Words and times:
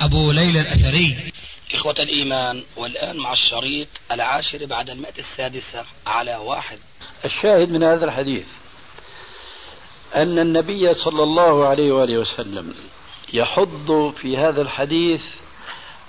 أبو 0.00 0.32
ليلى 0.32 0.60
الأثري. 0.60 1.32
إخوة 1.74 1.94
الإيمان 1.98 2.62
والآن 2.76 3.16
مع 3.16 3.32
الشريط 3.32 3.88
العاشر 4.12 4.66
بعد 4.66 4.90
المئة 4.90 5.18
السادسة 5.18 5.84
على 6.06 6.36
واحد. 6.36 6.78
الشاهد 7.24 7.70
من 7.70 7.82
هذا 7.82 8.04
الحديث 8.04 8.46
أن 10.14 10.38
النبي 10.38 10.94
صلى 10.94 11.22
الله 11.22 11.66
عليه 11.68 11.92
وآله 11.92 12.18
وسلم 12.18 12.74
يحض 13.32 14.14
في 14.16 14.36
هذا 14.36 14.62
الحديث 14.62 15.22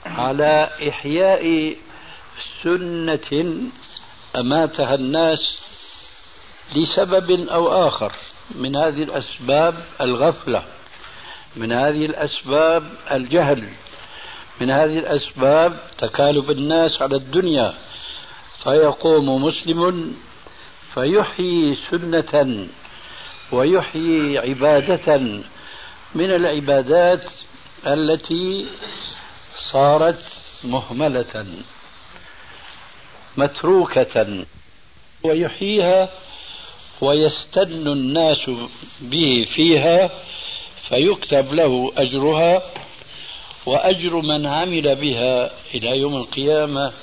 على 0.06 0.70
إحياء 0.90 1.76
سنة 2.64 3.62
أماتها 4.36 4.96
الناس 4.96 5.58
لسبب 6.76 7.32
أو 7.32 7.88
آخر 7.88 8.12
من 8.56 8.76
هذه 8.76 9.04
الأسباب 9.04 9.86
الغفلة. 10.02 10.64
من 11.56 11.72
هذه 11.72 12.06
الأسباب 12.06 12.84
الجهل 13.12 13.64
من 14.62 14.70
هذه 14.70 15.00
الأسباب 15.00 15.80
تكالب 15.98 16.52
الناس 16.52 17.02
على 17.02 17.16
الدنيا 17.16 17.74
فيقوم 18.64 19.44
مسلم 19.44 20.14
فيحيي 20.94 21.78
سنة 21.92 22.68
ويحيي 23.52 24.38
عبادة. 24.38 25.20
من 26.16 26.32
العبادات 26.32 27.24
التي 27.88 28.66
صارت 29.72 30.24
مهملة 30.64 31.46
متروكة 33.38 34.46
ويحييها 35.24 36.10
ويستن 37.02 37.88
الناس 37.88 38.52
به 39.02 39.46
فيها. 39.56 40.10
فيكتب 40.92 41.54
له 41.54 41.92
أجرها 41.98 42.64
وأجر 43.66 44.16
من 44.16 44.46
عمل 44.46 44.96
بها 44.96 45.52
إلى 45.74 46.00
يوم 46.00 46.16
القيامة 46.16 46.94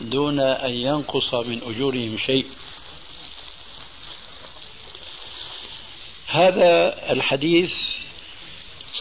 دون 0.00 0.40
أن 0.40 0.72
ينقص 0.72 1.34
من 1.34 1.60
أجورهم 1.66 2.18
شيء. 2.26 2.46
هذا 6.26 6.96
الحديث 7.12 7.72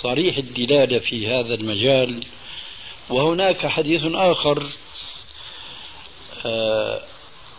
صريح 0.03 0.37
الدلالة 0.37 0.99
في 0.99 1.27
هذا 1.27 1.53
المجال 1.53 2.25
وهناك 3.09 3.67
حديث 3.67 4.01
آخر 4.05 4.69
آه، 6.45 7.01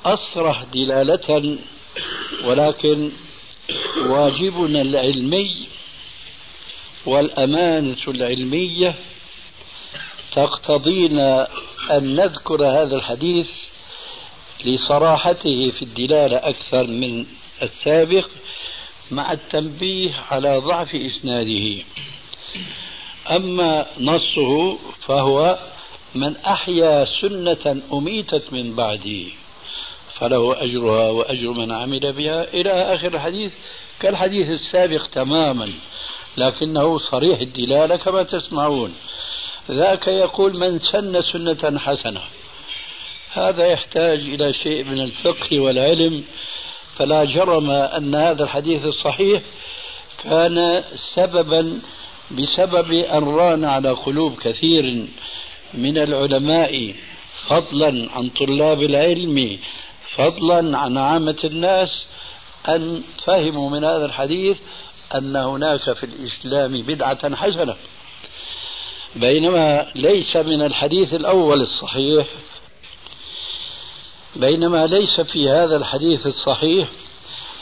أصرح 0.05 0.65
دلالة 0.65 1.59
ولكن 2.45 3.13
واجبنا 4.07 4.83
العلمي 4.83 5.62
والأمانة 7.07 7.97
العلمية 8.09 8.95
تقتضينا 10.33 11.49
أن 11.91 12.15
نذكر 12.17 12.67
هذا 12.67 12.97
الحديث 12.97 13.51
لصراحته 14.65 15.71
في 15.71 15.83
الدلالة 15.83 16.37
أكثر 16.37 16.87
من 16.87 17.27
السابق 17.63 18.29
مع 19.11 19.33
التنبيه 19.33 20.15
على 20.31 20.57
ضعف 20.57 20.95
إسناده. 20.95 21.83
أما 23.31 23.87
نصه 24.01 24.79
فهو 25.07 25.59
من 26.15 26.37
أحيا 26.37 27.05
سنة 27.21 27.83
أميتت 27.93 28.53
من 28.53 28.75
بعده 28.75 29.25
فله 30.15 30.63
أجرها 30.63 31.11
وأجر 31.11 31.53
من 31.53 31.73
عمل 31.73 32.13
بها 32.13 32.55
إلى 32.55 32.71
آخر 32.71 33.15
الحديث 33.15 33.53
كالحديث 34.01 34.49
السابق 34.49 35.07
تماما 35.07 35.73
لكنه 36.37 36.99
صريح 36.99 37.41
الدلالة 37.41 37.97
كما 37.97 38.23
تسمعون. 38.23 38.95
ذاك 39.71 40.09
يقول 40.09 40.57
من 40.57 40.79
سن 40.79 41.23
سنة 41.23 41.79
حسنة. 41.79 42.21
هذا 43.33 43.67
يحتاج 43.67 44.19
إلى 44.19 44.53
شيء 44.53 44.85
من 44.85 45.01
الفقه 45.01 45.61
والعلم. 45.61 46.25
فلا 46.97 47.25
جرم 47.25 47.71
أن 47.71 48.15
هذا 48.15 48.45
الحديث 48.45 48.85
الصحيح 48.85 49.43
كان 50.23 50.85
سببا 51.15 51.81
بسبب 52.31 52.93
أن 52.93 53.25
ران 53.25 53.65
على 53.65 53.91
قلوب 53.91 54.37
كثير 54.37 55.07
من 55.75 55.99
العلماء. 55.99 56.95
فضلا 57.49 58.09
عن 58.13 58.29
طلاب 58.29 58.83
العلم 58.83 59.59
فضلا 60.17 60.79
عن 60.79 60.97
عامة 60.99 61.39
الناس 61.45 62.05
أن 62.69 63.03
فهموا 63.25 63.71
من 63.71 63.85
هذا 63.85 64.05
الحديث 64.05 64.59
أن 65.15 65.37
هناك 65.37 65.93
في 65.93 66.05
الإسلام 66.05 66.83
بدعة 66.83 67.37
حسنة. 67.37 67.77
بينما 69.17 69.87
ليس 69.95 70.37
من 70.37 70.63
الحديث 70.63 71.15
الأول 71.15 71.61
الصحيح 71.61 72.27
بينما 74.37 74.87
ليس 74.87 75.21
في 75.21 75.49
هذا 75.49 75.77
الحديث 75.77 76.27
الصحيح 76.27 76.89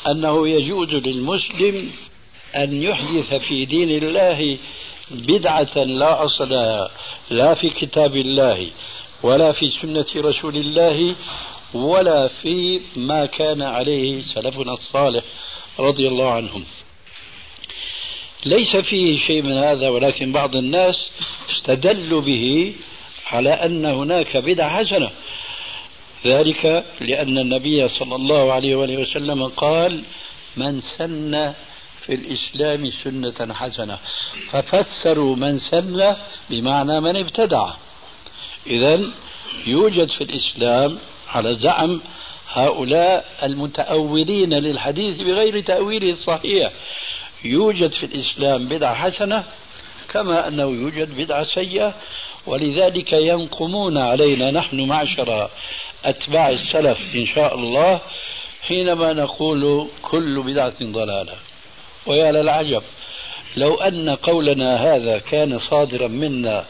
أنه 0.06 0.48
يجوز 0.48 0.88
للمسلم 0.88 1.90
أن 2.56 2.82
يحدث 2.82 3.34
في 3.34 3.64
دين 3.64 3.90
الله 3.90 4.58
بدعة 5.10 5.76
لا 5.76 6.24
أصل 6.24 6.48
لا 7.30 7.54
في 7.54 7.70
كتاب 7.70 8.16
الله 8.16 8.68
ولا 9.22 9.52
في 9.52 9.70
سنة 9.70 10.06
رسول 10.16 10.56
الله 10.56 11.14
ولا 11.74 12.28
في 12.28 12.80
ما 12.96 13.26
كان 13.26 13.62
عليه 13.62 14.22
سلفنا 14.22 14.72
الصالح 14.72 15.24
رضي 15.78 16.08
الله 16.08 16.30
عنهم. 16.30 16.64
ليس 18.46 18.76
فيه 18.76 19.16
شيء 19.16 19.42
من 19.42 19.52
هذا 19.52 19.88
ولكن 19.88 20.32
بعض 20.32 20.56
الناس 20.56 21.10
استدلوا 21.50 22.20
به 22.20 22.74
على 23.26 23.50
أن 23.50 23.84
هناك 23.84 24.36
بدعة 24.36 24.78
حسنة. 24.78 25.10
ذلك 26.26 26.84
لأن 27.00 27.38
النبي 27.38 27.88
صلى 27.88 28.14
الله 28.14 28.52
عليه 28.52 28.74
وآله 28.76 28.96
وسلم 28.96 29.46
قال 29.46 30.02
من 30.56 30.80
سن 30.80 31.52
في 32.06 32.14
الإسلام 32.14 32.90
سنة 32.90 33.54
حسنة. 33.54 33.98
ففسروا 34.50 35.36
من 35.36 35.58
سن 35.58 36.16
بمعنى 36.50 37.00
من 37.00 37.16
ابتدع. 37.16 37.70
إذا 38.66 39.00
يوجد 39.66 40.10
في 40.10 40.24
الإسلام 40.24 40.98
على 41.28 41.54
زعم 41.54 42.00
هؤلاء 42.52 43.24
المتأولين 43.42 44.54
للحديث 44.54 45.16
بغير 45.16 45.60
تأويله 45.60 46.12
الصحيح. 46.12 46.72
يوجد 47.44 47.92
في 47.92 48.06
الإسلام 48.06 48.68
بدعة 48.68 48.94
حسنة 48.94 49.44
كما 50.08 50.48
أنه 50.48 50.62
يوجد 50.62 51.16
بدعة 51.16 51.42
سيئة 51.42 51.94
ولذلك 52.46 53.12
ينقمون 53.12 53.98
علينا 53.98 54.50
نحن 54.50 54.80
معشر 54.80 55.50
أتباع 56.04 56.48
السلف 56.48 56.98
إن 57.14 57.26
شاء 57.26 57.54
الله 57.54 58.00
حينما 58.62 59.12
نقول 59.12 59.88
كل 60.02 60.42
بدعة 60.42 60.74
ضلالة. 60.82 61.32
ويا 62.06 62.32
للعجب 62.32 62.82
لو 63.56 63.74
أن 63.74 64.08
قولنا 64.10 64.76
هذا 64.76 65.18
كان 65.18 65.58
صادرا 65.58 66.08
منا 66.08 66.64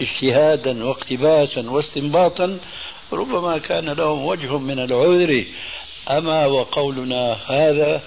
اجتهادا 0.00 0.84
واقتباسا 0.84 1.70
واستنباطا 1.70 2.58
ربما 3.12 3.58
كان 3.58 3.90
لهم 3.90 4.24
وجه 4.24 4.58
من 4.58 4.78
العذر 4.78 5.44
أما 6.10 6.46
وقولنا 6.46 7.36
هذا 7.46 8.02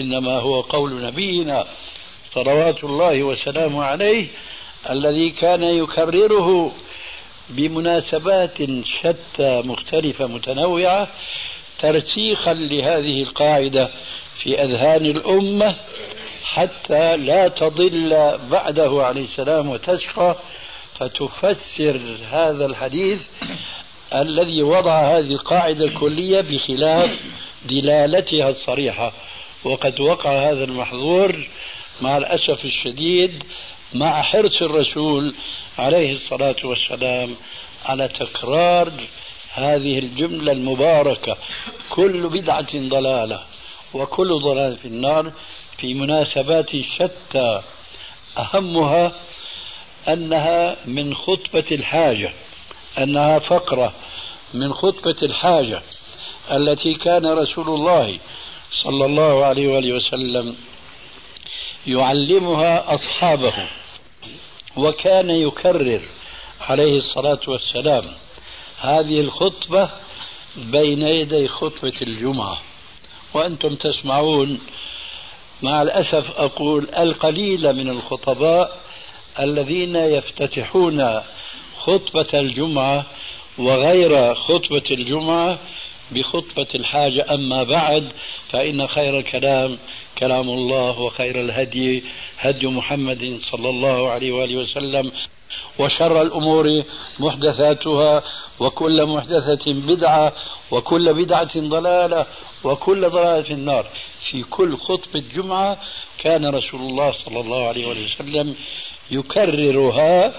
إنما 0.00 0.38
هو 0.38 0.60
قول 0.60 1.02
نبينا 1.06 1.66
صلوات 2.32 2.84
الله 2.84 3.22
وسلامه 3.22 3.84
عليه 3.84 4.26
الذي 4.90 5.30
كان 5.30 5.62
يكرره 5.62 6.72
بمناسبات 7.48 8.58
شتى 8.84 9.62
مختلفة 9.64 10.26
متنوعة 10.26 11.08
ترسيخا 11.78 12.54
لهذه 12.54 13.22
القاعدة 13.22 13.90
في 14.42 14.62
أذهان 14.62 15.06
الأمة 15.06 15.76
حتى 16.44 17.16
لا 17.16 17.48
تضل 17.48 18.38
بعده 18.50 19.02
عليه 19.06 19.22
السلام 19.22 19.68
وتشقى 19.68 20.36
فتفسر 20.94 22.00
هذا 22.30 22.66
الحديث 22.66 23.22
الذي 24.14 24.62
وضع 24.62 25.18
هذه 25.18 25.32
القاعدة 25.32 25.84
الكلية 25.84 26.40
بخلاف 26.40 27.20
دلالتها 27.64 28.48
الصريحة. 28.48 29.12
وقد 29.64 30.00
وقع 30.00 30.50
هذا 30.50 30.64
المحظور 30.64 31.48
مع 32.00 32.16
الأسف 32.16 32.64
الشديد 32.64 33.44
مع 33.94 34.22
حرص 34.22 34.62
الرسول 34.62 35.34
عليه 35.78 36.12
الصلاة 36.12 36.56
والسلام 36.64 37.36
على 37.86 38.08
تكرار 38.08 38.92
هذه 39.52 39.98
الجملة 39.98 40.52
المباركة. 40.52 41.36
كل 41.90 42.28
بدعة 42.28 42.88
ضلالة 42.88 43.40
وكل 43.94 44.38
ضلال 44.38 44.76
في 44.76 44.88
النار. 44.88 45.32
في 45.78 45.94
مناسبات 45.94 46.70
شتى 46.76 47.62
أهمها 48.38 49.12
أنها 50.08 50.76
من 50.84 51.14
خطبة 51.14 51.64
الحاجة 51.72 52.32
أنها 52.98 53.38
فقرة 53.38 53.92
من 54.54 54.72
خطبة 54.72 55.16
الحاجة 55.22 55.82
التي 56.50 56.94
كان 56.94 57.26
رسول 57.26 57.68
الله 57.68 58.18
صلى 58.82 59.04
الله 59.06 59.44
عليه 59.44 59.68
وآله 59.68 59.92
وسلم 59.92 60.56
يعلمها 61.86 62.94
أصحابه 62.94 63.54
وكان 64.76 65.30
يكرر 65.30 66.00
عليه 66.60 66.96
الصلاة 66.96 67.40
والسلام 67.48 68.04
هذه 68.80 69.20
الخطبة 69.20 69.90
بين 70.56 71.02
يدي 71.02 71.48
خطبة 71.48 71.92
الجمعة. 72.02 72.60
وأنتم 73.34 73.74
تسمعون 73.74 74.60
مع 75.62 75.82
الأسف 75.82 76.30
أقول 76.36 76.88
القليل 76.96 77.72
من 77.72 77.90
الخطباء 77.90 78.78
الذين 79.40 79.96
يفتتحون 79.96 81.20
خطبة 81.78 82.40
الجمعة 82.40 83.06
وغير 83.58 84.34
خطبة 84.34 84.82
الجمعة 84.90 85.58
بخطبة 86.10 86.66
الحاجة. 86.74 87.34
أما 87.34 87.62
بعد 87.62 88.12
فإن 88.54 88.86
خير 88.86 89.18
الكلام 89.18 89.78
كلام 90.18 90.48
الله 90.50 91.00
وخير 91.00 91.40
الهدي 91.40 92.04
هدي 92.38 92.66
محمد 92.66 93.38
صلى 93.50 93.70
الله 93.70 94.10
عليه 94.10 94.32
وآله 94.32 94.56
وسلم 94.56 95.12
وشر 95.78 96.22
الأمور 96.22 96.82
محدثاتها 97.18 98.22
وكل 98.60 99.06
محدثة 99.06 99.72
بدعة 99.72 100.32
وكل 100.70 101.14
بدعة 101.14 101.60
ضلالة 101.60 102.26
وكل 102.64 103.08
ضلالة 103.08 103.42
في 103.42 103.52
النار. 103.52 103.86
في 104.30 104.42
كل 104.42 104.76
خطبة 104.76 105.22
جمعة 105.34 105.78
كان 106.18 106.46
رسول 106.46 106.80
الله 106.80 107.12
صلى 107.12 107.40
الله 107.40 107.68
عليه 107.68 107.86
وسلم 107.86 108.54
يكررها 109.10 110.32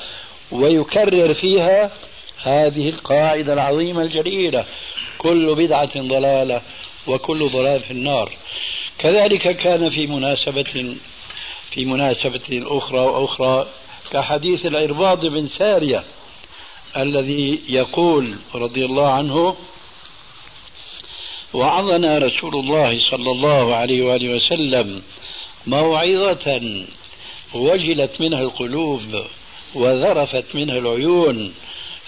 ويكرر 0.51 1.33
فيها 1.33 1.91
هذه 2.43 2.89
القاعدة 2.89 3.53
العظيمة 3.53 4.01
الجليلة. 4.01 4.65
كل 5.17 5.55
بدعة 5.55 6.01
ضلالة 6.01 6.61
وكل 7.07 7.49
ضلال 7.49 7.79
في 7.81 7.91
النار. 7.91 8.31
كذلك 8.97 9.57
كان 9.57 9.89
في 9.89 10.07
مناسبة 10.07 10.97
في 11.71 11.85
مناسبة 11.85 12.63
أخرى 12.67 12.99
وأخرى 12.99 13.67
كحديث 14.11 14.65
العرباض 14.65 15.25
بن 15.25 15.47
سارية 15.47 16.03
الذي 16.97 17.61
يقول 17.69 18.35
رضي 18.55 18.85
الله 18.85 19.09
عنه 19.09 19.55
وعظنا 21.53 22.17
رسول 22.17 22.53
الله 22.55 22.99
صلى 22.99 23.31
الله 23.31 23.75
عليه 23.75 24.03
وآله 24.03 24.35
وسلم 24.35 25.01
موعظة 25.67 26.61
وجلت 27.53 28.21
منها 28.21 28.41
القلوب 28.41 29.25
وذرفت 29.75 30.55
منها 30.55 30.77
العيون 30.77 31.53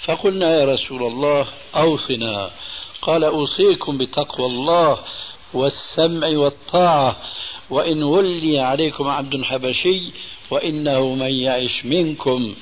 فقلنا 0.06 0.60
يا 0.60 0.66
رسول 0.66 1.04
الله 1.04 1.48
أوصنا 1.76 2.52
قال 3.08 3.24
أوصيكم 3.24 3.98
بتقوى 3.98 4.48
الله 4.48 4.98
والسمع 5.54 6.28
والطاعة 6.28 7.16
وإن 7.70 8.04
ولي 8.04 8.60
عليكم 8.60 9.08
عبد 9.08 9.44
حبشي 9.44 10.02
وإنه 10.52 11.16
من 11.16 11.32
يعش 11.32 11.86
منكم 11.86 12.56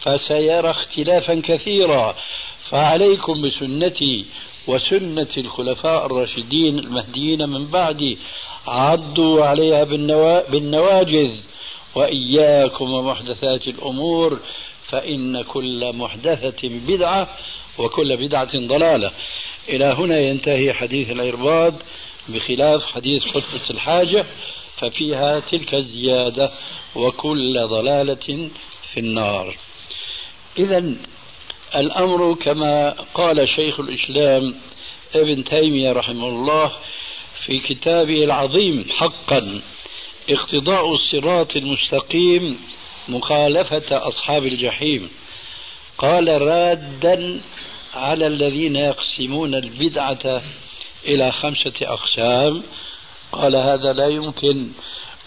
فسيرى 0.00 0.70
اختلافا 0.70 1.42
كثيرا. 1.44 2.14
فعليكم 2.70 3.42
بسنتي 3.42 4.26
وسنة 4.66 5.28
الخلفاء 5.38 6.06
الراشدين 6.06 6.78
المهديين 6.78 7.48
من 7.48 7.66
بعدي 7.66 8.18
عضوا 8.66 9.44
عليها 9.44 9.84
بالنواجذ 10.50 11.34
وإياكم 11.94 12.90
ومحدثات 12.92 13.68
الأمور 13.68 14.40
فإن 14.88 15.42
كل 15.42 15.96
محدثة 15.96 16.68
بدعة 16.68 17.28
وكل 17.78 18.16
بدعة 18.16 18.66
ضلالة. 18.66 19.10
إلى 19.70 19.84
هنا 19.84 20.18
ينتهي 20.18 20.72
حديث 20.72 21.10
العرباض 21.10 21.74
بخلاف 22.28 22.84
حديث 22.84 23.22
خطبة 23.22 23.70
الحاجة 23.70 24.26
ففيها 24.76 25.40
تلك 25.40 25.74
الزيادة 25.74 26.50
وكل 26.94 27.66
ضلالة 27.66 28.50
في 28.92 29.00
النار. 29.00 29.56
إذا 30.58 30.94
الأمر 31.76 32.34
كما 32.34 32.90
قال 33.14 33.48
شيخ 33.48 33.80
الإسلام 33.80 34.54
ابن 35.14 35.44
تيمية 35.44 35.92
رحمه 35.92 36.28
الله 36.28 36.72
في 37.46 37.58
كتابه 37.58 38.24
العظيم 38.24 38.84
حقا 38.90 39.60
اقتضاء 40.30 40.94
الصراط 40.94 41.56
المستقيم 41.56 42.58
مخالفة 43.08 44.08
أصحاب 44.08 44.46
الجحيم. 44.46 45.10
قال 45.98 46.42
رادا 46.42 47.40
على 47.94 48.26
الذين 48.26 48.76
يقسمون 48.76 49.54
البدعة 49.54 50.42
إلى 51.06 51.32
خمسة 51.32 51.72
أقسام. 51.82 52.62
قال 53.32 53.56
هذا 53.56 53.92
لا 53.92 54.06
يمكن 54.06 54.68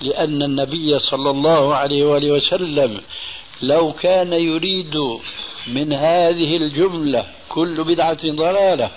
لأن 0.02 0.44
النبي 0.44 1.00
صلى 1.00 1.30
الله 1.30 1.76
عليه 1.76 2.06
وآله 2.06 2.32
وسلم 2.32 3.02
لو 3.62 3.92
كان 3.94 4.34
يريد 4.34 4.98
من 5.68 5.94
هذه 5.94 6.58
الجملة 6.58 7.26
كل 7.50 7.84
بدعة 7.84 8.20
ضلالة 8.26 8.92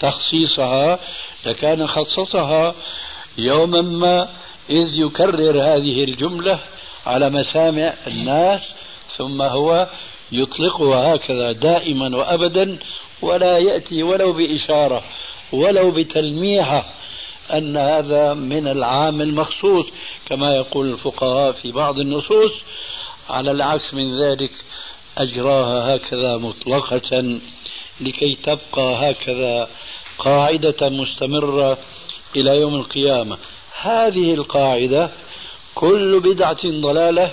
تخصيصها 0.00 0.98
لكان 1.46 1.86
خصصها 1.86 2.74
يوما 3.38 3.80
ما 3.80 4.28
إذ 4.70 4.98
يكرر 4.98 5.62
هذه 5.62 6.04
الجملة 6.04 6.60
على 7.06 7.30
مسامع 7.30 7.94
الناس 8.06 8.60
ثم 9.16 9.42
هو 9.42 9.88
يطلقها 10.32 11.14
هكذا 11.14 11.52
دائما 11.52 12.16
وأبدا 12.16 12.78
ولا 13.22 13.58
يأتي 13.58 14.02
ولو 14.02 14.32
بإشارة 14.32 15.02
ولو 15.52 15.90
بتلميحة 15.90 16.84
أن 17.52 17.76
هذا 17.76 18.34
من 18.34 18.68
العام 18.68 19.20
المخصوص 19.20 19.86
كما 20.26 20.54
يقول 20.54 20.92
الفقهاء 20.92 21.52
في 21.52 21.72
بعض 21.72 21.98
النصوص 21.98 22.52
على 23.30 23.50
العكس 23.50 23.94
من 23.94 24.20
ذلك 24.22 24.50
أجراها 25.18 25.96
هكذا 25.96 26.36
مطلقة 26.36 27.38
لكي 28.00 28.38
تبقى 28.42 29.10
هكذا 29.10 29.68
قاعدة 30.18 30.88
مستمرة 30.88 31.78
إلى 32.36 32.60
يوم 32.60 32.74
القيامة. 32.74 33.38
هذه 33.80 34.34
القاعدة 34.34 35.10
كل 35.74 36.20
بدعة 36.20 36.58
ضلالة 36.64 37.32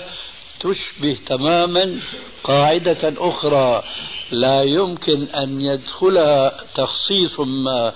تشبه 0.60 1.18
تماما 1.26 2.00
قاعدة 2.44 3.14
أخرى 3.18 3.82
لا 4.30 4.62
يمكن 4.62 5.22
أن 5.22 5.60
يدخلها 5.60 6.64
تخصيص 6.74 7.40
ما 7.40 7.92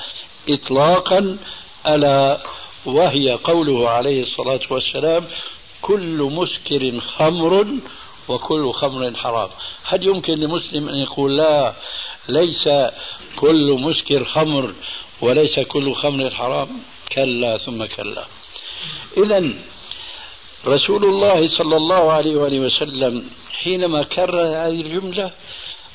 إطلاقا 0.49 1.39
ألا 1.87 2.41
وهي 2.87 3.33
قوله 3.45 3.89
عليه 3.91 4.23
الصلاة 4.23 4.61
والسلام 4.71 5.27
كل 5.83 6.31
مسكر 6.33 7.01
خمر 7.01 7.67
وكل 8.29 8.73
خمر 8.73 9.17
حرام. 9.17 9.49
هل 9.85 10.07
يمكن 10.07 10.35
لمسلم 10.35 10.89
أن 10.89 10.99
يقول 10.99 11.37
لا 11.37 11.75
ليس 12.29 12.69
كل 13.37 13.77
مسكر 13.81 14.25
خمر 14.25 14.75
وليس 15.21 15.61
كل 15.61 15.95
خمر 15.95 16.31
حرام 16.31 16.69
كلا 17.13 17.59
ثم 17.59 17.85
كلا. 17.85 18.25
إذا 19.17 19.55
رسول 20.67 21.05
الله 21.05 21.49
صلى 21.49 21.77
الله 21.77 22.13
عليه 22.13 22.37
وآله 22.37 22.61
وسلم 22.61 23.25
حينما 23.53 24.03
كرر 24.03 24.47
هذه 24.47 24.81
الجملة 24.81 25.31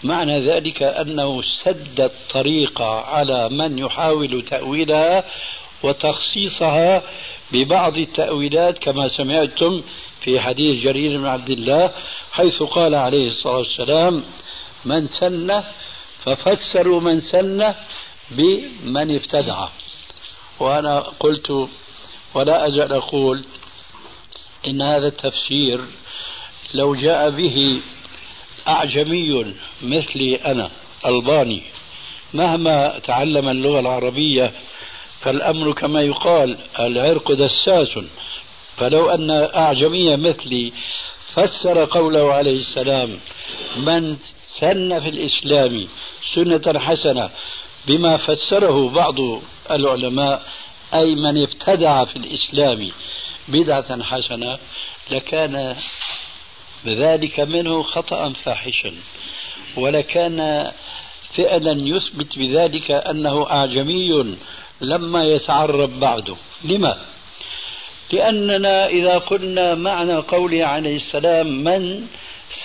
معنى 0.04 0.52
ذلك 0.52 0.84
أنه 0.84 1.42
سد 1.64 2.02
الطريق 2.02 2.82
على 2.82 3.50
من 3.50 3.78
يحاول 3.78 4.42
تأويلها 4.42 5.24
وتخصيصها 5.84 7.04
ببعض 7.52 7.98
التأويلات 7.98 8.78
كما 8.78 9.08
سمعتم 9.08 9.82
في 10.22 10.40
حديث 10.40 10.84
جرير 10.84 11.18
بن 11.18 11.26
عبد 11.26 11.50
الله 11.50 11.92
حيث 12.32 12.64
قال 12.64 12.96
عليه 12.96 13.28
الصلاة 13.28 13.58
والسلام 13.58 14.24
من 14.86 15.08
سن 15.08 15.64
ففسروا 16.24 17.02
من 17.02 17.22
سن 17.22 17.74
بمن 18.32 19.16
ابتدع 19.16 19.68
وأنا 20.60 21.00
قلت 21.00 21.68
ولا 22.34 22.68
أزال 22.68 22.94
أقول 22.94 23.44
إن 24.68 24.82
هذا 24.82 25.08
التفسير 25.08 25.82
لو 26.74 26.96
جاء 26.96 27.30
به 27.30 27.82
أعجمي 28.68 29.54
مثلي 29.82 30.36
أنا 30.36 30.72
ألباني 31.06 31.62
مهما 32.34 33.00
تعلم 33.00 33.50
اللغة 33.50 33.80
العربية 33.80 34.52
فالأمر 35.22 35.74
كما 35.74 36.02
يقال 36.02 36.58
العرق 36.80 37.32
دساس. 37.32 38.06
فلو 38.78 39.10
أن 39.10 39.32
أعجمية 39.32 40.16
مثلي 40.16 40.74
فسر 41.34 41.86
قوله 41.86 42.34
عليه 42.34 42.60
السلام 42.60 43.20
من 43.78 44.16
سن 44.60 45.00
في 45.00 45.10
الإسلام 45.10 45.88
سنة 46.36 46.80
حسنة 46.80 47.30
بما 47.88 48.18
فسره 48.18 48.90
بعض 48.90 49.16
العلماء 49.72 50.44
أي 50.94 51.16
من 51.16 51.42
ابتدع 51.42 52.06
في 52.06 52.16
الإسلام 52.16 52.92
بدعة 53.48 54.04
حسنة 54.04 54.58
لكان 55.12 55.76
ذلك 56.86 57.40
منه 57.40 57.84
خطأ 57.84 58.34
فاحشا 58.34 58.94
ولكان 59.78 60.72
فعلا 61.34 61.76
يثبت 61.88 62.38
بذلك 62.38 62.92
أنه 62.92 63.50
أعجمي 63.50 64.38
لما 64.82 65.24
يتعرب 65.24 66.00
بعده. 66.00 66.36
لما؟ 66.64 66.98
لأننا 68.14 68.88
إذا 68.88 69.18
قلنا 69.18 69.76
معنى 69.76 70.16
قوله 70.16 70.66
عليه 70.66 70.96
السلام 70.96 71.48
من 71.48 72.08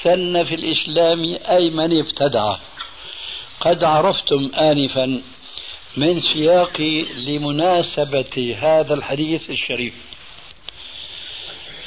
سن 0.03 0.45
في 0.45 0.55
الإسلام 0.55 1.39
أي 1.51 1.71
من 1.71 1.99
ابتدع. 1.99 2.57
قد 3.61 3.85
عرفتم 3.85 4.51
آنفا 4.55 5.23
من 5.97 6.21
سياق 6.21 6.81
لمناسبة 7.17 8.57
هذا 8.61 8.95
الحديث 8.95 9.51
الشريف. 9.51 10.10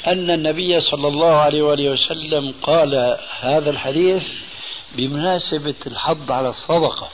أن 0.06 0.30
النبي 0.30 0.80
صلى 0.80 1.08
الله 1.08 1.34
عليه 1.36 1.62
وآله 1.62 1.90
وسلم 1.90 2.54
قال 2.62 3.18
هذا 3.40 3.70
الحديث 3.70 4.22
بمناسبة 4.96 5.74
الحض 5.86 6.32
على 6.32 6.48
الصدقة. 6.48 7.08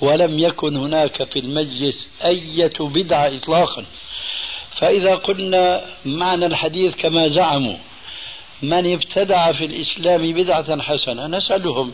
ولم 0.00 0.38
يكن 0.38 0.76
هناك 0.76 1.24
في 1.24 1.38
المجلس 1.38 2.08
أية 2.24 2.72
بدعة 2.80 3.36
إطلاقا. 3.36 3.84
فإذا 4.80 5.14
قلنا 5.14 5.84
معنى 6.04 6.46
الحديث 6.46 6.96
كما 6.96 7.28
زعموا 7.28 7.76
من 8.62 8.92
ابتدع 8.92 9.52
في 9.52 9.64
الإسلام 9.64 10.32
بدعة 10.32 10.82
حسنة 10.82 11.26
نسألهم 11.26 11.92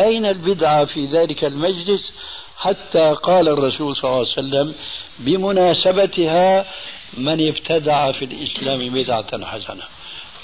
أين 0.00 0.26
البدعة 0.26 0.84
في 0.84 1.06
ذلك 1.06 1.44
المجلس؟ 1.44 2.12
حتى 2.58 3.14
قال 3.22 3.48
الرسول 3.48 3.96
صلى 3.96 4.04
الله 4.04 4.16
عليه 4.18 4.28
وسلم 4.30 4.74
بمناسبتها 5.18 6.66
من 7.14 7.48
ابتدع 7.48 8.12
في 8.12 8.24
الإسلام 8.24 8.90
بدعة 8.90 9.44
حسنة. 9.44 9.82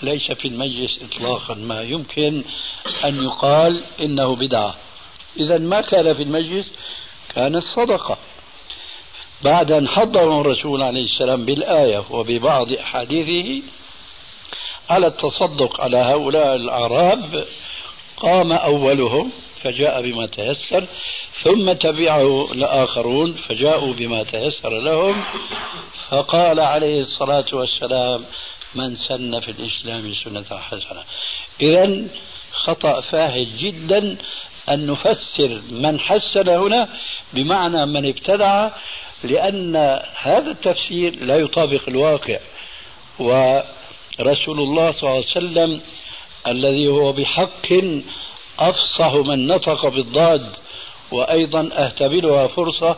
ليس 0.02 0.32
في 0.32 0.48
المجلس 0.48 0.98
إطلاقا 1.02 1.54
ما 1.54 1.82
يمكن 1.82 2.44
أن 3.04 3.22
يقال 3.22 3.82
إنه 4.00 4.36
بدعة. 4.36 4.74
إذا 5.36 5.58
ما 5.58 5.80
كان 5.80 6.14
في 6.14 6.22
المجلس؟ 6.22 6.66
كانت 7.34 7.62
صدقة 7.76 8.18
بعد 9.44 9.72
أن 9.72 9.88
حضر 9.88 10.40
الرسول 10.40 10.82
عليه 10.82 11.04
السلام 11.04 11.44
بالآية 11.44 12.04
وببعض 12.10 12.72
أحاديثه 12.72 13.62
على 14.90 15.06
التصدق 15.06 15.80
على 15.80 15.98
هؤلاء 15.98 16.56
الأعراب 16.56 17.46
قام 18.16 18.52
أولهم 18.52 19.30
فجاء 19.62 20.02
بما 20.02 20.26
تيسر 20.26 20.86
ثم 21.42 21.72
تبعه 21.72 22.52
الآخرون 22.52 23.32
فجاءوا 23.32 23.92
بما 23.94 24.22
تيسر 24.22 24.80
لهم 24.80 25.22
فقال 26.08 26.60
عليه 26.60 27.00
الصلاة 27.00 27.46
والسلام 27.52 28.24
من 28.74 28.96
سن 28.96 29.40
في 29.40 29.50
الإسلام 29.50 30.14
سنة 30.24 30.58
حسنة. 30.60 31.02
إذا 31.62 32.04
خطأ 32.52 33.00
فاحش 33.00 33.46
جدا 33.58 34.16
أن 34.68 34.86
نفسر 34.86 35.60
من 35.70 36.00
حسن 36.00 36.48
هنا 36.48 36.88
بمعنى 37.32 37.86
من 37.86 38.08
ابتدع 38.08 38.70
لأن 39.24 39.76
هذا 40.16 40.50
التفسير 40.50 41.24
لا 41.24 41.36
يطابق 41.36 41.88
الواقع. 41.88 42.38
ورسول 43.18 44.60
الله 44.60 44.92
صلى 44.92 45.02
الله 45.02 45.10
عليه 45.10 45.18
وسلم 45.18 45.80
الذي 46.46 46.88
هو 46.88 47.12
بحق 47.12 47.66
أفصح 48.58 49.14
من 49.14 49.46
نطق 49.46 49.88
بالضاد 49.88 50.65
وأيضا 51.10 51.70
أهتبلها 51.72 52.46
فرصة 52.46 52.96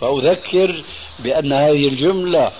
فأذكر 0.00 0.82
بأن 1.18 1.52
هذه 1.52 1.88
الجملة 1.88 2.52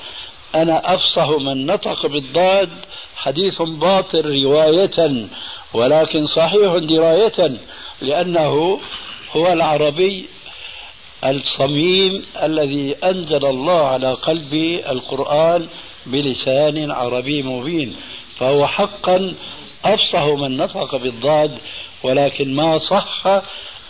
أنا 0.54 0.94
أفصح 0.94 1.28
من 1.28 1.66
نطق 1.66 2.06
بالضاد 2.06 2.70
حديث 3.16 3.62
باطل 3.62 4.42
رواية 4.44 5.26
ولكن 5.74 6.26
صحيح 6.26 6.76
دراية 6.76 7.58
لأنه 8.00 8.80
هو 9.32 9.52
العربي 9.52 10.26
الصميم 11.24 12.26
الذي 12.42 12.96
أنزل 13.04 13.46
الله 13.46 13.86
على 13.86 14.12
قلبي 14.12 14.90
القرآن 14.90 15.68
بلسان 16.06 16.90
عربي 16.90 17.42
مبين 17.42 17.96
فهو 18.36 18.66
حقا 18.66 19.34
أفصح 19.84 20.24
من 20.24 20.56
نطق 20.56 20.96
بالضاد 20.96 21.58
ولكن 22.02 22.54
ما 22.54 22.78
صح 22.78 23.42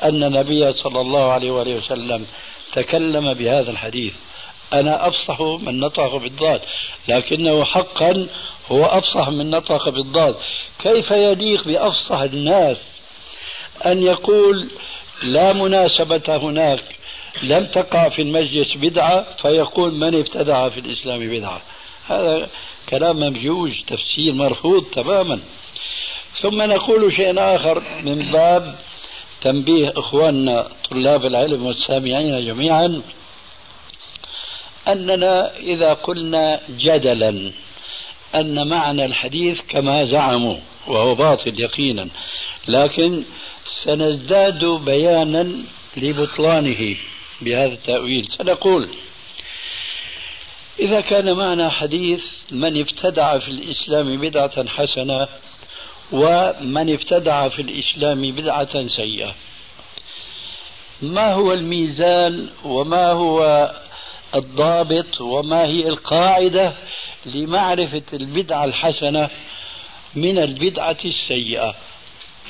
أن 0.02 0.25
النبي 0.25 0.73
صلى 0.73 1.00
الله 1.00 1.33
عليه 1.33 1.50
وآله 1.50 1.76
وسلم 1.76 2.26
تكلم 2.73 3.35
بهذا 3.35 3.71
الحديث. 3.71 4.14
أنا 4.73 5.09
أفصح 5.09 5.40
من 5.40 5.81
نطق 5.81 6.17
بالضاد 6.17 6.61
لكنه 7.09 7.64
حقا 7.64 8.26
هو 8.73 8.85
أفصح 8.85 9.28
من 9.28 9.50
نطق 9.50 9.88
بالضاد. 9.88 10.37
كيف 10.78 11.11
يليق 11.11 11.64
بأفصح 11.64 12.21
الناس 12.21 12.76
أن 13.87 14.02
يقول 14.02 14.69
لا 15.23 15.52
مناسبة 15.52 16.37
هناك 16.37 16.85
لم 17.43 17.64
تقع 17.64 18.09
في 18.09 18.23
المجلس 18.23 18.76
بدعة 18.76 19.26
فيقول 19.43 19.95
من 19.95 20.14
ابتدع 20.14 20.69
في 20.69 20.81
الإسلام 20.81 21.21
بدعة؟ 21.21 21.62
هذا 22.09 22.49
كلام 22.88 23.17
ممجوج 23.17 23.73
تفسير 23.87 24.33
مرفوض 24.33 24.85
تماما. 24.85 25.40
ثم 26.40 26.62
نقول 26.62 27.12
شيء 27.12 27.35
آخر 27.38 27.83
من 28.02 28.33
باب 28.33 28.78
تنبيه 29.42 29.92
إخواننا 29.97 30.68
طلاب 30.90 31.25
العلم 31.26 31.66
والسامعين 31.66 32.47
جميعا 32.47 33.02
أننا 34.88 35.57
إذا 35.57 35.92
قلنا 35.92 36.61
جدلا 36.71 37.52
أن 38.35 38.68
معنى 38.68 39.04
الحديث 39.04 39.61
كما 39.68 40.04
زعموا 40.04 40.57
وهو 40.87 41.14
باطل 41.14 41.61
يقينا 41.61 42.09
لكن 42.68 43.25
سنزداد 43.85 44.64
بيانا 44.64 45.52
لبطلانه 45.97 46.97
بهذا 47.40 47.73
التأويل. 47.73 48.28
سنقول 48.38 48.88
إذا 50.80 51.00
كان 51.00 51.37
معنى 51.37 51.71
حديث 51.71 52.25
من 52.50 52.80
ابتدع 52.80 53.38
في 53.38 53.49
الإسلام 53.49 54.21
بدعة 54.21 54.68
حسنة 54.68 55.28
ومن 56.12 56.92
ابتدع 56.92 57.48
في 57.48 57.62
الإسلام 57.62 58.30
بدعة 58.30 58.86
سيئة. 58.86 59.34
ما 61.02 61.32
هو 61.32 61.52
الميزان 61.52 62.48
وما 62.64 63.12
هو 63.12 63.70
الضابط 64.34 65.20
وما 65.20 65.64
هي 65.64 65.88
القاعدة 65.88 66.72
لمعرفة 67.26 68.02
البدعة 68.12 68.64
الحسنة 68.64 69.28
من 70.14 70.38
البدعة 70.38 70.98
السيئة؟ 71.04 71.74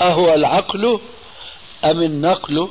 أهو 0.02 0.34
العقل 0.34 1.00
أم 1.84 2.02
النقل؟ 2.02 2.68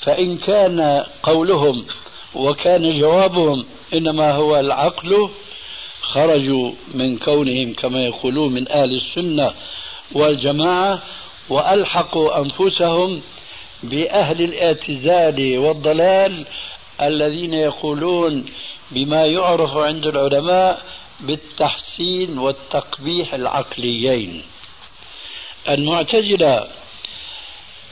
فإن 0.00 0.38
كان 0.38 1.04
قولهم 1.22 1.86
وكان 2.34 2.98
جوابهم 2.98 3.66
إنما 3.94 4.32
هو 4.32 4.60
العقل 4.60 5.30
خرجوا 6.14 6.72
من 6.94 7.18
كونهم 7.18 7.74
كما 7.74 8.04
يقولون 8.04 8.52
من 8.52 8.72
أهل 8.72 8.94
السنة 8.94 9.54
والجماعة 10.12 11.02
وألحقوا 11.48 12.38
أنفسهم 12.38 13.22
بأهل 13.82 14.42
الاعتزال 14.42 15.58
والضلال 15.58 16.44
الذين 17.02 17.54
يقولون 17.54 18.44
بما 18.90 19.26
يعرف 19.26 19.76
عند 19.76 20.06
العلماء 20.06 20.82
بالتحسين 21.20 22.38
والتقبيح 22.38 23.34
العقليين. 23.34 24.42
المعتزلة 25.68 26.66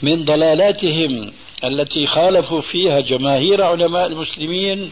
من 0.03 0.25
ضلالاتهم 0.25 1.33
التي 1.65 2.07
خالفوا 2.07 2.61
فيها 2.61 3.01
جماهير 3.01 3.65
علماء 3.65 4.07
المسلمين 4.07 4.91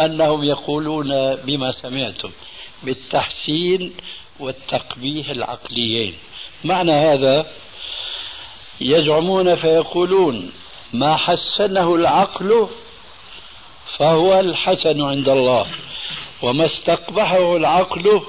أنهم 0.00 0.44
يقولون 0.44 1.34
بما 1.34 1.72
سمعتم 1.72 2.30
بالتحسين 2.82 3.94
والتقبيح 4.40 5.30
العقليين. 5.30 6.14
معنى 6.64 6.92
هذا 6.92 7.46
يزعمون 8.80 9.54
فيقولون 9.54 10.52
ما 10.92 11.16
حسنه 11.16 11.94
العقل 11.94 12.68
فهو 13.98 14.40
الحسن 14.40 15.02
عند 15.02 15.28
الله 15.28 15.66
وما 16.42 16.64
استقبحه 16.64 17.56
العقل 17.56 18.22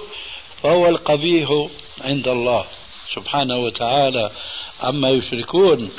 فهو 0.61 0.87
القبيح 0.87 1.67
عند 2.01 2.27
الله. 2.27 2.65
سبحانه 3.15 3.57
وتعالى 3.57 4.31
عما 4.81 5.09
يشركون 5.09 5.91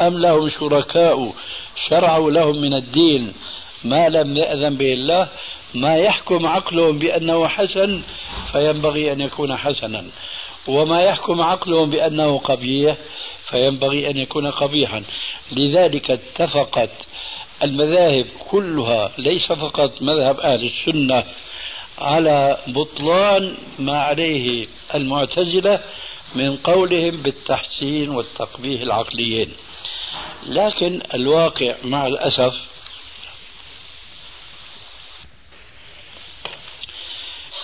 أم 0.00 0.18
لهم 0.18 0.50
شركاء 0.50 1.32
شرعوا 1.88 2.30
لهم 2.30 2.60
من 2.60 2.74
الدين 2.74 3.34
ما 3.84 4.08
لم 4.08 4.36
يأذن 4.36 4.76
به 4.76 4.92
الله 4.92 5.28
ما 5.74 5.96
يحكم 5.96 6.46
عقلهم 6.46 6.98
بأنه 6.98 7.48
حسن 7.48 8.02
فينبغي 8.52 9.12
أن 9.12 9.20
يكون 9.20 9.56
حسنا. 9.56 10.04
وما 10.66 11.02
يحكم 11.02 11.42
عقلهم 11.42 11.90
بأنه 11.90 12.38
قبيح 12.38 12.96
فينبغي 13.44 14.10
أن 14.10 14.16
يكون 14.16 14.50
قبيحا. 14.50 15.02
لذلك 15.52 16.10
اتفقت 16.10 16.90
المذاهب 17.62 18.26
كلها 18.50 19.10
ليس 19.18 19.52
فقط 19.52 20.02
مذهب 20.02 20.40
أهل 20.40 20.64
السنة 20.64 21.24
على 21.98 22.58
بطلان 22.66 23.54
ما 23.78 23.98
عليه 23.98 24.66
المعتزلة 24.94 25.80
من 26.34 26.56
قولهم 26.56 27.10
بالتحسين 27.10 28.10
والتقبيح 28.10 28.80
العقليين. 28.80 29.52
لكن 30.46 31.00
الواقع 31.14 31.74
مع 31.84 32.06
الأسف 32.06 32.54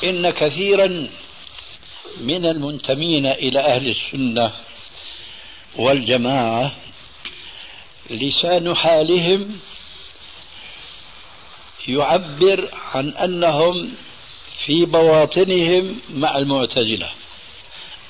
إن 0.05 0.31
كثيرا 0.31 1.09
من 2.21 2.47
المنتمين 2.47 3.27
إلى 3.27 3.61
أهل 3.61 3.91
السنة 3.91 4.53
والجماعة 5.77 6.77
لسان 8.11 8.77
حالهم 8.77 9.61
يعبر 11.89 12.69
عن 12.95 13.09
أنهم 13.09 13.95
في 14.65 14.85
بواطنهم 14.85 16.01
مع 16.15 16.39
المعتزلة 16.39 17.11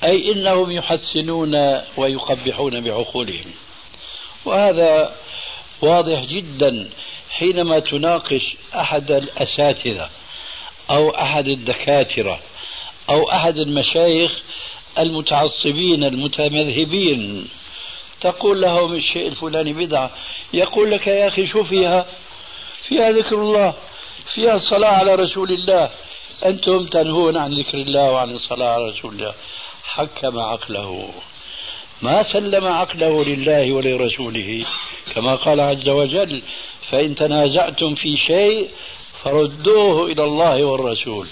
أي 0.03 0.31
إنهم 0.31 0.71
يحسنون 0.71 1.81
ويقبحون 1.97 2.81
بعقولهم. 2.81 3.51
وهذا 4.45 5.15
واضح 5.81 6.23
جدا 6.23 6.89
حينما 7.29 7.79
تناقش 7.79 8.55
أحد 8.75 9.11
الأساتذة 9.11 10.09
أو 10.89 11.09
أحد 11.09 11.47
الدكاترة 11.47 12.39
أو 13.09 13.31
أحد 13.31 13.57
المشايخ 13.57 14.41
المتعصبين 14.97 16.03
المتمذهبين. 16.03 17.47
تقول 18.21 18.61
لهم 18.61 18.93
الشيء 18.93 19.27
الفلاني 19.27 19.73
بدعة. 19.73 20.11
يقول 20.53 20.91
لك 20.91 21.07
يا 21.07 21.27
أخي 21.27 21.47
شو 21.47 21.63
فيها. 21.63 22.05
فيها 22.87 23.11
ذكر 23.11 23.35
الله. 23.35 23.73
فيها 24.33 24.53
الصلاة 24.53 24.89
على 24.89 25.15
رسول 25.15 25.51
الله. 25.51 25.89
أنتم 26.45 26.85
تنهون 26.85 27.37
عن 27.37 27.53
ذكر 27.53 27.77
الله 27.77 28.11
وعن 28.11 28.31
الصلاة 28.31 28.67
على 28.67 28.89
رسول 28.89 29.13
الله. 29.13 29.33
حكم 29.83 30.39
عقله. 30.39 31.09
ما 32.01 32.33
سلم 32.33 32.67
عقله 32.67 33.25
لله 33.25 33.71
ولرسوله. 33.71 34.65
كما 35.13 35.35
قال 35.35 35.61
عز 35.61 35.89
وجل 35.89 36.41
فإن 36.89 37.15
تنازعتم 37.15 37.95
في 37.95 38.17
شيء 38.17 38.69
فردوه 39.25 40.11
إلى 40.11 40.23
الله 40.23 40.63
والرسول 40.63 41.27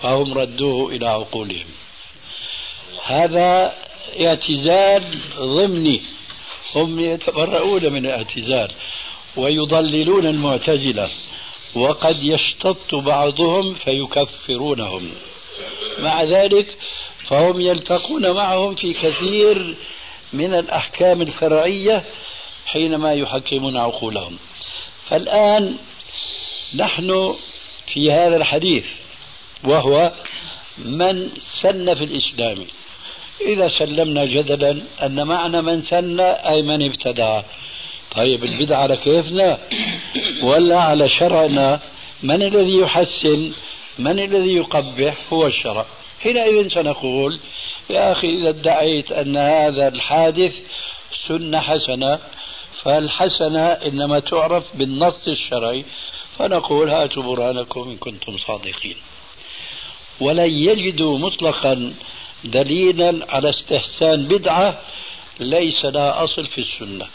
فهم 0.00 0.38
ردوه 0.38 0.92
إلى 0.92 1.08
عقولهم. 1.08 1.66
هذا 3.04 3.74
اعتزال 4.20 5.20
ضمني. 5.38 6.02
هم 6.74 6.98
يتبرؤون 6.98 7.92
من 7.92 8.06
الاعتزال 8.06 8.70
ويضللون 9.36 10.26
المعتزلة 10.26 11.10
وقد 11.74 12.16
يشتط 12.22 12.94
بعضهم 12.94 13.74
فيكفرونهم. 13.74 15.10
مع 15.98 16.22
ذلك 16.22 16.76
فهم 17.28 17.60
يلتقون 17.60 18.30
معهم 18.30 18.74
في 18.74 18.92
كثير 18.92 19.74
من 20.32 20.54
الأحكام 20.54 21.22
الفرعية 21.22 22.04
حينما 22.66 23.12
يحكمون 23.12 23.76
عقولهم. 23.76 24.38
فالآن 25.08 25.76
نحن 26.74 27.34
في 27.86 28.12
هذا 28.12 28.36
الحديث 28.36 28.84
وهو 29.64 30.12
من 30.78 31.30
سن 31.62 31.94
في 31.94 32.04
الإسلام. 32.04 32.66
إذا 33.40 33.68
سلمنا 33.68 34.24
جدلا 34.24 34.80
أن 35.02 35.26
معنى 35.26 35.62
من 35.62 35.82
سن 35.82 36.20
أي 36.20 36.62
من 36.62 36.82
ابتدع 36.82 37.42
طيب 38.16 38.44
البدعة 38.44 38.82
على 38.82 38.96
كيفنا؟ 38.96 39.58
ولا 40.42 40.80
على 40.80 41.08
شرعنا؟ 41.08 41.80
من 42.22 42.42
الذي 42.42 42.78
يحسن؟ 42.78 43.52
من 43.98 44.18
الذي 44.18 44.52
يقبح؟ 44.52 45.14
هو 45.32 45.46
الشرع. 45.46 45.86
حينئذ 46.20 46.68
سنقول 46.68 47.40
يا 47.90 48.12
أخي 48.12 48.28
إذا 48.28 48.48
ادعيت 48.48 49.12
أن 49.12 49.36
هذا 49.36 49.88
الحادث 49.88 50.54
سنة 51.28 51.60
حسنة 51.60 52.18
فالحسنة 52.82 53.66
إنما 53.66 54.18
تعرف 54.18 54.64
بالنص 54.76 55.28
الشرعي. 55.28 55.84
فنقول 56.38 56.90
هاتوا 56.90 57.22
برهانكم 57.22 57.80
إن 57.80 57.96
كنتم 57.96 58.36
صادقين. 58.38 58.96
ولن 60.20 60.50
يجدوا 60.50 61.18
مطلقا 61.18 61.92
دليلا 62.44 63.26
على 63.28 63.50
استحسان 63.50 64.28
بدعة 64.28 64.78
ليس 65.40 65.84
لها 65.84 66.24
أصل 66.24 66.46
في 66.46 66.60
السنة. 66.60 67.06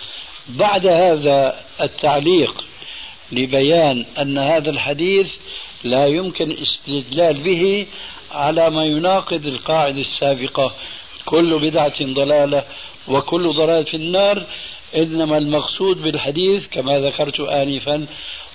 بعد 0.50 0.88
هذا 0.88 1.60
التعليق 1.84 2.66
لبيان 3.32 4.06
أن 4.22 4.38
هذا 4.38 4.70
الحديث 4.70 5.32
لا 5.84 6.08
يمكن 6.08 6.52
استدلال 6.52 7.44
به 7.44 7.88
على 8.32 8.70
ما 8.70 8.86
يناقض 8.86 9.46
القاعدة 9.46 10.02
السابقة. 10.02 10.76
كل 11.26 11.60
بدعة 11.60 12.14
ضلالة 12.14 12.64
وكل 13.08 13.54
ضلالة 13.54 13.84
في 13.84 13.98
النار. 13.98 14.46
إنما 14.96 15.38
المقصود 15.38 16.02
بالحديث 16.02 16.68
كما 16.68 17.00
ذكرت 17.00 17.40
آنفا 17.40 18.06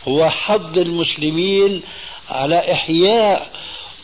هو 0.08 0.30
حض 0.30 0.78
المسلمين 0.78 1.82
على 2.30 2.72
إحياء 2.72 3.50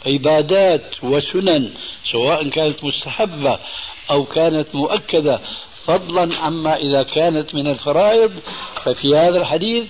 عبادات 0.06 0.82
وسنن 1.02 1.70
سواء 2.12 2.48
كانت 2.48 2.84
مستحبة 2.84 3.58
أو 4.10 4.24
كانت 4.24 4.74
مؤكدة. 4.74 5.40
فضلا 5.86 6.38
عما 6.38 6.76
إذا 6.76 7.02
كانت 7.02 7.54
من 7.54 7.66
الفرائض. 7.66 8.32
ففي 8.84 9.16
هذا 9.16 9.38
الحديث 9.38 9.84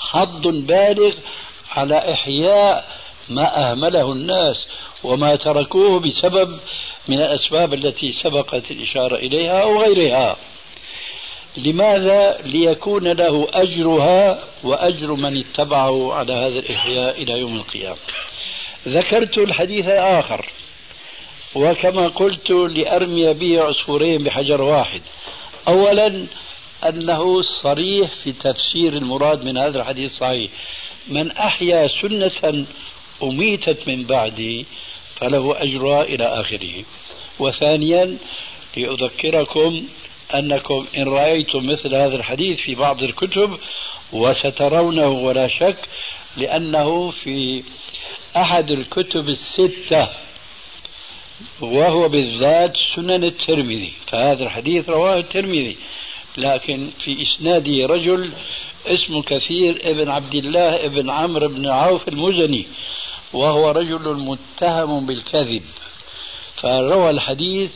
حض 0.00 0.48
بالغ 0.48 1.14
على 1.70 2.12
إحياء 2.12 2.84
ما 3.28 3.70
أهمله 3.70 4.12
الناس 4.12 4.66
وما 5.04 5.36
تركوه 5.36 6.00
بسبب 6.00 6.58
من 7.08 7.18
الأسباب 7.18 7.74
التي 7.74 8.12
سبقت 8.12 8.70
الإشارة 8.70 9.16
إليها 9.16 9.62
أو 9.62 9.82
غيرها. 9.82 10.36
لماذا 11.56 12.38
ليكون 12.44 13.08
له 13.08 13.48
أجرها 13.54 14.44
وأجر 14.64 15.14
من 15.14 15.36
اتبعه 15.36 16.14
على 16.14 16.32
هذا 16.32 16.58
الإحياء 16.58 17.22
إلى 17.22 17.32
يوم 17.32 17.56
القيامة؟ 17.56 17.96
ذكرت 18.88 19.38
الحديث 19.38 19.86
آخر 19.86 20.46
وكما 21.54 22.08
قلت 22.08 22.50
لأرمي 22.50 23.34
به 23.34 23.62
عصفورين 23.62 24.24
بحجر 24.24 24.62
واحد. 24.62 25.02
أولا 25.68 26.26
أنه 26.88 27.42
صريح 27.62 28.10
في 28.22 28.32
تفسير 28.32 28.92
المراد 28.92 29.44
من 29.44 29.56
هذا 29.56 29.80
الحديث 29.80 30.16
صحيح. 30.16 30.50
من 31.08 31.30
أحيا 31.30 31.88
سنة 31.88 32.66
أميتت 33.22 33.88
من 33.88 34.04
بعدي 34.04 34.66
فله 35.16 35.62
أجرها 35.62 36.02
إلى 36.02 36.24
آخره. 36.24 36.84
وثانيا 37.38 38.18
لأذكركم 38.76 39.82
أنكم 40.34 40.86
إن 40.96 41.04
رأيتم 41.04 41.66
مثل 41.66 41.94
هذا 41.94 42.16
الحديث 42.16 42.60
في 42.60 42.74
بعض 42.74 43.02
الكتب 43.02 43.58
وسترونه 44.12 45.08
ولا 45.08 45.48
شك 45.48 45.88
لأنه 46.36 47.10
في 47.10 47.62
أحد 48.36 48.70
الكتب 48.70 49.28
الستة 49.28 50.08
وهو 51.60 52.08
بالذات 52.08 52.76
سنن 52.94 53.24
الترمذي 53.24 53.92
فهذا 54.06 54.44
الحديث 54.44 54.88
رواه 54.88 55.18
الترمذي 55.18 55.76
لكن 56.38 56.90
في 56.98 57.22
إسناده 57.22 57.86
رجل 57.86 58.32
اسمه 58.86 59.22
كثير 59.22 59.80
ابن 59.84 60.08
عبد 60.08 60.34
الله 60.34 60.86
ابن 60.86 61.10
عمرو 61.10 61.48
بن 61.48 61.70
عوف 61.70 62.08
المزني 62.08 62.66
وهو 63.32 63.70
رجل 63.70 64.14
متهم 64.14 65.06
بالكذب 65.06 65.62
فروى 66.62 67.10
الحديث 67.10 67.72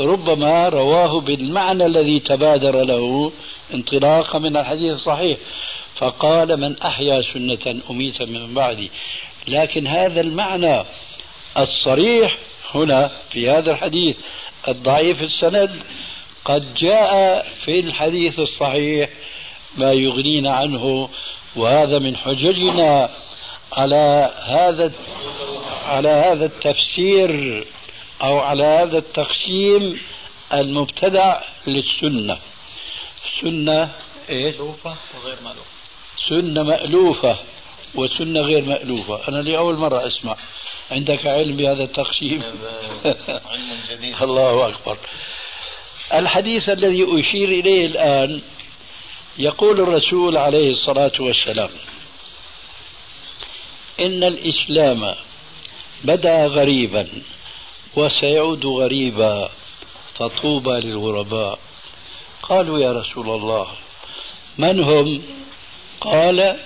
ربما 0.00 0.68
رواه 0.68 1.20
بالمعنى 1.20 1.86
الذي 1.86 2.20
تبادر 2.20 2.84
له 2.84 3.32
انطلاقا 3.74 4.38
من 4.38 4.56
الحديث 4.56 4.92
الصحيح. 4.94 5.38
فقال 5.96 6.60
من 6.60 6.78
أحيا 6.78 7.22
سنة 7.34 7.80
أميت 7.90 8.22
من 8.22 8.54
بعدي. 8.54 8.90
لكن 9.48 9.86
هذا 9.86 10.20
المعنى 10.20 10.82
الصريح 11.58 12.38
هنا 12.74 13.10
في 13.30 13.50
هذا 13.50 13.70
الحديث 13.70 14.16
الضعيف 14.68 15.22
السند 15.22 15.82
قد 16.44 16.74
جاء 16.74 17.46
في 17.64 17.80
الحديث 17.80 18.38
الصحيح 18.38 19.10
ما 19.76 19.92
يغنينا 19.92 20.54
عنه 20.54 21.08
وهذا 21.56 21.98
من 21.98 22.16
حججنا 22.16 23.10
على 23.72 24.30
هذا 24.46 24.92
على 25.84 26.08
هذا 26.08 26.46
التفسير. 26.46 27.64
أو 28.24 28.38
على 28.38 28.64
هذا 28.64 28.98
التقسيم 28.98 30.00
المبتدع 30.52 31.40
للسنة. 31.66 32.38
سنة 33.40 33.90
إيش؟ 34.30 34.54
مألوفة 34.54 34.96
وغير 35.14 35.36
مألوفة. 35.44 35.70
سنة 36.28 36.62
مألوفة 36.62 37.38
وسنة 37.94 38.40
غير 38.40 38.64
مألوفة. 38.64 39.28
أنا 39.28 39.42
لأول 39.42 39.78
مرة 39.78 40.06
أسمع. 40.06 40.36
عندك 40.90 41.26
علم 41.26 41.56
بهذا 41.56 41.84
التقسيم؟ 41.84 42.42
علم 43.50 43.78
جديد. 43.90 44.14
الله 44.22 44.68
أكبر. 44.68 44.96
الحديث 46.14 46.68
الذي 46.68 47.20
أشير 47.20 47.48
إليه 47.48 47.86
الآن 47.86 48.42
يقول 49.38 49.80
الرسول 49.80 50.36
عليه 50.36 50.70
الصلاة 50.70 51.12
والسلام 51.20 51.70
إن 54.00 54.24
الإسلام 54.24 55.14
بدا 56.04 56.46
غريبا. 56.46 57.08
وسيعود 57.96 58.66
غريبا 58.66 59.50
فطوبى 60.14 60.70
للغرباء. 60.70 61.58
قالوا 62.42 62.78
يا 62.78 62.92
رسول 62.92 63.30
الله 63.30 63.66
من 64.58 64.80
هم؟ 64.80 65.22
قال 66.00 66.56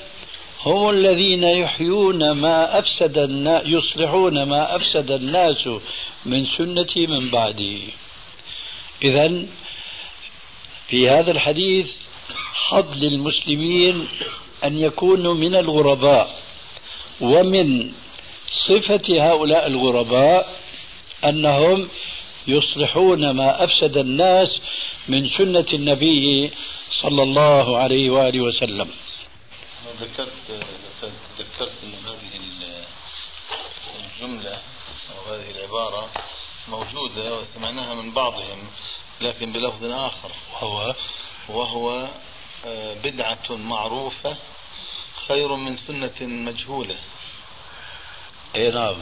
هم 0.67 0.91
الذين 0.91 1.45
يحيون 1.45 2.31
ما 2.31 2.79
أفسد 2.79 3.19
الناس 3.19 3.63
يصلحون 3.67 4.43
ما 4.43 4.77
أفسد 4.77 5.11
الناس 5.11 5.69
من 6.27 6.47
سنتي 6.47 7.07
من 7.07 7.29
بعدي. 7.29 7.83
إذا 9.05 9.47
في 10.89 11.11
هذا 11.11 11.31
الحديث 11.31 11.91
حظ 12.55 13.05
للمسلمين 13.05 14.09
أن 14.65 14.79
يكونوا 14.79 15.35
من 15.35 15.57
الغرباء 15.57 16.39
ومن 17.21 17.93
صفة 18.69 19.03
هؤلاء 19.09 19.67
الغرباء 19.67 20.55
أنهم 21.25 21.89
يصلحون 22.47 23.31
ما 23.31 23.65
أفسد 23.65 23.97
الناس 23.97 24.49
من 25.09 25.29
سنة 25.29 25.67
النبي 25.73 26.51
صلى 27.03 27.23
الله 27.23 27.79
عليه 27.79 28.11
وآله 28.11 28.41
وسلم. 28.41 28.91
ذكرت 30.01 30.33
تذكرت 31.39 31.79
أن 31.85 31.95
هذه 32.07 32.41
الجملة 34.05 34.59
أو 35.11 35.35
هذه 35.35 35.51
العبارة 35.51 36.11
موجودة 36.69 37.35
وسمعناها 37.35 37.95
من 37.95 38.11
بعضهم 38.11 38.71
لكن 39.21 39.53
بلفظ 39.53 39.85
آخر. 39.85 40.31
وهو؟ 40.53 40.95
وهو 41.49 42.09
آه، 42.67 42.95
بدعة 42.95 43.47
معروفة 43.51 44.37
خير 45.29 45.57
من 45.57 45.77
سنة 45.77 46.13
مجهولة. 46.21 46.97
اي 48.57 48.71
نعم. 48.71 48.97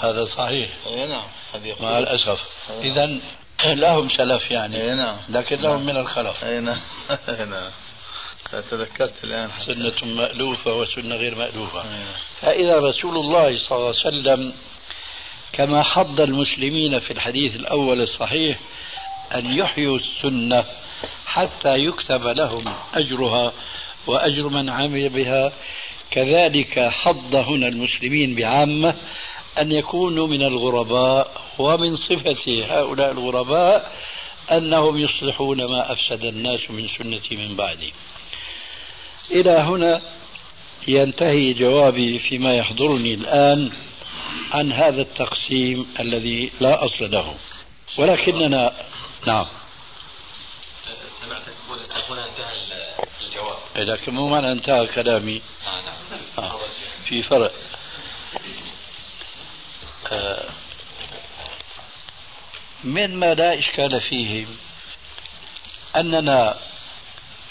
هذا 0.00 0.24
صحيح. 0.24 0.70
اي 0.86 1.06
نعم. 1.06 1.26
مع 1.80 1.98
الأسف. 1.98 2.40
اذا 2.70 3.18
لهم 3.64 4.08
سلف 4.08 4.50
يعني. 4.50 4.82
اي 4.82 4.94
نعم. 4.94 5.16
لكن 5.28 5.56
لهم 5.60 5.86
من 5.86 5.96
الخلف. 5.96 6.44
اي 6.44 6.60
نعم. 6.60 6.80
اي 7.28 7.44
نعم. 7.44 7.70
تذكرت 8.70 9.24
الآن 9.24 9.50
سنة 9.66 10.14
مألوفة 10.14 10.74
وسنة 10.74 11.16
غير 11.16 11.34
مألوفة. 11.34 11.84
فإذا 12.40 12.78
رسول 12.78 13.16
الله 13.16 13.58
صلى 13.58 13.78
الله 13.78 13.94
عليه 14.04 14.18
وسلم 14.18 14.54
كما 15.52 15.82
حض 15.82 16.20
المسلمين 16.20 16.98
في 16.98 17.10
الحديث 17.10 17.56
الأول 17.56 18.00
الصحيح 18.00 18.58
أن 19.34 19.58
يحيوا 19.58 19.98
السنة 19.98 20.64
حتى 21.26 21.74
يكتب 21.74 22.26
لهم 22.26 22.74
أجرها 22.94 23.52
وأجر 24.06 24.48
من 24.48 24.70
عمل 24.70 25.08
بها 25.08 25.52
كذلك 26.12 26.78
حض 26.78 27.34
هنا 27.34 27.68
المسلمين 27.68 28.34
بعامة 28.34 28.94
أن 29.58 29.72
يكونوا 29.72 30.26
من 30.26 30.42
الغرباء 30.42 31.42
ومن 31.58 31.96
صفة 31.96 32.64
هؤلاء 32.70 33.12
الغرباء 33.12 33.92
أنهم 34.50 34.98
يصلحون 34.98 35.64
ما 35.64 35.92
أفسد 35.92 36.24
الناس 36.24 36.70
من 36.70 36.88
سنتي 36.98 37.36
من 37.36 37.56
بعدي. 37.56 37.92
إلى 39.30 39.50
هنا 39.50 40.00
ينتهي 40.88 41.52
جوابي 41.52 42.18
فيما 42.18 42.54
يحضرني 42.54 43.14
الآن 43.14 43.72
عن 44.52 44.72
هذا 44.72 45.02
التقسيم 45.02 45.86
الذي 46.00 46.52
لا 46.60 46.84
أصل 46.84 47.10
له. 47.10 47.34
ولكننا 47.98 48.72
نعم. 49.26 49.46
سمعتك 51.20 51.52
تقول 51.66 52.18
هنا 52.18 52.28
انتهى 52.28 52.52
الجواب. 53.22 53.58
لكن 53.76 54.14
مو 54.14 54.28
معنى 54.28 54.52
انتهى 54.52 54.86
كلامي. 54.86 55.42
آه 55.66 55.80
نعم. 55.80 56.01
آه. 56.38 56.60
في 57.04 57.22
فرق 57.22 57.52
آه 60.12 60.48
من 62.84 63.16
ما 63.16 63.34
لا 63.34 63.58
إشكال 63.58 64.00
فيه 64.00 64.46
أننا 65.96 66.56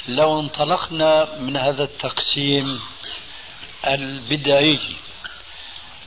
لو 0.08 0.39
انطلقنا 0.39 1.36
من 1.39 1.58
هذا 1.58 1.84
التقسيم 1.84 2.82
البدعي 3.88 4.80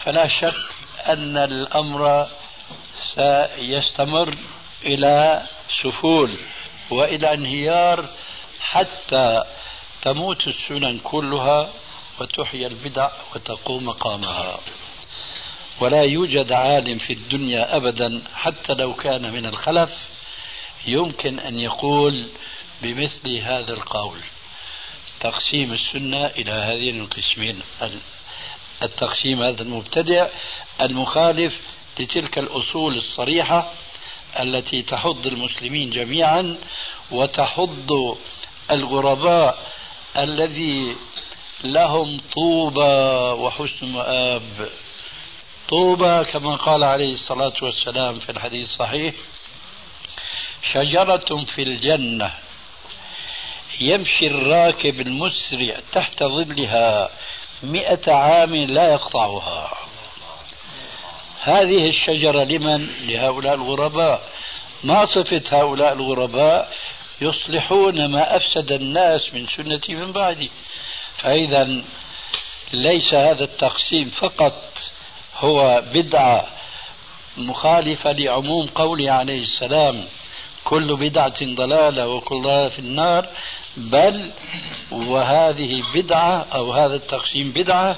فلا 0.05 0.29
شك 0.29 0.55
أن 1.07 1.37
الأمر 1.37 2.29
سيستمر 3.15 4.35
إلى 4.83 5.43
سفول 5.83 6.37
وإلى 6.91 7.35
انهيار 7.35 8.09
حتى 8.61 9.45
تموت 10.03 10.47
السنن 10.47 10.99
كلها 10.99 11.73
وتحيا 12.21 12.67
البدع 12.67 13.11
وتقوم 13.35 13.85
مقامها. 13.87 14.61
ولا 15.81 16.03
يوجد 16.03 16.53
عالم 16.53 16.99
في 16.99 17.13
الدنيا 17.13 17.77
ابدا 17.77 18.23
حتى 18.35 18.75
لو 18.75 18.95
كان 18.95 19.33
من 19.33 19.47
الخلف 19.47 19.91
يمكن 20.87 21.41
أن 21.41 21.61
يقول 21.61 22.27
بمثل 22.83 23.39
هذا 23.39 23.73
القول. 23.73 24.19
تقسيم 25.21 25.73
السنة 25.73 26.27
إلى 26.27 26.53
هذين 26.53 27.01
القسمين. 27.01 27.61
التقسيم 28.83 29.43
هذا 29.43 29.63
المبتدع 29.63 30.29
المخالف 30.81 31.61
لتلك 31.99 32.39
الأصول 32.39 32.99
الصريحة 32.99 33.73
التي 34.41 34.83
تحض 34.83 35.27
المسلمين 35.27 35.91
جميعا 35.91 36.59
وتحض 37.11 38.19
الغرباء 38.71 39.73
الذي 40.17 40.97
لهم 41.65 42.21
طوبى 42.35 43.41
وحسن 43.43 43.87
مآب. 43.87 44.69
طوبى 45.69 46.25
كما 46.25 46.57
قال 46.57 46.85
عليه 46.85 47.13
الصلاة 47.13 47.53
والسلام 47.63 48.19
في 48.19 48.33
الحديث 48.33 48.69
الصحيح 48.69 49.15
شجرة 50.73 51.45
في 51.45 51.63
الجنة 51.63 52.31
يمشي 53.81 54.27
الراكب 54.27 55.01
المسرع 55.01 55.77
تحت 55.93 56.23
ظلها 56.23 57.11
مئة 57.63 58.13
عام 58.13 58.55
لا 58.55 58.93
يقطعها. 58.93 59.71
هذه 61.41 61.89
الشجرة 61.89 62.45
لمن؟ 62.45 62.87
لهؤلاء 63.07 63.55
الغرباء. 63.55 64.23
ما 64.85 65.05
صفة 65.05 65.43
هؤلاء 65.53 65.93
الغرباء؟ 65.93 66.73
يصلحون 67.21 68.07
ما 68.07 68.37
أفسد 68.37 68.73
الناس 68.73 69.35
من 69.35 69.47
سنتي 69.47 69.95
من 69.95 70.13
بعدي. 70.13 70.51
فإذا 71.25 71.83
ليس 72.73 73.15
هذا 73.15 73.45
التقسيم 73.45 74.11
فقط 74.11 74.63
هو 75.39 75.83
بدعة 75.95 76.47
مخالفة 77.37 78.13
لعموم 78.13 78.67
قوله 78.67 79.11
عليه 79.11 79.43
السلام 79.43 80.05
كل 80.65 80.97
بدعة 80.97 81.55
ضلالة 81.55 82.09
وكل 82.09 82.43
ضلالة 82.43 82.69
في 82.69 82.79
النار 82.79 83.27
بل 83.77 84.31
وهذه 84.93 85.83
بدعة 85.95 86.47
أو 86.55 86.73
هذا 86.73 86.95
التقسيم 86.95 87.51
بدعة 87.51 87.97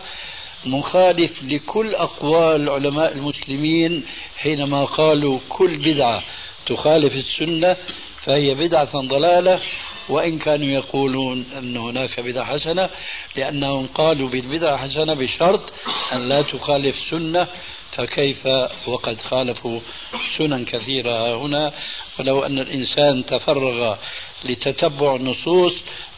مخالف 0.66 1.42
لكل 1.42 1.94
أقوال 1.94 2.70
علماء 2.70 3.12
المسلمين 3.12 4.04
حينما 4.36 4.84
قالوا 4.84 5.38
كل 5.48 5.76
بدعة 5.78 6.22
تخالف 6.66 7.16
السنة 7.16 7.76
فهي 8.22 8.54
بدعة 8.54 9.00
ضلالة 9.00 9.60
وإن 10.08 10.38
كانوا 10.38 10.66
يقولون 10.66 11.44
أن 11.58 11.76
هناك 11.76 12.20
بدعة 12.20 12.44
حسنة 12.44 12.90
لأنهم 13.36 13.86
قالوا 13.86 14.28
بالبدعة 14.28 14.76
حسنة 14.76 15.14
بشرط 15.14 15.72
أن 16.12 16.28
لا 16.28 16.42
تخالف 16.42 16.96
سنة 17.10 17.48
فكيف 17.92 18.46
وقد 18.86 19.20
خالفوا 19.20 19.80
سنن 20.36 20.64
كثيرة 20.64 21.36
هنا. 21.36 21.72
ولو 22.18 22.46
أن 22.46 22.58
الإنسان 22.58 23.26
تفرغ 23.26 23.96
لتتبع 24.44 25.16
النصوص 25.16 25.72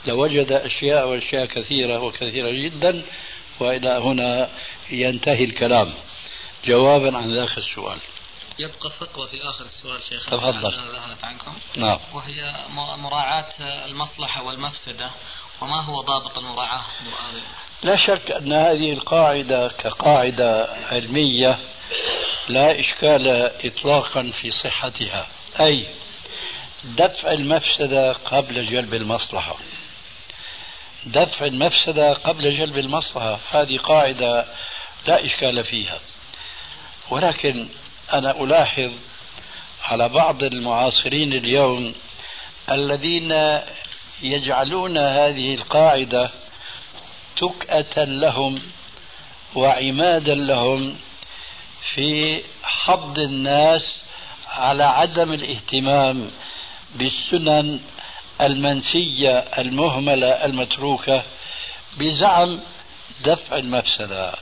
لوجد 0.07 0.53
أشياء 0.53 1.09
وأشياء 1.09 1.47
كثيرة 1.47 2.03
وكثيرة 2.03 2.51
جدا 2.51 3.03
وإلى 3.61 3.91
هنا 3.91 4.49
ينتهي 4.91 5.45
الكلام. 5.45 5.93
جوابا 6.67 7.17
عن 7.17 7.35
ذاك 7.35 7.59
السؤال. 7.59 7.99
يبقى 8.59 8.91
فقرة 8.91 9.27
في 9.27 9.43
آخر 9.43 9.65
السؤال 9.65 10.03
شيخ. 10.09 10.27
تفضل. 10.27 10.75
عنكم؟ 11.23 11.53
نعم. 11.77 11.99
وهي 12.15 12.55
مراعاة 12.99 13.53
المصلحة 13.61 14.43
والمفسدة 14.43 15.11
وما 15.61 15.81
هو 15.81 16.01
ضابط 16.01 16.39
المراعاة؟ 16.39 16.85
لا 17.83 17.97
شك 17.97 18.31
أن 18.31 18.53
هذه 18.53 18.93
القاعدة 18.93 19.69
كقاعدة 19.69 20.77
علمية 20.91 21.59
لا 22.49 22.81
إشكال 22.81 23.29
إطلاقا 23.65 24.31
في 24.31 24.51
صحتها. 24.51 25.27
أي 25.61 25.87
دفع 26.85 27.33
المفسدة 27.33 28.13
قبل 28.13 28.67
جلب 28.67 28.95
المصلحة. 28.95 29.57
دفع 31.07 31.47
المفسدة 31.47 32.13
قبل 32.13 32.59
جلب 32.59 32.79
المصلحة 32.79 33.39
هذه 33.51 33.79
قاعدة 33.79 34.47
لا 35.07 35.27
إشكال 35.27 35.65
فيها. 35.65 36.01
ولكن 37.11 37.69
أنا 38.13 38.43
ألاحظ 38.45 38.93
على 39.83 40.09
بعض 40.09 40.43
المعاصرين 40.43 41.33
اليوم 41.33 41.95
الذين 42.71 43.61
يجعلون 44.23 44.99
هذه 44.99 45.55
القاعدة 45.55 46.31
تكأة 47.37 48.05
لهم 48.05 48.63
وعمادا 49.55 50.35
لهم 50.35 50.97
في 51.95 52.43
حض 52.63 53.19
الناس 53.19 54.01
على 54.49 54.85
عدم 54.85 55.33
الاهتمام 55.33 56.31
بالسنن 56.95 57.81
المنسية 58.41 59.39
المهملة 59.39 60.45
المتروكة 60.45 61.23
بزعم 61.99 62.61
دفع 63.25 63.57
المفسدة. 63.57 64.35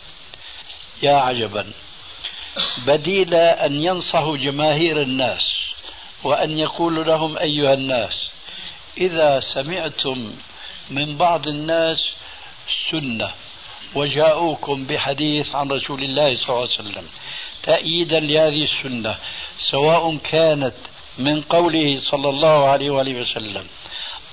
يا 1.02 1.12
عجبا. 1.12 1.72
بديل 2.86 3.34
أن 3.34 3.82
ينصحوا 3.82 4.36
جماهير 4.36 5.02
الناس 5.02 5.56
وأن 6.24 6.58
يقولوا 6.58 7.04
لهم 7.04 7.38
أيها 7.38 7.74
الناس 7.74 8.28
إذا 8.98 9.40
سمعتم 9.54 10.32
من 10.90 11.16
بعض 11.16 11.48
الناس 11.48 11.98
سنة 12.90 13.30
وجاءوكم 13.94 14.84
بحديث 14.84 15.54
عن 15.54 15.70
رسول 15.70 16.02
الله 16.02 16.36
صلى 16.36 16.48
الله 16.48 16.60
عليه 16.60 16.80
وسلم 16.90 17.06
تأييدا 17.62 18.20
لهذه 18.20 18.64
السنة 18.64 19.16
سواء 19.70 20.16
كانت 20.16 20.74
من 21.18 21.40
قوله 21.40 22.00
صلى 22.10 22.28
الله 22.28 22.68
عليه 22.68 22.90
وآله 22.90 23.20
وسلم 23.20 23.66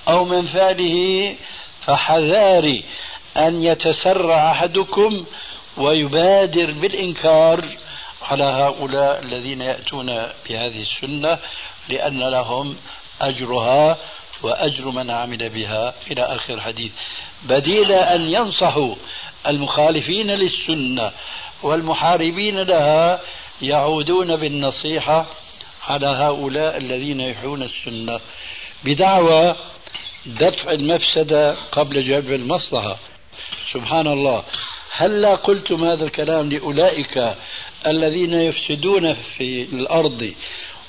أو 0.08 0.24
من 0.24 0.46
فعله 0.46 1.36
فحذاري 1.86 2.84
أن 3.36 3.62
يتسرع 3.62 4.50
أحدكم 4.50 5.24
ويبادر 5.76 6.70
بالإنكار 6.70 7.64
على 8.24 8.44
هؤلاء 8.44 9.22
الذين 9.22 9.60
يأتون 9.60 10.06
بهذه 10.48 10.82
السنة 10.82 11.38
لأن 11.88 12.20
لهم 12.20 12.76
أجرها 13.20 13.98
وأجر 14.42 14.90
من 14.90 15.10
عمل 15.10 15.48
بها 15.48 15.94
إلى 16.10 16.22
آخر 16.22 16.54
الحديث. 16.54 16.92
بديل 17.42 17.92
أن 17.92 18.20
ينصحوا 18.20 18.94
المخالفين 19.46 20.30
للسنة 20.30 21.12
والمحاربين 21.62 22.58
لها 22.58 23.20
يعودون 23.62 24.36
بالنصيحة 24.36 25.26
على 25.88 26.06
هؤلاء 26.06 26.76
الذين 26.76 27.20
يحيون 27.20 27.62
السنة 27.62 28.20
بدعوى 28.84 29.54
دفع 30.26 30.70
المفسدة 30.70 31.56
قبل 31.72 32.04
جلب 32.04 32.32
المصلحة. 32.32 32.98
سبحان 33.72 34.06
الله. 34.06 34.44
هلا 34.90 35.34
قلتم 35.34 35.84
هذا 35.84 36.04
الكلام 36.04 36.52
لأولئك 36.52 37.34
الذين 37.86 38.34
يفسدون 38.34 39.12
في 39.12 39.62
الأرض 39.62 40.34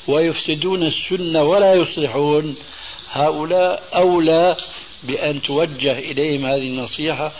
ويفسدون 0.07 0.83
السنة 0.83 1.43
ولا 1.43 1.73
يصلحون 1.73 2.55
هؤلاء 3.11 3.83
أولى 3.95 4.57
بأن 5.03 5.41
توجه 5.41 5.99
إليهم 5.99 6.45
هذه 6.45 6.67
النصيحة 6.67 7.31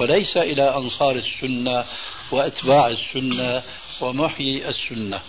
وليس 0.00 0.36
إلى 0.36 0.76
أنصار 0.76 1.16
السنة 1.16 1.84
وأتباع 2.30 2.88
السنة 2.88 3.62
ومحيي 4.00 4.68
السنة. 4.68 5.20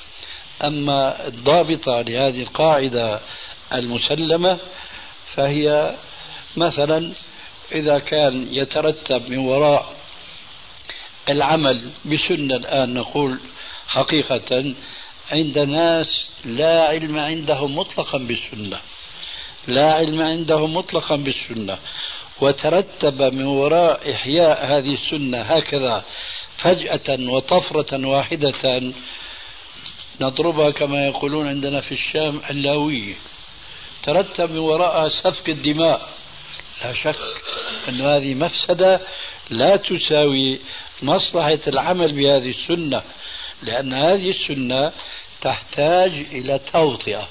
أما 0.63 1.27
الضابطة 1.27 2.01
لهذه 2.01 2.41
القاعدة 2.41 3.19
المسلمة 3.73 4.59
فهي 5.35 5.95
مثلا 6.57 7.11
إذا 7.71 7.99
كان 7.99 8.47
يترتب 8.51 9.29
من 9.29 9.37
وراء 9.37 9.95
العمل 11.29 11.89
بسنة 12.05 12.55
الآن 12.55 12.93
نقول 12.93 13.39
حقيقة 13.87 14.75
عند 15.31 15.59
ناس 15.59 16.07
لا 16.45 16.87
علم 16.87 17.19
عندهم 17.19 17.75
مطلقا 17.75 18.17
بالسنة. 18.17 18.79
لا 19.67 19.93
علم 19.93 20.21
عندهم 20.21 20.73
مطلقا 20.73 21.15
بالسنة. 21.15 21.77
وترتب 22.41 23.21
من 23.21 23.45
وراء 23.45 24.11
إحياء 24.11 24.65
هذه 24.65 24.93
السنة 24.93 25.41
هكذا 25.41 26.03
فجأة 26.57 27.29
وطفرة 27.29 28.07
واحدة 28.07 28.93
نضربها 30.21 30.71
كما 30.71 31.05
يقولون 31.07 31.47
عندنا 31.47 31.81
في 31.81 31.91
الشام 31.91 32.41
علاوية 32.43 33.15
ترتب 34.03 34.51
من 34.51 34.57
وراءها 34.57 35.09
سفك 35.09 35.49
الدماء. 35.49 36.09
لا 36.83 36.93
شك 36.93 37.15
أن 37.89 38.01
هذه 38.01 38.33
مفسدة 38.33 39.01
لا 39.49 39.75
تساوي 39.75 40.59
مصلحة 41.01 41.59
العمل 41.67 42.11
بهذه 42.11 42.49
السنة. 42.49 43.01
لأن 43.63 43.93
هذه 43.93 44.29
السنة 44.29 44.91
تحتاج 45.41 46.11
إلى 46.31 46.59
توطئة 46.73 47.27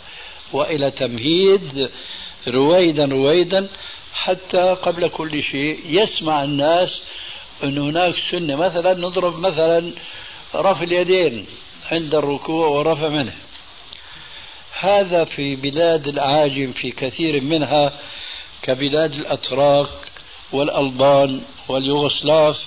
وإلى 0.52 0.90
تمهيد 0.90 1.90
رويدا 2.48 3.04
رويدا 3.04 3.68
حتى 4.14 4.76
قبل 4.82 5.08
كل 5.08 5.42
شيء 5.42 5.80
يسمع 5.86 6.44
الناس 6.44 7.02
أن 7.64 7.78
هناك 7.78 8.14
سنة. 8.30 8.56
مثلا 8.56 8.94
نضرب 8.94 9.38
مثلا 9.38 9.92
رفع 10.54 10.82
اليدين 10.82 11.46
عند 11.92 12.14
الركوع 12.14 12.68
ورفع 12.68 13.08
منه. 13.08 13.34
هذا 14.80 15.24
في 15.24 15.56
بلاد 15.56 16.08
الأعاجم 16.08 16.72
في 16.72 16.90
كثير 16.90 17.42
منها 17.42 17.92
كبلاد 18.62 19.12
الأتراك 19.12 19.88
والألبان 20.52 21.42
واليوغوسلاف 21.68 22.66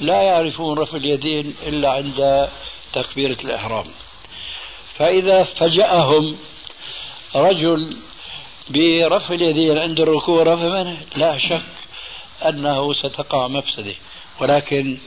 لا 0.00 0.22
يعرفون 0.22 0.78
رفع 0.78 0.96
اليدين 0.96 1.54
إلا 1.66 1.90
عند 1.90 2.48
تكبيرة 2.92 3.38
الإحرام. 3.44 3.86
فإذا 4.94 5.42
فجأهم 5.42 6.36
رجل 7.36 7.96
برفع 8.68 9.34
اليدين 9.34 9.78
عند 9.78 10.00
الركوع 10.00 10.38
ورفع 10.38 10.82
منه 10.82 10.98
لا 11.16 11.38
شك 11.38 11.88
أنه 12.48 12.94
ستقع 12.94 13.48
مفسدة. 13.48 13.94
ولكن 14.40 14.98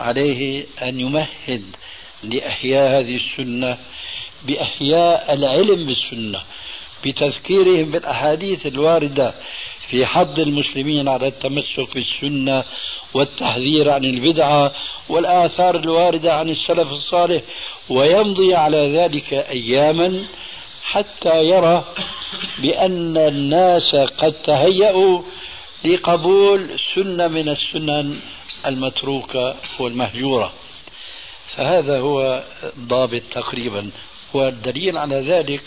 عليه 0.00 0.66
أن 0.82 1.00
يمهد 1.00 1.76
لإحياء 2.22 3.00
هذه 3.00 3.16
السنة 3.16 3.78
بإحياء 4.42 5.34
العلم 5.34 5.86
بالسنة 5.86 6.40
بتذكيرهم 7.06 7.90
بالأحاديث 7.90 8.66
الواردة 8.66 9.34
في 9.92 10.06
حض 10.06 10.38
المسلمين 10.38 11.08
على 11.08 11.26
التمسك 11.26 11.94
بالسنة 11.94 12.64
والتحذير 13.14 13.90
عن 13.90 14.04
البدعة 14.04 14.72
والآثار 15.08 15.76
الواردة 15.76 16.34
عن 16.34 16.48
السلف 16.48 16.92
الصالح 16.92 17.42
ويمضي 17.88 18.54
على 18.54 18.98
ذلك 18.98 19.32
أياما 19.32 20.24
حتى 20.84 21.44
يرى 21.44 21.84
بأن 22.58 23.16
الناس 23.16 23.94
قد 23.94 24.32
تهيأوا 24.32 25.22
لقبول 25.84 26.70
سنة 26.94 27.28
من 27.28 27.48
السنن 27.48 28.20
المتروكة 28.66 29.56
والمهجورة. 29.78 30.52
فهذا 31.56 32.00
هو 32.00 32.42
الضابط 32.62 33.22
تقريبا 33.32 33.90
والدليل 34.34 34.98
على 34.98 35.20
ذلك 35.20 35.62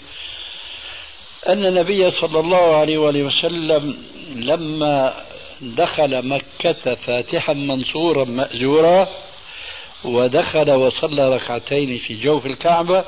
أن 1.48 1.66
النبي 1.66 2.12
صلى 2.12 2.40
الله 2.40 2.76
عليه 2.76 2.98
وآله 2.98 3.24
وسلم 3.24 3.98
لما 4.36 5.14
دخل 5.62 6.28
مكة 6.28 6.96
فاتحا 6.96 7.54
منصورا 7.54 8.26
مأجورا 8.26 9.08
ودخل 10.04 10.72
وصلى 10.72 11.36
ركعتين 11.36 11.98
في 11.98 12.14
جوف 12.14 12.46
الكعبة 12.46 13.04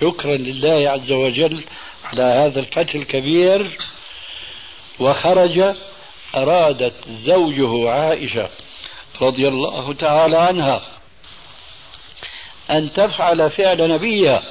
شكرا 0.00 0.36
لله 0.36 0.90
عز 0.90 1.12
وجل 1.12 1.64
على 2.04 2.22
هذا 2.22 2.60
الفتح 2.60 2.94
الكبير. 2.94 3.78
وخرج 5.00 5.74
أرادت 6.34 6.94
زوجه 7.08 7.90
عائشة 7.90 8.48
رضي 9.22 9.48
الله 9.48 9.94
تعالى 9.94 10.38
عنها 10.38 10.82
أن 12.70 12.92
تفعل 12.92 13.50
فعل 13.50 13.90
نبيها. 13.90 14.42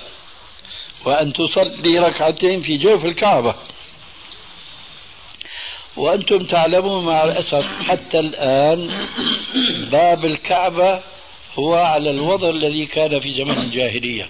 وأن 1.06 1.34
تصلي 1.34 2.00
ركعتين 2.00 2.62
في 2.62 2.78
جوف 2.78 3.06
الكعبة. 3.06 3.56
وأنتم 5.98 6.38
تعلمون 6.38 7.06
مع 7.06 7.24
الأسف 7.24 7.82
حتى 7.82 8.20
الآن 8.20 9.08
باب 9.92 10.26
الكعبة 10.26 11.02
هو 11.60 11.76
على 11.76 12.12
الوضع 12.12 12.50
الذي 12.50 12.86
كان 12.86 13.20
في 13.20 13.34
زمن 13.34 13.58
الجاهلية. 13.58 14.30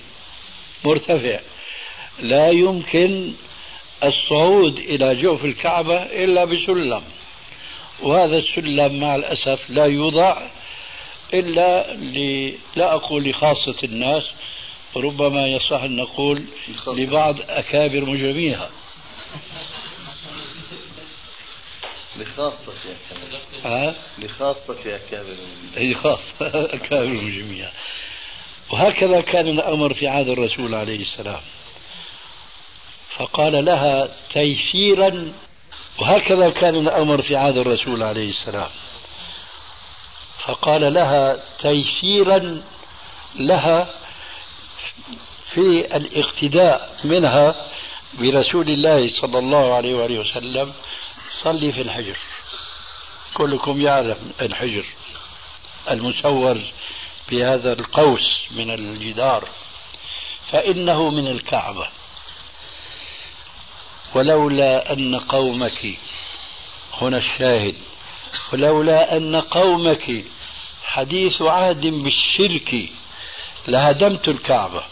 مرتفع. 0.85 1.39
لا 2.19 2.49
يمكن 2.49 3.33
الصعود 4.03 4.77
إلى 4.77 5.15
جوف 5.15 5.45
الكعبة 5.45 5.97
إلا 6.03 6.45
بسلم. 6.45 7.01
وهذا 8.01 8.37
السلم 8.37 8.99
مع 8.99 9.15
الأسف 9.15 9.69
لا 9.69 9.85
يوضع 9.85 10.41
إلا. 11.33 11.93
لا 12.75 12.95
أقول 12.95 13.29
لخاصة 13.29 13.75
الناس 13.83 14.23
ربما 14.95 15.47
يصح 15.47 15.83
أن 15.83 15.95
نقول 15.95 16.45
لبعض 16.87 17.35
أكابر 17.49 18.05
مجرميها. 18.05 18.69
لخاصة 22.17 22.73
ها؟ 23.63 23.95
لخاصة 24.17 24.99
كامل 25.11 25.37
هي 25.75 25.93
خاصة 25.93 26.25
أكابر 26.73 27.07
مجرميها. 27.07 27.71
وهكذا 28.69 29.21
كان 29.21 29.47
الأمر 29.47 29.93
في 29.93 30.07
عهد 30.07 30.27
الرسول 30.27 30.75
عليه 30.75 31.01
السلام. 31.01 31.41
فقال 33.15 33.65
لها 33.65 34.09
تيسيرا. 34.33 35.33
وهكذا 35.99 36.49
كان 36.49 36.75
الأمر 36.75 37.21
في 37.21 37.35
عهد 37.35 37.57
الرسول 37.57 38.03
عليه 38.03 38.29
السلام. 38.29 38.69
فقال 40.45 40.93
لها 40.93 41.43
تيسيرا. 41.59 42.63
لها 43.35 44.00
في 45.53 45.95
الاقتداء 45.97 46.99
منها 47.03 47.55
برسول 48.13 48.69
الله 48.69 49.07
صلى 49.07 49.39
الله 49.39 49.75
عليه 49.75 49.95
وآله 49.95 50.19
وسلم 50.19 50.73
صلي 51.43 51.71
في 51.71 51.81
الحجر. 51.81 52.17
كلكم 53.33 53.81
يعلم 53.81 54.33
الحجر 54.41 54.85
المسور 55.89 56.61
بهذا 57.29 57.73
القوس 57.73 58.45
من 58.51 58.71
الجدار 58.71 59.47
فإنه 60.51 61.09
من 61.09 61.27
الكعبة. 61.27 61.87
ولولا 64.15 64.93
أن 64.93 65.19
قومك 65.19 65.97
هنا 67.01 67.17
الشاهد 67.17 67.75
ولولا 68.53 69.17
أن 69.17 69.35
قومك 69.35 70.25
حديث 70.83 71.41
عهد 71.41 71.87
بالشرك 71.87 72.89
لهدمت 73.67 74.27
الكعبة. 74.27 74.83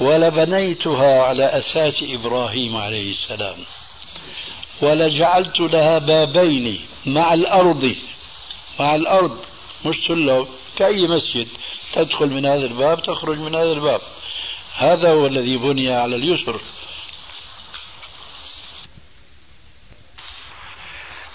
ولبنيتها 0.00 1.22
على 1.22 1.44
أساس 1.44 2.02
إبراهيم 2.02 2.76
عليه 2.76 3.10
السلام. 3.10 3.56
ولجعلت 4.82 5.60
لها 5.60 5.98
بابين 5.98 6.80
مع 7.06 7.34
الأرض 7.34 7.94
مع 8.80 8.94
الأرض. 8.94 9.38
مش 9.84 9.96
سلم 10.08 10.46
كأي 10.76 11.08
مسجد. 11.08 11.48
تدخل 11.92 12.30
من 12.30 12.46
هذا 12.46 12.66
الباب 12.66 13.02
تخرج 13.02 13.38
من 13.38 13.54
هذا 13.54 13.72
الباب. 13.72 14.00
هذا 14.76 15.10
هو 15.10 15.26
الذي 15.26 15.56
بني 15.56 15.94
على 15.94 16.16
اليسر. 16.16 16.60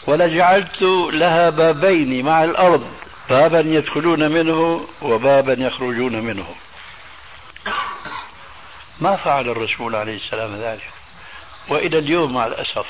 ولجعلت 0.08 0.82
لها 1.14 1.50
بابين 1.50 2.26
مع 2.26 2.44
الأرض. 2.44 2.88
بابا 3.30 3.60
يدخلون 3.60 4.32
منه 4.32 4.88
وبابا 5.02 5.54
يخرجون 5.54 6.20
منه. 6.20 6.48
ما 9.00 9.16
فعل 9.16 9.50
الرسول 9.50 9.96
عليه 9.96 10.16
السلام 10.16 10.56
ذلك. 10.56 10.90
وإلى 11.70 11.98
اليوم 11.98 12.34
مع 12.34 12.46
الأسف 12.48 12.88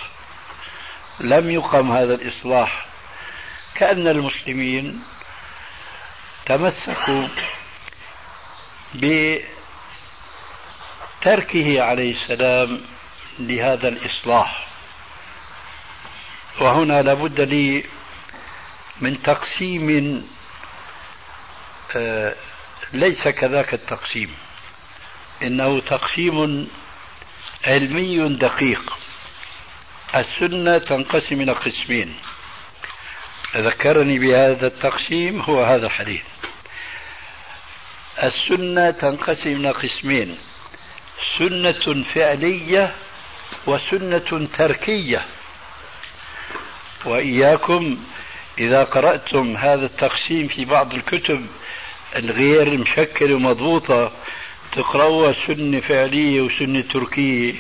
لم 1.20 1.52
يقم 1.52 1.92
هذا 1.92 2.16
الإصلاح. 2.16 2.86
كأن 3.76 4.08
المسلمين 4.08 5.04
تمسكوا 6.46 7.28
بتركه 11.22 11.82
عليه 11.82 12.16
السلام 12.16 12.82
لهذا 13.40 13.88
الإصلاح. 13.88 14.68
وهنا 16.62 17.02
لابد 17.02 17.42
لي 17.42 17.84
من 19.02 19.22
تقسيم 19.24 20.28
آه، 21.96 22.36
ليس 22.94 23.28
كذاك 23.28 23.74
التقسيم. 23.74 24.36
إنه 25.44 25.80
تقسيم 25.80 26.68
علمي 27.66 28.30
دقيق. 28.30 28.94
السنة 30.16 30.78
تنقسم 30.78 31.42
إلى 31.42 31.52
قسمين. 31.52 32.16
ذكرني 33.56 34.20
بهذا 34.20 34.68
التقسيم 34.68 35.42
هو 35.42 35.64
هذا 35.64 35.86
الحديث. 35.86 36.26
السنة 38.24 38.92
تنقسم 38.92 39.52
إلى 39.52 39.72
قسمين. 39.72 40.38
سنة 41.40 42.04
فعلية 42.04 42.96
وسنة 43.68 44.48
تركية. 44.58 45.26
وإياكم 47.06 47.98
إذا 48.58 48.84
قرأتم 48.84 49.58
هذا 49.58 49.86
التقسيم 49.86 50.48
في 50.48 50.66
بعض 50.66 50.94
الكتب 50.94 51.48
الغير 52.16 52.78
مشكله 52.78 53.36
ومضبوطة 53.36 54.12
تقرأوها 54.76 55.32
سنة 55.32 55.80
فعلية 55.80 56.42
وسنة 56.42 56.82
تركية. 56.82 57.54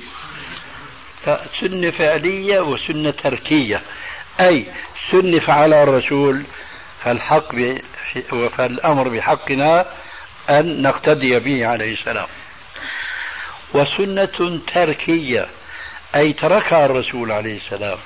سنة 1.59 1.89
فعلية 1.89 2.59
وسنة 2.59 3.11
تركية. 3.11 3.81
أي 4.39 4.65
سنة 5.11 5.39
فعلها 5.39 5.83
الرسول 5.83 6.43
فالحق 7.03 7.55
فالأمر 8.51 9.09
بحقنا 9.09 9.85
أن 10.49 10.81
نقتدي 10.81 11.39
به 11.39 11.67
عليه 11.67 11.93
السلام. 11.93 12.27
وسنة 13.73 14.59
تركية 14.73 15.47
أي 16.15 16.33
تركها 16.33 16.85
الرسول 16.85 17.31
عليه 17.31 17.57
السلام 17.57 17.97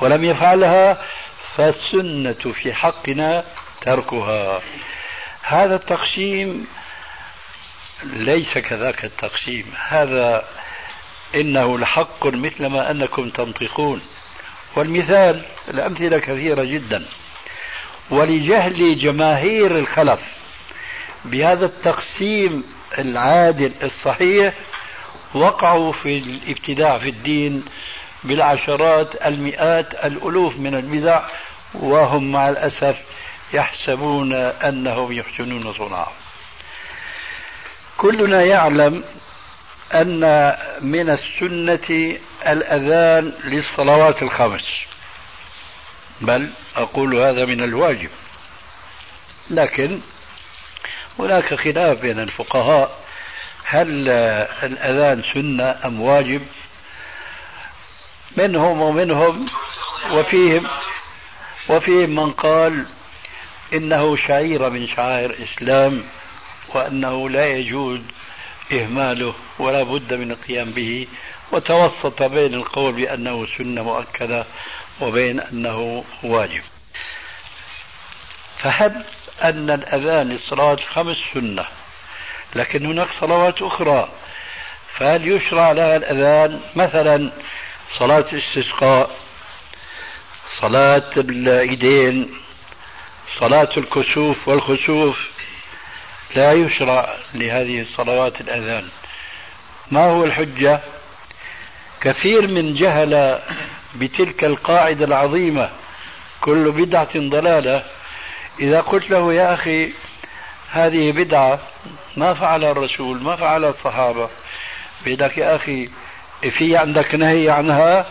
ولم 0.00 0.24
يفعلها 0.24 1.02
فالسنة 1.38 2.52
في 2.52 2.74
حقنا 2.74 3.44
تركها. 3.80 4.62
هذا 5.42 5.76
التقسيم 5.76 6.66
ليس 8.04 8.58
كذاك 8.58 9.04
التقسيم. 9.04 9.72
هذا 9.88 10.44
إنه 11.34 11.78
لحق 11.78 12.26
مثل 12.26 12.66
ما 12.66 12.90
أنكم 12.90 13.30
تنطقون. 13.30 14.02
والمثال 14.76 15.42
الأمثلة 15.68 16.18
كثيرة 16.18 16.64
جدا. 16.64 17.06
ولجهل 18.10 18.98
جماهير 18.98 19.78
الخلف 19.78 20.32
بهذا 21.24 21.66
التقسيم 21.66 22.64
العادل 22.98 23.72
الصحيح 23.82 24.54
وقعوا 25.34 25.92
في 25.92 26.18
الابتداع 26.18 26.98
في 26.98 27.08
الدين 27.08 27.64
بالعشرات 28.24 29.26
المئات 29.26 29.94
الألوف 29.94 30.58
من 30.58 30.74
البدع 30.74 31.22
وهم 31.74 32.32
مع 32.32 32.48
الأسف 32.48 33.04
يحسبون 33.54 34.32
أنهم 34.34 35.12
يحسنون 35.12 35.72
صنعهم. 35.72 36.19
كلنا 38.00 38.44
يعلم 38.44 39.04
أن 39.94 40.54
من 40.80 41.10
السنة 41.10 42.18
الأذان 42.46 43.32
للصلوات 43.44 44.22
الخمس. 44.22 44.64
بل 46.20 46.50
أقول 46.76 47.14
هذا 47.14 47.46
من 47.46 47.64
الواجب. 47.64 48.08
لكن 49.50 50.00
هناك 51.18 51.54
خلاف 51.54 52.00
بين 52.00 52.18
الفقهاء. 52.18 53.04
هل 53.64 54.08
الأذان 54.62 55.22
سنة 55.34 55.76
أم 55.84 56.00
واجب؟ 56.00 56.42
منهم 58.36 58.80
ومنهم 58.80 59.48
وفيهم 60.10 60.66
وفيهم 61.70 62.10
من 62.10 62.32
قال 62.32 62.86
إنه 63.72 64.16
شعيرة 64.16 64.68
من 64.68 64.86
شعائر 64.86 65.30
الإسلام. 65.30 66.04
وأنه 66.76 67.30
لا 67.30 67.46
يجوز 67.46 68.00
إهماله 68.72 69.34
ولا 69.58 69.82
بد 69.82 70.14
من 70.14 70.30
القيام 70.30 70.70
به 70.70 71.06
وتوسط 71.52 72.22
بين 72.22 72.54
القول 72.54 72.92
بأنه 72.92 73.46
سنة 73.46 73.82
مؤكدة 73.82 74.44
وبين 75.00 75.40
أنه 75.40 76.04
واجب. 76.22 76.62
فهب 78.58 79.04
أن 79.42 79.70
الأذان 79.70 80.28
للصلاة 80.28 80.74
الخمس 80.74 81.16
سنة 81.34 81.66
لكن 82.54 82.86
هناك 82.86 83.08
صلوات 83.20 83.62
أخرى 83.62 84.08
فهل 84.98 85.28
يشرع 85.28 85.72
لها 85.72 85.96
الأذان؟ 85.96 86.60
مثلا 86.76 87.32
صلاة 87.98 88.24
الاستسقاء 88.32 89.10
صلاة 90.60 91.10
العيدين 91.16 92.34
صلاة 93.38 93.70
الكسوف 93.76 94.48
والخسوف 94.48 95.16
لا 96.36 96.52
يشرع 96.52 97.16
لهذه 97.34 97.80
الصلوات 97.80 98.40
الأذان. 98.40 98.88
ما 99.90 100.04
هو 100.04 100.24
الحجة؟ 100.24 100.80
كثير 102.00 102.46
من 102.46 102.74
جهل 102.74 103.38
بتلك 103.94 104.44
القاعدة 104.44 105.04
العظيمة. 105.04 105.70
كل 106.40 106.72
بدعة 106.72 107.18
ضلالة. 107.18 107.84
إذا 108.60 108.80
قلت 108.80 109.10
له 109.10 109.32
يا 109.34 109.54
أخي 109.54 109.92
هذه 110.70 111.12
بدعة 111.16 111.60
ما 112.16 112.34
فعل 112.34 112.64
الرسول 112.64 113.22
ما 113.22 113.36
فعل 113.36 113.64
الصحابة. 113.64 114.28
بدك 115.06 115.38
يا 115.38 115.56
أخي 115.56 115.88
في 116.50 116.76
عندك 116.76 117.14
نهي 117.14 117.50
عنها؟ 117.50 118.06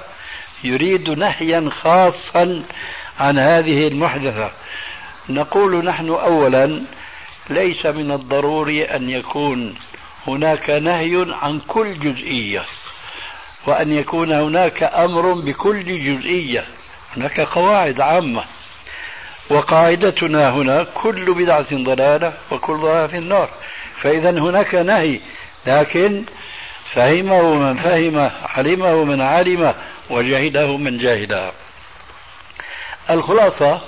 يريد 0.63 1.09
نهيا 1.09 1.70
خاصا 1.70 2.63
عن 3.20 3.39
هذه 3.39 3.88
المحدثة. 3.88 4.51
نقول 5.30 5.86
نحن 5.86 6.09
أولا 6.09 6.82
ليس 7.50 7.86
من 7.86 8.12
الضروري 8.12 8.84
أن 8.84 9.10
يكون 9.10 9.76
هناك 10.28 10.70
نهي 10.70 11.26
عن 11.41 11.60
كل 11.60 12.00
جزئية 12.00 12.66
وأن 13.68 13.91
يكون 13.91 14.32
هناك 14.32 14.84
أمر 14.84 15.34
بكل 15.34 15.84
جزئية. 15.84 16.66
هناك 17.18 17.39
قواعد 17.39 18.02
عامة. 18.02 18.43
وقاعدتنا 19.50 20.50
هنا 20.50 20.84
كل 20.84 21.34
بدعة 21.34 21.84
ضلالة 21.84 22.34
وكل 22.52 22.78
ضلالة 22.78 23.08
في 23.08 23.18
النار. 23.18 23.50
فإذا 24.02 24.30
هناك 24.30 24.76
نهي 24.76 25.20
لكن 25.68 26.24
فهمه 26.93 27.54
من 27.54 27.74
فهم 27.74 28.32
علمه 28.43 29.04
من 29.04 29.22
علم 29.22 29.74
وجهله 30.10 30.78
من 30.78 30.97
جهله. 30.97 31.52
الخلاصة 33.10 33.82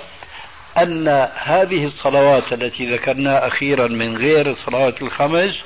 أن 0.78 1.08
هذه 1.36 1.86
الصلوات 1.86 2.54
التي 2.54 2.94
ذكرناها 2.94 3.48
أخيرا 3.48 3.88
من 3.88 4.18
غير 4.18 4.50
الصلوات 4.50 5.02
الخمس 5.02 5.62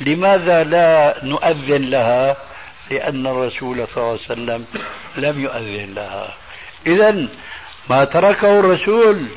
لماذا 0.00 0.64
لا 0.64 1.14
نؤذن 1.22 1.90
لها؟ 1.90 2.36
لأن 2.90 3.26
الرسول 3.26 3.88
صلى 3.88 3.96
الله 3.96 4.08
عليه 4.08 4.20
وسلم 4.20 4.66
لم 5.16 5.40
يؤذن 5.40 5.94
لها. 5.94 6.34
إذا 6.86 7.28
ما 7.90 8.04
تركه 8.04 8.60
الرسول 8.60 9.28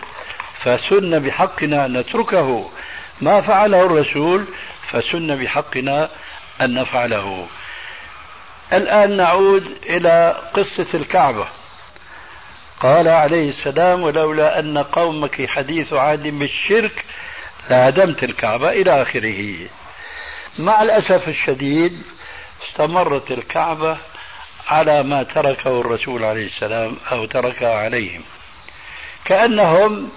فسن 0.53 1.19
بحقنا 1.19 1.85
أن 1.85 1.97
نتركه. 1.97 2.69
ما 3.21 3.41
فعله 3.41 3.85
الرسول 3.85 4.45
فسن 4.87 5.35
بحقنا 5.35 6.09
أن 6.61 6.73
نفعله. 6.73 7.47
الآن 8.73 9.17
نعود 9.17 9.77
إلى 9.85 10.41
قصة 10.53 10.97
الكعبة. 10.97 11.47
قال 12.81 13.07
عليه 13.07 13.49
السلام 13.49 14.03
ولولا 14.03 14.59
أن 14.59 14.77
قومك 14.77 15.45
حديث 15.49 15.93
عهد 15.93 16.27
بالشرك 16.27 17.05
لهدمت 17.69 18.23
الكعبة 18.23 18.69
إلى 18.69 19.01
آخره. 19.01 19.69
مع 20.59 20.81
الأسف 20.81 21.29
الشديد 21.29 22.03
استمرت 22.63 23.31
الكعبة 23.31 23.97
على 24.67 25.03
ما 25.03 25.23
تركه 25.23 25.81
الرسول 25.81 26.23
عليه 26.23 26.45
السلام 26.45 26.97
أو 27.11 27.25
تركها 27.25 27.75
عليهم. 27.75 28.21
كأنهم 29.25 30.09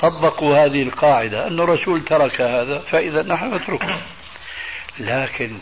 طبقوا 0.00 0.56
هذه 0.56 0.82
القاعدة 0.82 1.46
أن 1.46 1.60
الرسول 1.60 2.04
ترك 2.04 2.40
هذا 2.40 2.78
فإذا 2.78 3.22
نحن 3.22 3.54
نتركه. 3.54 4.00
لكن 4.98 5.58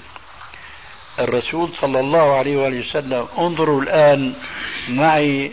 الرسول 1.18 1.74
صلى 1.74 2.00
الله 2.00 2.38
عليه 2.38 2.56
وآله 2.56 2.88
وسلم 2.88 3.28
انظروا 3.38 3.82
الآن 3.82 4.34
معي 4.88 5.52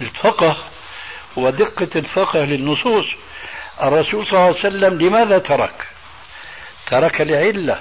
الفقه 0.00 0.56
ودقة 1.36 1.88
الفقه 1.96 2.44
للنصوص 2.44 3.06
الرسول 3.82 4.26
صلى 4.26 4.32
الله 4.32 4.42
عليه 4.44 4.56
وسلم 4.58 5.00
لماذا 5.00 5.38
ترك؟ 5.38 5.86
ترك 6.90 7.20
لعلة 7.20 7.80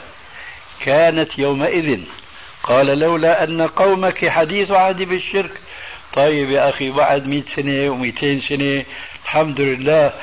كانت 0.79 1.39
يومئذ. 1.39 1.99
قال 2.63 2.99
لولا 2.99 3.43
أن 3.43 3.67
قومك 3.67 4.29
حديث 4.29 4.71
عهد 4.71 5.01
بالشرك. 5.03 5.51
طيب 6.13 6.49
يا 6.51 6.69
أخي 6.69 6.91
بعد 6.91 7.27
مئة 7.27 7.41
سنة 7.41 7.89
ومئتين 7.89 8.39
سنة 8.39 8.85
الحمد 9.23 9.61
لله 9.61 10.13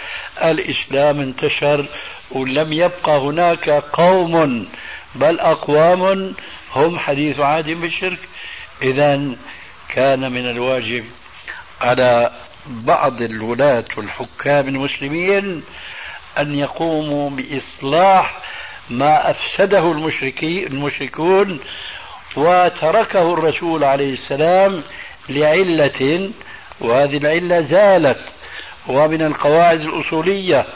الإسلام 0.42 1.20
انتشر 1.20 1.86
ولم 2.30 2.72
يبقى 2.72 3.18
هناك 3.18 3.70
قوم 3.70 4.66
بل 5.14 5.40
أقوام 5.40 6.34
هم 6.72 6.98
حديث 6.98 7.40
عهد 7.40 7.70
بالشرك. 7.70 8.18
إذا 8.82 9.36
كان 9.95 10.32
من 10.32 10.51
الواجب 10.51 11.05
على 11.80 12.30
بعض 12.66 13.22
الولاة 13.22 13.84
والحكام 13.97 14.68
المسلمين 14.68 15.62
أن 16.38 16.55
يقوموا 16.55 17.30
بإصلاح 17.30 18.38
ما 18.90 19.30
أفسده 19.30 19.92
المشركون 20.66 21.61
وتركه 22.36 23.34
الرسول 23.34 23.84
عليه 23.84 24.12
السلام 24.12 24.82
لعلة 25.28 26.30
وهذه 26.80 27.16
العلة 27.16 27.61
زالت. 27.61 28.18
ومن 28.88 29.22
القواعد 29.22 29.80
الأصولية 29.80 30.66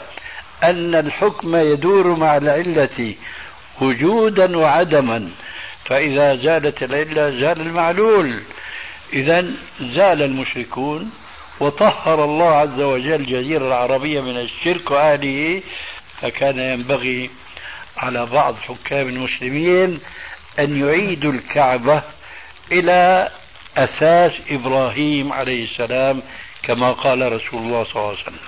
أن 0.63 0.95
الحكم 0.95 1.55
يدور 1.55 2.15
مع 2.15 2.37
العلة 2.37 3.15
وجودا 3.81 4.57
وعدما 4.57 5.31
فإذا 5.85 6.35
زالت 6.35 6.83
العلة 6.83 7.29
زال 7.29 7.61
المعلول. 7.61 8.43
إذا 9.13 9.45
زال 9.81 10.21
المشركون 10.21 11.11
وطهر 11.59 12.23
الله 12.23 12.49
عز 12.55 12.79
وجل 12.81 13.13
الجزيرة 13.13 13.67
العربية 13.67 14.21
من 14.21 14.37
الشرك 14.37 14.91
وأهله 14.91 15.61
فكان 16.21 16.59
ينبغي 16.59 17.29
على 17.97 18.25
بعض 18.25 18.55
حكام 18.55 19.07
المسلمين 19.07 19.99
أن 20.59 20.85
يعيدوا 20.85 21.31
الكعبة 21.31 22.03
إلى 22.71 23.29
أساس 23.77 24.31
إبراهيم 24.51 25.33
عليه 25.33 25.63
السلام 25.63 26.21
كما 26.63 26.91
قال 26.91 27.31
رسول 27.31 27.59
الله 27.59 27.83
صلى 27.83 27.95
الله 27.95 28.07
عليه 28.07 28.19
وسلم. 28.21 28.39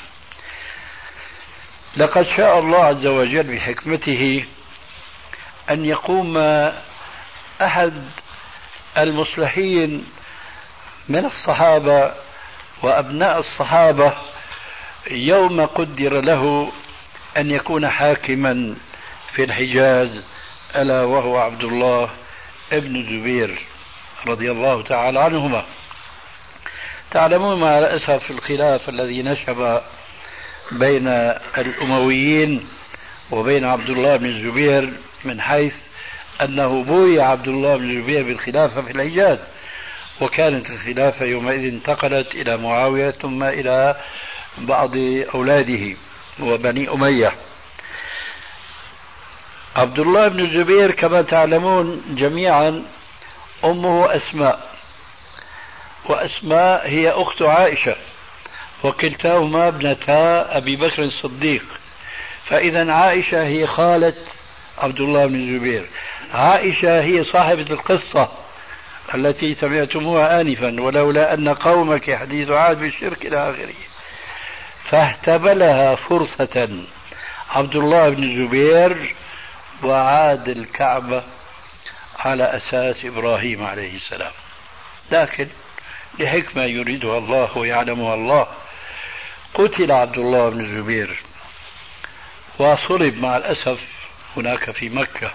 لقد 1.97 2.21
شاء 2.21 2.59
الله 2.59 2.77
عز 2.77 3.05
وجل 3.05 3.55
بحكمته 3.55 4.45
أن 5.69 5.85
يقوم 5.85 6.37
أحد 7.61 7.93
المصلحين 8.97 10.05
من 11.09 11.25
الصحابة 11.25 12.13
وأبناء 12.83 13.39
الصحابة 13.39 14.17
يوم 15.11 15.65
قدر 15.65 16.21
له 16.21 16.71
أن 17.37 17.51
يكون 17.51 17.89
حاكما 17.89 18.75
في 19.31 19.43
الحجاز 19.43 20.23
ألا 20.75 21.03
وهو 21.03 21.37
عبد 21.37 21.63
الله 21.63 22.09
ابن 22.71 22.95
الزبير 22.95 23.65
رضي 24.27 24.51
الله 24.51 24.81
تعالى 24.81 25.19
عنهما. 25.19 25.65
تعلمون 27.11 27.59
مع 27.59 27.79
الأسف 27.79 28.31
الخلاف 28.31 28.89
الذي 28.89 29.23
نشب 29.23 29.81
بين 30.71 31.07
الأمويين 31.57 32.67
وبين 33.31 33.65
عبد 33.65 33.89
الله 33.89 34.17
بن 34.17 34.25
الزبير 34.25 34.93
من 35.25 35.41
حيث 35.41 35.83
أنه 36.41 36.83
بوي 36.83 37.21
عبد 37.21 37.47
الله 37.47 37.77
بن 37.77 37.89
الزبير 37.89 38.23
بالخلافة 38.23 38.81
في 38.81 38.91
الحجاز. 38.91 39.39
وكانت 40.21 40.69
الخلافة 40.69 41.25
يومئذ 41.25 41.73
انتقلت 41.73 42.35
إلى 42.35 42.57
معاوية 42.57 43.09
ثم 43.09 43.43
إلى 43.43 43.95
بعض 44.57 44.91
أولاده 45.35 45.97
وبني 46.39 46.89
أمية. 46.89 47.33
عبد 49.75 49.99
الله 49.99 50.27
بن 50.27 50.39
الزبير 50.39 50.91
كما 50.91 51.21
تعلمون 51.21 52.01
جميعا 52.09 52.83
أمه 53.63 54.15
أسماء 54.15 54.71
وأسماء 56.05 56.87
هي 56.87 57.09
أخت 57.09 57.41
عائشة 57.41 57.95
وكلتاهما 58.83 59.67
ابنتا 59.67 60.57
أبي 60.57 60.75
بكر 60.75 61.03
الصديق. 61.03 61.63
فإذا 62.45 62.91
عائشة 62.91 63.43
هي 63.43 63.67
خالة 63.67 64.13
عبد 64.77 65.01
الله 65.01 65.25
بن 65.25 65.35
الزبير. 65.35 65.85
عائشة 66.33 67.01
هي 67.03 67.23
صاحبة 67.23 67.65
القصة. 67.69 68.31
التي 69.15 69.55
سمعتموها 69.55 70.41
آنفا 70.41 70.81
ولولا 70.81 71.33
أن 71.33 71.53
قومك 71.53 72.15
حديث 72.15 72.49
عاد 72.49 72.79
بالشرك 72.79 73.25
إلى 73.25 73.49
آخره. 73.49 73.73
فاهتبلها 74.83 75.95
فرصة. 75.95 76.85
عبد 77.49 77.75
الله 77.75 78.09
بن 78.09 78.23
الزبير 78.23 79.15
وعاد 79.83 80.49
الكعبة 80.49 81.23
على 82.19 82.43
أساس 82.43 83.05
إبراهيم 83.05 83.65
عليه 83.65 83.95
السلام. 83.95 84.31
لكن 85.11 85.47
لحكمة 86.19 86.63
يريدها 86.63 87.17
الله 87.17 87.57
ويعلمها 87.57 88.15
الله 88.15 88.47
قتل 89.53 89.91
عبد 89.91 90.17
الله 90.17 90.49
بن 90.49 90.59
الزبير 90.59 91.21
وصلب 92.59 93.17
مع 93.17 93.37
الأسف 93.37 93.91
هناك 94.37 94.71
في 94.71 94.89
مكة. 94.89 95.31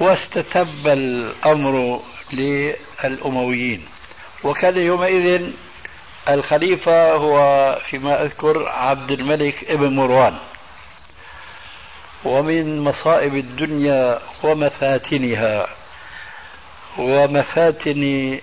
واستتب 0.00 0.86
الأمر 0.86 2.02
للأمويين. 2.32 3.86
وكان 4.44 4.76
يومئذ 4.76 5.50
الخليفة 6.28 7.12
هو 7.12 7.38
فيما 7.90 8.22
أذكر 8.22 8.68
عبد 8.68 9.10
الملك 9.10 9.70
ابن 9.70 9.96
مروان. 9.96 10.36
ومن 12.24 12.80
مصائب 12.80 13.34
الدنيا 13.34 14.18
ومفاتنها 14.42 15.66
ومفاتن 16.98 18.38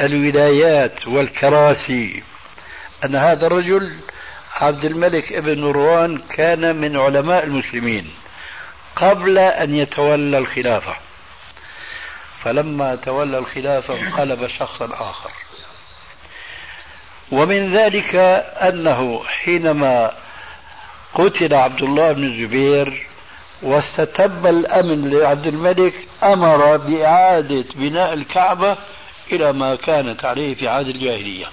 الولايات 0.00 1.06
والكراسي. 1.06 2.22
أن 3.04 3.16
هذا 3.16 3.46
الرجل 3.46 3.94
عبد 4.54 4.84
الملك 4.84 5.32
ابن 5.32 5.60
مروان 5.60 6.18
كان 6.18 6.76
من 6.76 6.96
علماء 6.96 7.44
المسلمين 7.44 8.10
قبل 8.96 9.38
أن 9.38 9.74
يتولى 9.74 10.38
الخلافة. 10.38 11.07
فلما 12.44 12.94
تولى 12.94 13.38
الخلافة 13.38 13.94
انقلب 13.94 14.46
شخصا 14.46 14.84
آخر. 14.84 15.30
ومن 17.32 17.76
ذلك 17.76 18.16
أنه 18.56 19.24
حينما 19.24 20.12
قتل 21.14 21.54
عبد 21.54 21.82
الله 21.82 22.12
بن 22.12 22.24
الزبير 22.24 23.06
واستتب 23.62 24.46
الأمن 24.46 25.10
لعبد 25.10 25.46
الملك 25.46 25.94
أمر 26.22 26.76
بإعادة 26.76 27.64
بناء 27.74 28.12
الكعبة 28.12 28.76
إلى 29.32 29.52
ما 29.52 29.76
كانت 29.76 30.24
عليه 30.24 30.54
في 30.54 30.68
عهد 30.68 30.86
الجاهلية. 30.86 31.46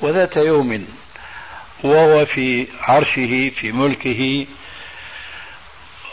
وذات 0.00 0.36
يوم 0.36 0.86
وهو 1.84 2.24
في 2.24 2.66
عرشه 2.80 3.50
في 3.54 3.72
ملكه 3.72 4.46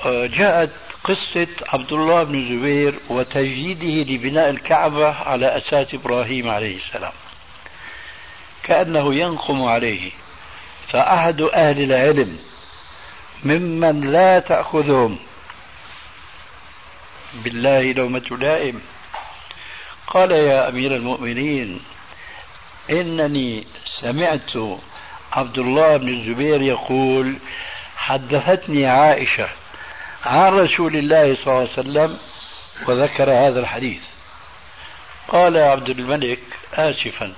جاءت 0.06 0.70
قصة 1.06 1.48
عبد 1.68 1.94
الله 1.94 2.24
بن 2.24 2.36
الزبير 2.36 3.00
وتجديده 3.10 4.12
لبناء 4.14 4.50
الكعبة 4.50 5.08
على 5.08 5.58
أساس 5.58 5.94
إبراهيم 5.94 6.50
عليه 6.50 6.78
السلام. 6.78 7.12
كأنه 8.64 9.16
ينقم 9.16 9.64
عليه. 9.64 10.12
فأحد 10.92 11.42
أهل 11.42 11.84
العلم 11.84 12.40
ممن 13.44 14.12
لا 14.12 14.40
تأخذهم. 14.40 15.20
بالله 17.34 17.92
لومة 17.92 18.38
لائم 18.40 18.82
قال 20.08 20.32
يا 20.32 20.70
أمير 20.70 20.96
المؤمنين 20.96 21.82
إنني 22.90 23.68
سمعت 24.02 24.80
عبد 25.34 25.58
الله 25.58 25.98
بن 25.98 26.10
الزبير 26.10 26.62
يقول 26.62 27.36
حدثتني 27.98 28.86
عائشة 28.88 29.48
عن 30.26 30.54
رسول 30.54 30.96
الله 30.96 31.36
صلى 31.36 31.48
الله 31.48 31.60
عليه 31.60 31.70
وسلم 31.70 32.18
وذكر 32.88 33.32
هذا 33.32 33.60
الحديث. 33.60 34.02
قال 35.28 35.58
عبد 35.58 35.90
الملك 35.90 36.40
آسفا 36.74 37.34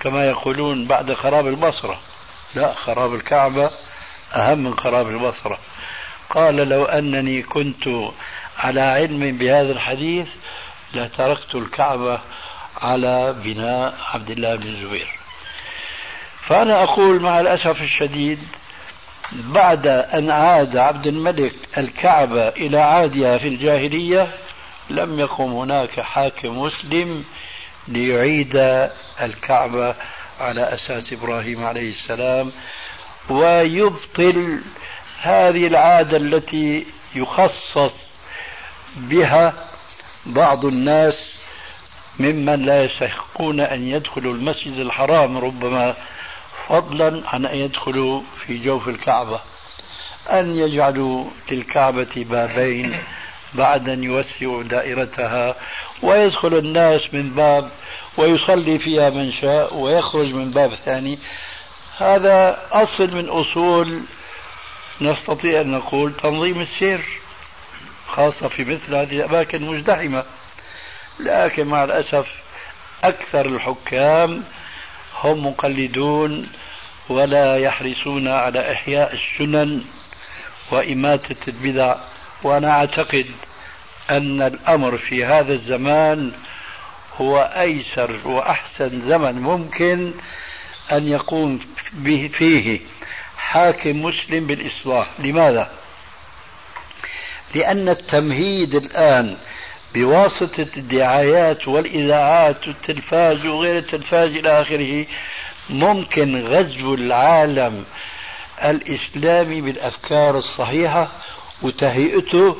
كما 0.00 0.28
يقولون 0.28 0.86
بعد 0.86 1.14
خراب 1.14 1.46
البصرة. 1.46 2.00
لا 2.54 2.74
خراب 2.74 3.14
الكعبة 3.14 3.70
أهم 4.34 4.58
من 4.58 4.78
خراب 4.78 5.08
البصرة. 5.08 5.58
قال 6.30 6.56
لو 6.56 6.84
أنني 6.84 7.42
كنت 7.42 7.88
على 8.58 8.80
علم 8.80 9.38
بهذا 9.38 9.72
الحديث 9.72 10.28
لتركت 10.94 11.54
الكعبة 11.54 12.20
على 12.82 13.34
بناء 13.44 13.94
عبد 14.00 14.30
الله 14.30 14.56
بن 14.56 14.68
الزبير 14.68 15.08
فأنا 16.46 16.82
أقول 16.82 17.20
مع 17.20 17.40
الأسف 17.40 17.82
الشديد 17.82 18.38
بعد 19.34 19.86
أن 19.86 20.30
عاد 20.30 20.76
عبد 20.76 21.06
الملك 21.06 21.54
الكعبة 21.78 22.48
إلى 22.48 22.78
عادها 22.78 23.38
في 23.38 23.48
الجاهلية 23.48 24.34
لم 24.90 25.20
يقم 25.20 25.52
هناك 25.52 26.00
حاكم 26.00 26.58
مسلم 26.58 27.24
ليعيد 27.88 28.56
الكعبة 29.22 29.94
على 30.40 30.74
أساس 30.74 31.12
إبراهيم 31.12 31.64
عليه 31.64 31.90
السلام. 31.90 32.52
ويبطل 33.30 34.60
هذه 35.20 35.66
العادة 35.66 36.16
التي 36.16 36.86
يخصص 37.14 37.92
بها 38.96 39.54
بعض 40.26 40.64
الناس 40.64 41.34
ممن 42.18 42.62
لا 42.66 42.84
يستحقون 42.84 43.60
أن 43.60 43.82
يدخلوا 43.88 44.34
المسجد 44.34 44.72
الحرام 44.78 45.38
ربما 45.38 45.94
فضلا 46.68 47.22
عن 47.28 47.46
أن 47.46 47.56
يدخلوا 47.56 48.22
في 48.46 48.58
جوف 48.58 48.88
الكعبة 48.88 49.40
أن 50.30 50.54
يجعلوا 50.54 51.24
للكعبة 51.50 52.26
بابين 52.30 52.98
بعد 53.54 53.88
أن 53.88 54.04
يوسعوا 54.04 54.62
دائرتها 54.62 55.54
ويدخل 56.02 56.54
الناس 56.54 57.14
من 57.14 57.30
باب 57.30 57.70
ويصلي 58.16 58.78
فيها 58.78 59.10
من 59.10 59.32
شاء 59.32 59.74
ويخرج 59.74 60.34
من 60.34 60.50
باب 60.50 60.74
ثاني. 60.74 61.18
هذا 61.96 62.58
أصل 62.72 63.14
من 63.14 63.28
أصول 63.28 64.00
نستطيع 65.00 65.60
أن 65.60 65.70
نقول 65.70 66.16
تنظيم 66.16 66.60
السير 66.60 67.04
خاصة 68.06 68.48
في 68.48 68.64
مثل 68.64 68.94
هذه 68.94 69.16
الأماكن 69.16 69.62
المزدحمة. 69.62 70.24
لكن 71.20 71.66
مع 71.66 71.84
الأسف 71.84 72.42
أكثر 73.04 73.46
الحكام 73.46 74.44
هم 75.24 75.46
مقلدون 75.46 76.48
ولا 77.08 77.56
يحرصون 77.56 78.28
على 78.28 78.72
إحياء 78.72 79.14
السنن 79.14 79.84
وإماتة 80.70 81.36
البدع 81.48 81.96
وأنا 82.42 82.70
أعتقد 82.70 83.26
أن 84.10 84.42
الأمر 84.42 84.98
في 84.98 85.24
هذا 85.24 85.52
الزمان 85.52 86.32
هو 87.16 87.38
أيسر 87.38 88.20
وأحسن 88.24 89.00
زمن 89.00 89.34
ممكن 89.42 90.12
أن 90.92 91.08
يقوم 91.08 91.60
به 91.92 92.30
فيه 92.32 92.80
حاكم 93.36 94.02
مسلم 94.02 94.46
بالإصلاح 94.46 95.08
لماذا؟ 95.18 95.70
لأن 97.54 97.88
التمهيد 97.88 98.74
الآن 98.74 99.36
بواسطة 99.94 100.66
الدعايات 100.76 101.68
والإذاعات 101.68 102.68
والتلفاز 102.68 103.46
وغير 103.46 103.78
التلفاز 103.78 104.28
إلى 104.28 104.62
آخره 104.62 105.06
ممكن 105.70 106.46
غزو 106.46 106.94
العالم 106.94 107.84
الإسلامي 108.64 109.60
بالأفكار 109.60 110.38
الصحيحة 110.38 111.08
وتهيئته 111.62 112.56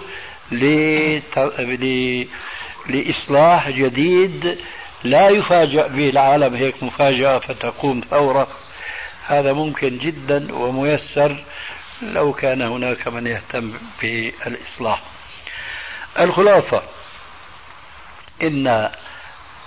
لإصلاح 2.88 3.70
جديد 3.70 4.58
لا 5.04 5.28
يفاجأ 5.28 5.86
به 5.86 6.08
العالم. 6.10 6.54
هيك 6.54 6.82
مفاجأة 6.82 7.38
فتقوم 7.38 8.00
ثورة. 8.00 8.48
هذا 9.26 9.52
ممكن 9.52 9.98
جدا 9.98 10.54
وميسر 10.54 11.44
لو 12.02 12.32
كان 12.32 12.62
هناك 12.62 13.08
من 13.08 13.26
يهتم 13.26 13.78
بالإصلاح. 14.02 15.02
الخلاصة. 16.20 16.82
إن 18.42 18.90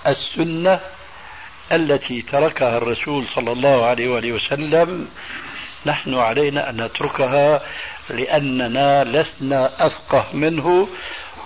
السنة 0.08 0.80
التي 1.72 2.22
تركها 2.22 2.78
الرسول 2.78 3.26
صلى 3.34 3.52
الله 3.52 3.86
عليه 3.86 4.08
وآله 4.08 4.32
وسلم 4.32 5.08
نحن 5.86 6.14
علينا 6.14 6.70
أن 6.70 6.84
نتركها 6.84 7.62
لأننا 8.10 9.04
لسنا 9.04 9.86
أفقه 9.86 10.26
منه 10.32 10.88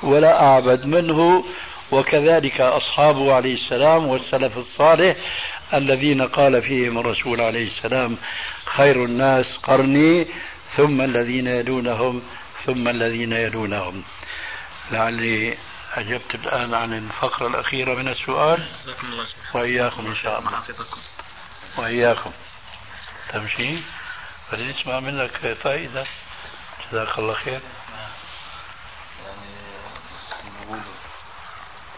ولا 0.02 0.42
أعبد 0.42 0.86
منه 0.86 1.44
وكذلك 1.92 2.60
أصحابه 2.60 3.34
عليه 3.34 3.54
السلام 3.54 4.06
والسلف 4.06 4.58
الصالح 4.58 5.16
الذين 5.74 6.22
قال 6.22 6.62
فيهم 6.62 6.98
الرسول 6.98 7.40
عليه 7.40 7.66
السلام 7.66 8.16
خير 8.64 9.04
الناس 9.04 9.56
قرني 9.56 10.26
ثم 10.76 11.00
الذين 11.00 11.46
يلونهم 11.46 12.22
ثم 12.64 12.88
الذين 12.88 13.32
يلونهم. 13.32 14.02
لعلي 14.92 15.56
أجبت 15.94 16.34
الآن 16.34 16.74
عن 16.74 16.92
الفقرة 16.92 17.46
الأخيرة 17.46 17.94
من 17.94 18.08
السؤال. 18.08 18.68
وإياكم 19.54 20.06
إن 20.06 20.16
شاء 20.16 20.38
الله. 20.38 20.62
وإياكم. 21.78 22.32
تمشي؟ 23.32 23.82
فلنسمع 24.50 25.00
منك 25.00 25.56
فائدة 25.62 26.06
جزاك 26.92 27.18
الله 27.18 27.34
خير. 27.34 27.60
يعني 29.26 30.80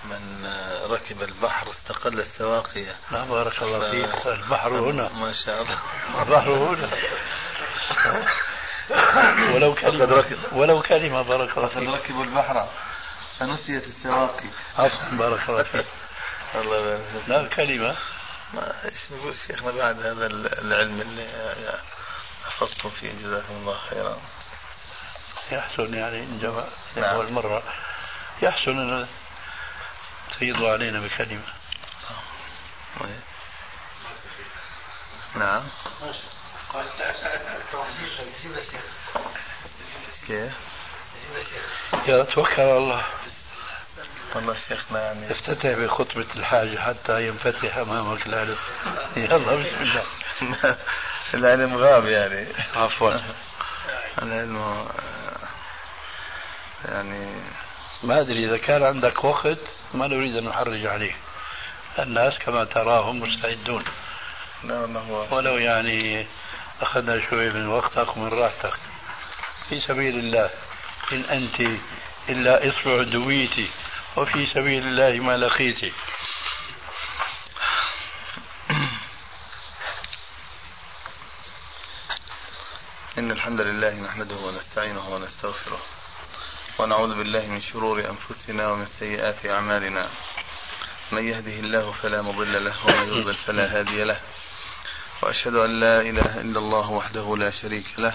من 0.04 0.46
ركب 0.90 1.22
البحر 1.22 1.70
استقل 1.70 2.20
السواقية 2.20 2.96
لا 3.10 3.24
بارك 3.24 3.62
الله 3.62 3.90
فيك. 3.90 4.26
البحر 4.26 4.68
هنا. 4.68 5.12
ما 5.12 5.32
شاء 5.32 5.62
الله. 5.62 5.78
البحر 6.22 6.50
هنا. 6.50 6.90
ولو 9.54 9.74
كلمة. 9.74 10.36
ولو 10.52 10.82
كلمة 10.82 11.22
بارك 11.22 11.58
الله 11.58 11.68
فيك. 11.68 11.88
ركبوا 11.88 12.24
البحر. 12.24 12.68
فنسيت 13.38 13.86
السواقي. 13.86 14.48
عفوا 14.78 15.18
بارك 15.18 15.48
الله 15.48 15.62
فيك. 15.62 15.86
الله 16.54 16.76
يبارك 16.76 17.28
لا 17.28 17.48
كلمة. 17.48 17.96
ما 18.54 18.84
إيش 18.84 18.98
نقول 19.10 19.34
شيخنا 19.34 19.70
بعد 19.70 19.98
هذا 19.98 20.26
العلم 20.26 21.00
اللي 21.00 21.80
حفظتم 22.44 22.90
فيه؟ 22.90 23.12
جزاكم 23.12 23.54
الله 23.54 23.78
خيرا. 23.90 24.20
يحسن 25.52 25.94
يعني 25.94 26.18
عندما 26.18 26.68
نعم. 26.96 27.14
أول 27.14 27.32
مرة. 27.32 27.62
يحسن 28.42 28.78
أن 28.78 29.08
تفيضوا 30.30 30.72
علينا 30.72 31.00
بكلمة. 31.00 31.52
نعم. 35.34 35.62
كيف؟ 40.26 40.52
يا 42.06 42.22
توكل 42.24 42.62
على 42.62 42.76
الله. 42.76 43.02
والله 44.34 44.56
شيخنا 44.68 45.00
يعني 45.00 45.30
افتتح 45.30 45.68
بخطبة 45.68 46.26
الحاجة 46.36 46.78
حتى 46.78 47.28
ينفتح 47.28 47.76
أمامك 47.76 48.26
العلم 48.26 48.56
يلا 49.16 49.56
بسم 49.56 49.76
الله. 49.80 50.04
العلم 51.34 51.76
غاب 51.76 52.06
يعني. 52.06 52.46
عفوا. 52.74 53.12
العلم 54.22 54.88
يعني 56.84 57.42
ما 58.02 58.20
أدري 58.20 58.44
إذا 58.46 58.56
كان 58.56 58.82
عندك 58.82 59.24
وقت 59.24 59.58
ما 59.94 60.06
نريد 60.06 60.36
أن 60.36 60.44
نحرج 60.44 60.86
عليه. 60.86 61.16
الناس 61.98 62.38
كما 62.38 62.64
تراهم 62.64 63.20
مستعدون. 63.20 63.84
لا 64.64 64.80
والله 64.80 65.34
ولو 65.34 65.56
يعني 65.56 66.26
أخذنا 66.80 67.20
شوي 67.30 67.50
من 67.50 67.68
وقتك 67.68 68.16
ومن 68.16 68.28
راحتك. 68.28 68.74
في 69.68 69.80
سبيل 69.80 70.18
الله. 70.18 70.50
إن 71.12 71.24
أنت 71.24 71.60
إلا 72.28 72.68
إصبع 72.68 73.02
دويتي 73.02 73.70
وفي 74.16 74.46
سبيل 74.46 74.86
الله 74.86 75.24
ما 75.24 75.36
لقيتي 75.36 75.92
إن 83.18 83.30
الحمد 83.30 83.60
لله 83.60 84.00
نحمده 84.00 84.36
ونستعينه 84.36 85.08
ونستغفره 85.08 85.82
ونعوذ 86.78 87.14
بالله 87.14 87.46
من 87.46 87.60
شرور 87.60 88.10
أنفسنا 88.10 88.68
ومن 88.68 88.86
سيئات 88.86 89.46
أعمالنا. 89.46 90.10
من 91.12 91.28
يهده 91.28 91.52
الله 91.52 91.92
فلا 91.92 92.22
مضل 92.22 92.64
له 92.64 92.86
ومن 92.86 93.08
يضلل 93.08 93.36
فلا 93.46 93.78
هادي 93.78 94.04
له. 94.04 94.20
وأشهد 95.22 95.54
أن 95.54 95.80
لا 95.80 96.00
إله 96.00 96.40
إلا 96.40 96.58
الله 96.58 96.90
وحده 96.90 97.36
لا 97.36 97.50
شريك 97.50 97.86
له. 97.98 98.14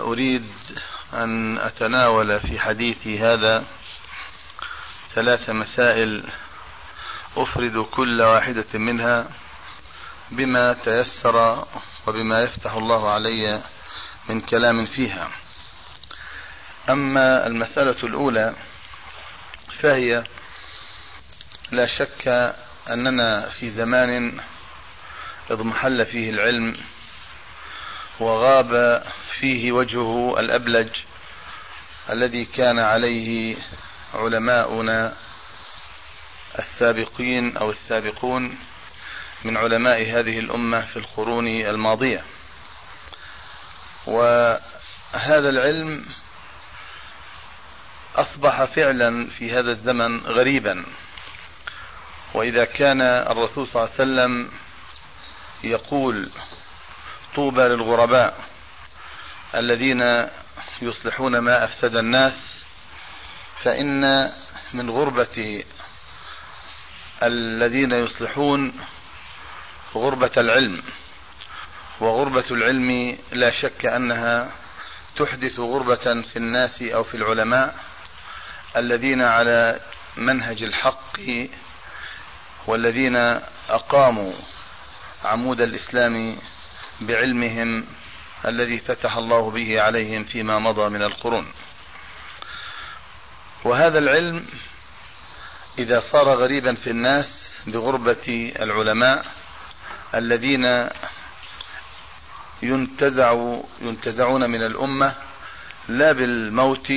أريد 0.00 0.46
أن 1.12 1.58
أتناول 1.58 2.40
في 2.40 2.60
حديثي 2.60 3.18
هذا 3.18 3.64
ثلاث 5.14 5.50
مسائل 5.50 6.24
أفرد 7.36 7.86
كل 7.90 8.22
واحدة 8.22 8.66
منها 8.74 9.28
بما 10.30 10.72
تيسر 10.72 11.66
وبما 12.06 12.42
يفتح 12.42 12.72
الله 12.72 13.10
علي 13.10 13.62
من 14.28 14.40
كلام 14.40 14.86
فيها. 14.86 15.30
أما 16.90 17.46
المسألة 17.46 17.96
الأولى 18.02 18.56
فهي 19.80 20.24
لا 21.70 21.86
شك 21.86 22.54
أننا 22.90 23.48
في 23.48 23.68
زمان 23.68 24.40
اضمحل 25.50 26.06
فيه 26.06 26.30
العلم 26.30 26.76
وغاب 28.20 29.02
فيه 29.40 29.72
وجهه 29.72 30.40
الأبلج 30.40 30.88
الذي 32.10 32.44
كان 32.44 32.78
عليه 32.78 33.56
علماؤنا 34.14 35.16
السابقين 36.58 37.56
أو 37.56 37.70
السابقون 37.70 38.58
من 39.44 39.56
علماء 39.56 40.02
هذه 40.02 40.38
الأمة 40.38 40.80
في 40.80 40.96
القرون 40.96 41.46
الماضية. 41.46 42.24
وهذا 44.06 45.48
العلم 45.48 46.06
أصبح 48.16 48.64
فعلا 48.64 49.30
في 49.30 49.52
هذا 49.52 49.70
الزمن 49.70 50.20
غريبا. 50.20 50.84
وإذا 52.34 52.64
كان 52.64 53.00
الرسول 53.02 53.66
صلى 53.66 53.82
الله 53.82 53.94
عليه 53.94 54.02
وسلم 54.02 54.50
يقول 55.64 56.30
طوبى 57.36 57.62
للغرباء 57.62 58.38
الذين 59.54 60.28
يصلحون 60.82 61.38
ما 61.38 61.64
أفسد 61.64 61.96
الناس 61.96 62.34
فإن 63.62 64.32
من 64.74 64.90
غربة 64.90 65.64
الذين 67.22 67.92
يصلحون 67.92 68.72
غربة 69.94 70.30
العلم 70.36 70.82
وغربة 72.00 72.44
العلم 72.50 73.18
لا 73.32 73.50
شك 73.50 73.86
أنها 73.86 74.50
تحدث 75.16 75.58
غربة 75.58 76.22
في 76.22 76.36
الناس 76.36 76.82
أو 76.82 77.02
في 77.02 77.14
العلماء 77.14 77.74
الذين 78.76 79.22
على 79.22 79.80
منهج 80.16 80.62
الحق 80.62 81.20
والذين 82.66 83.16
أقاموا 83.68 84.32
عمود 85.24 85.60
الإسلام 85.60 86.36
بعلمهم 87.06 87.86
الذي 88.44 88.78
فتح 88.78 89.16
الله 89.16 89.50
به 89.50 89.80
عليهم 89.80 90.24
فيما 90.24 90.58
مضى 90.58 90.88
من 90.88 91.02
القرون. 91.02 91.52
وهذا 93.64 93.98
العلم 93.98 94.46
إذا 95.78 96.00
صار 96.00 96.28
غريبا 96.28 96.74
في 96.74 96.90
الناس 96.90 97.54
بغربة 97.66 98.52
العلماء 98.60 99.26
الذين 100.14 100.88
ينتزع 102.62 103.56
ينتزعون 103.80 104.50
من 104.50 104.62
الأمة 104.62 105.14
لا 105.88 106.12
بالموت 106.12 106.88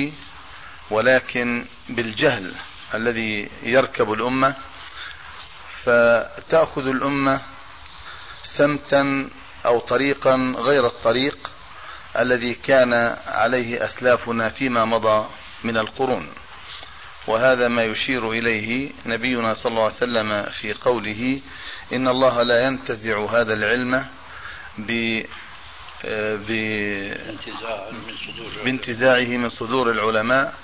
ولكن 0.90 1.66
بالجهل 1.88 2.54
الذي 2.94 3.50
يركب 3.62 4.12
الأمة. 4.12 4.54
فتأخذ 5.84 6.86
الأمة 6.88 7.40
سمتا 8.42 9.30
أو 9.66 9.78
طريقا 9.78 10.54
غير 10.58 10.86
الطريق 10.86 11.50
الذي 12.18 12.54
كان 12.54 13.16
عليه 13.26 13.84
أسلافنا 13.84 14.48
فيما 14.48 14.84
مضى 14.84 15.26
من 15.64 15.76
القرون. 15.76 16.28
وهذا 17.26 17.68
ما 17.68 17.82
يشير 17.82 18.30
إليه 18.30 18.90
نبينا 19.06 19.54
صلى 19.54 19.70
الله 19.70 19.82
عليه 19.82 19.94
وسلم 19.94 20.42
في 20.60 20.72
قوله 20.72 21.40
إن 21.92 22.08
الله 22.08 22.42
لا 22.42 22.66
ينتزع 22.66 23.24
هذا 23.24 23.54
العلم 23.54 24.06
ب 24.78 25.22
بانتزاعه 28.64 29.36
من 29.36 29.48
صدور 29.48 29.90
العلماء 29.90 30.54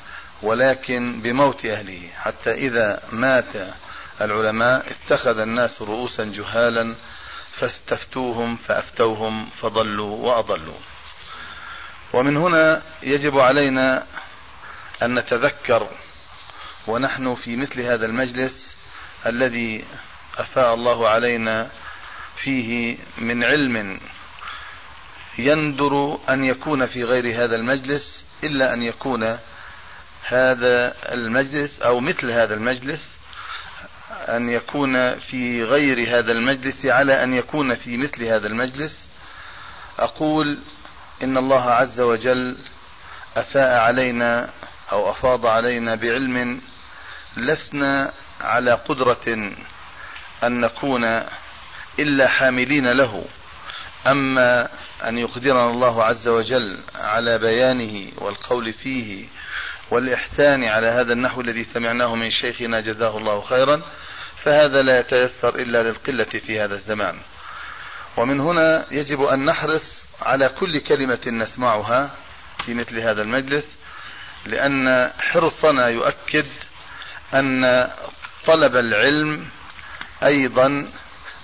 ولكن 0.42 1.20
بموت 1.22 1.66
أهله. 1.66 2.09
حتى 2.16 2.50
إذا 2.50 3.03
مات 3.12 3.53
العلماء 4.20 4.86
اتخذ 4.90 5.38
الناس 5.38 5.82
رؤوسا 5.82 6.24
جهالا 6.24 6.96
فاستفتوهم 7.62 8.56
فأفتوهم 8.56 9.46
فضلوا 9.60 10.16
وأضلوا. 10.16 10.78
ومن 12.12 12.36
هنا 12.36 12.82
يجب 13.02 13.38
علينا 13.38 14.06
أن 15.02 15.18
نتذكر 15.18 15.88
ونحن 16.86 17.34
في 17.34 17.56
مثل 17.56 17.80
هذا 17.80 18.06
المجلس 18.06 18.76
الذي 19.26 19.84
أفاء 20.38 20.74
الله 20.74 21.08
علينا 21.08 21.70
فيه 22.36 22.96
من 23.18 23.44
علم 23.44 24.00
يندر 25.38 26.18
أن 26.28 26.44
يكون 26.44 26.86
في 26.86 27.04
غير 27.04 27.44
هذا 27.44 27.56
المجلس 27.56 28.26
إلا 28.44 28.74
أن 28.74 28.82
يكون 28.82 29.38
هذا 30.22 30.94
المجلس 31.12 31.80
أو 31.80 32.00
مثل 32.00 32.30
هذا 32.30 32.54
المجلس 32.54 33.11
أن 34.28 34.50
يكون 34.50 35.18
في 35.20 35.64
غير 35.64 36.08
هذا 36.08 36.32
المجلس 36.32 36.86
على 36.86 37.24
أن 37.24 37.34
يكون 37.34 37.74
في 37.74 37.96
مثل 37.96 38.24
هذا 38.24 38.46
المجلس. 38.46 39.08
أقول 39.98 40.58
إن 41.22 41.36
الله 41.36 41.70
عز 41.70 42.00
وجل 42.00 42.56
أفاء 43.36 43.78
علينا 43.78 44.50
أو 44.92 45.10
أفاض 45.10 45.46
علينا 45.46 45.94
بعلم 45.94 46.60
لسنا 47.36 48.12
على 48.40 48.72
قدرة 48.72 49.52
أن 50.44 50.60
نكون 50.60 51.04
إلا 51.98 52.28
حاملين 52.28 52.92
له. 52.92 53.24
أما 54.06 54.68
أن 55.04 55.18
يقدرنا 55.18 55.70
الله 55.70 56.04
عز 56.04 56.28
وجل 56.28 56.78
على 56.94 57.38
بيانه 57.38 58.08
والقول 58.18 58.72
فيه 58.72 59.26
والإحسان 59.90 60.64
على 60.64 60.86
هذا 60.86 61.12
النحو 61.12 61.40
الذي 61.40 61.64
سمعناه 61.64 62.14
من 62.14 62.30
شيخنا 62.30 62.80
جزاه 62.80 63.18
الله 63.18 63.40
خيرا. 63.40 63.82
فهذا 64.43 64.82
لا 64.82 64.99
يتيسر 64.99 65.55
إلا 65.55 65.82
للقلة 65.82 66.40
في 66.47 66.61
هذا 66.61 66.74
الزمان. 66.74 67.18
ومن 68.16 68.40
هنا 68.40 68.86
يجب 68.90 69.20
أن 69.20 69.45
نحرص 69.45 70.09
على 70.22 70.49
كل 70.49 70.80
كلمة 70.80 71.20
نسمعها 71.26 72.11
في 72.64 72.74
مثل 72.74 72.99
هذا 72.99 73.22
المجلس 73.22 73.76
لأن 74.47 75.11
حرصنا 75.20 75.88
يؤكد 75.88 76.47
أن 77.34 77.64
طلب 78.47 78.76
العلم 78.76 79.47
أيضا 80.22 80.86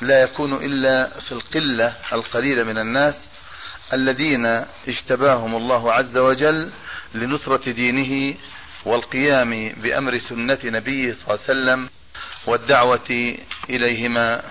لا 0.00 0.22
يكون 0.22 0.52
إلا 0.54 1.20
في 1.20 1.32
القلة 1.32 1.96
القليلة 2.12 2.64
من 2.64 2.78
الناس 2.78 3.30
الذين 3.92 4.46
اجتباهم 4.88 5.56
الله 5.56 5.92
عز 5.92 6.16
وجل 6.18 6.70
لنصرة 7.14 7.72
دينه 7.72 8.34
والقيام 8.84 9.68
بأمر 9.68 10.18
سنة 10.18 10.58
نبيه 10.64 11.12
صلى 11.12 11.22
الله 11.34 11.40
عليه 11.48 11.60
وسلم. 11.60 11.88
والدعوة 12.48 13.36
إليهما 13.70 14.42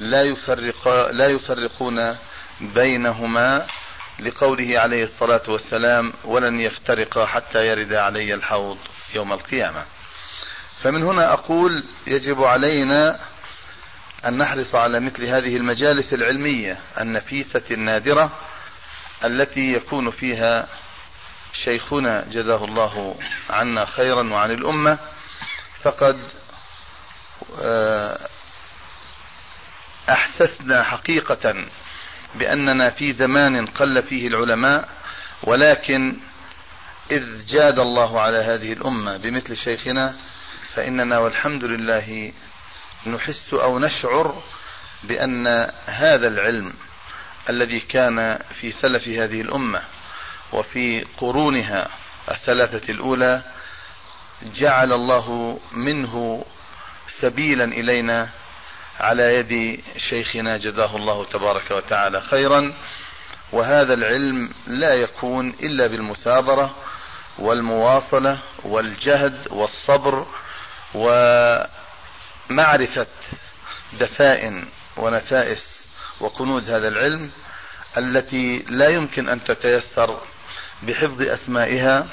لا 0.00 0.22
يفرق 0.22 1.10
لا 1.10 1.28
يفرقون 1.28 2.16
بينهما 2.60 3.66
لقوله 4.20 4.80
عليه 4.80 5.02
الصلاة 5.02 5.42
والسلام 5.48 6.12
ولن 6.24 6.60
يفترقا 6.60 7.26
حتى 7.26 7.58
يرد 7.66 7.92
علي 7.92 8.34
الحوض 8.34 8.78
يوم 9.14 9.32
القيامة. 9.32 9.84
فمن 10.82 11.02
هنا 11.02 11.32
أقول 11.32 11.84
يجب 12.06 12.44
علينا 12.44 13.18
أن 14.26 14.38
نحرص 14.38 14.74
على 14.74 15.00
مثل 15.00 15.24
هذه 15.24 15.56
المجالس 15.56 16.14
العلمية 16.14 16.78
النفيسة 17.00 17.62
النادرة 17.70 18.30
التي 19.24 19.72
يكون 19.72 20.10
فيها 20.10 20.68
شيخنا 21.64 22.26
جزاه 22.30 22.64
الله 22.64 23.16
عنا 23.50 23.84
خيرا 23.86 24.32
وعن 24.32 24.50
الأمة. 24.50 24.98
فقد 25.80 26.18
أحسسنا 30.08 30.84
حقيقة 30.84 31.66
بأننا 32.34 32.90
في 32.90 33.12
زمان 33.12 33.66
قل 33.66 34.02
فيه 34.02 34.28
العلماء 34.28 34.88
ولكن 35.42 36.16
إذ 37.10 37.46
جاد 37.46 37.78
الله 37.78 38.20
على 38.20 38.38
هذه 38.38 38.72
الأمة 38.72 39.16
بمثل 39.16 39.56
شيخنا 39.56 40.14
فإننا 40.74 41.18
والحمد 41.18 41.64
لله 41.64 42.32
نحس 43.06 43.54
أو 43.54 43.78
نشعر 43.78 44.42
بأن 45.04 45.46
هذا 45.86 46.28
العلم 46.28 46.74
الذي 47.50 47.80
كان 47.80 48.38
في 48.60 48.72
سلف 48.72 49.08
هذه 49.08 49.40
الأمة 49.40 49.82
وفي 50.52 51.06
قرونها 51.18 51.88
الثلاثة 52.30 52.92
الأولى 52.92 53.42
جعل 54.42 54.92
الله 54.92 55.58
منه 55.72 56.44
سبيلا 57.08 57.64
إلينا 57.64 58.28
على 59.00 59.34
يد 59.34 59.80
شيخنا 59.96 60.56
جزاه 60.56 60.96
الله 60.96 61.24
تبارك 61.24 61.70
وتعالى 61.70 62.20
خيرا 62.20 62.72
وهذا 63.52 63.94
العلم 63.94 64.50
لا 64.66 64.94
يكون 64.94 65.48
إلا 65.62 65.86
بالمثابرة 65.86 66.74
والمواصلة 67.38 68.38
والجهد 68.62 69.48
والصبر 69.50 70.26
ومعرفة 72.50 73.06
دفائن 74.00 74.66
ونفائس 74.96 75.86
وكنوز 76.20 76.70
هذا 76.70 76.88
العلم 76.88 77.30
التي 77.98 78.64
لا 78.68 78.88
يمكن 78.88 79.28
أن 79.28 79.44
تتيسر 79.44 80.20
بحفظ 80.82 81.22
أسمائها 81.22 82.06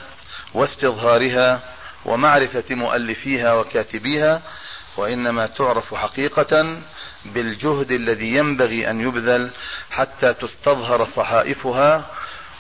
واستظهارها 0.54 1.60
ومعرفة 2.06 2.64
مؤلفيها 2.72 3.54
وكاتبيها 3.54 4.42
وإنما 4.98 5.48
تعرف 5.48 5.94
حقيقة 5.94 6.82
بالجهد 7.26 7.92
الذي 7.92 8.36
ينبغي 8.36 8.90
أن 8.90 9.02
يبذل 9.02 9.52
حتى 9.92 10.34
تستظهر 10.34 11.06
صحائفها 11.06 12.06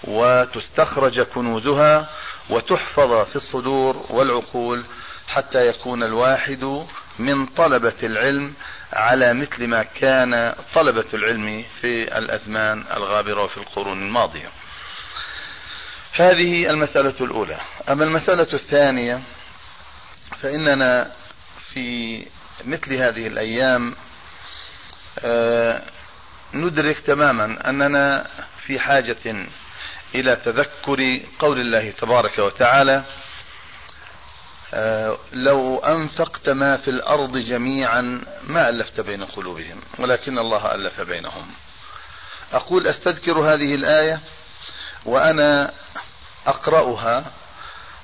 وتستخرج 0.04 1.22
كنوزها 1.22 2.10
وتحفظ 2.50 3.26
في 3.26 3.36
الصدور 3.36 4.06
والعقول 4.10 4.84
حتى 5.28 5.68
يكون 5.68 6.04
الواحد 6.04 6.86
من 7.20 7.46
طلبة 7.46 7.96
العلم 8.04 8.54
على 8.94 9.34
مثل 9.34 9.68
ما 9.68 9.84
كان 9.84 10.54
طلبة 10.76 11.06
العلم 11.14 11.66
في 11.82 12.18
الأزمان 12.18 12.84
الغابرة 12.94 13.44
وفي 13.44 13.58
القرون 13.58 14.02
الماضية. 14.02 14.50
هذه 16.14 16.70
المسألة 16.70 17.14
الأولى. 17.22 17.58
أما 17.90 18.04
المسألة 18.04 18.48
الثانية 18.54 19.22
فإننا 20.38 21.12
في 21.74 22.26
مثل 22.66 22.94
هذه 22.94 23.28
الأيام 23.28 23.96
آه، 25.20 25.82
ندرك 26.54 27.00
تماما 27.00 27.70
أننا 27.70 28.28
في 28.66 28.80
حاجة 28.80 29.48
إلى 30.16 30.36
تذكر 30.36 31.22
قول 31.40 31.60
الله 31.62 31.92
تبارك 31.92 32.40
وتعالى 32.40 33.04
آه، 34.74 35.18
لو 35.34 35.78
أنفقت 35.78 36.50
ما 36.50 36.78
في 36.78 36.88
الأرض 36.88 37.38
جميعا 37.38 38.22
ما 38.44 38.70
ألفت 38.70 39.02
بين 39.02 39.24
قلوبهم 39.24 39.82
ولكن 40.00 40.38
الله 40.40 40.76
ألف 40.76 41.02
بينهم. 41.02 41.48
أقول 42.54 42.88
أستذكر 42.88 43.40
هذه 43.40 43.76
الآية 43.76 44.22
وأنا 45.06 45.72
أقرأها 46.48 47.32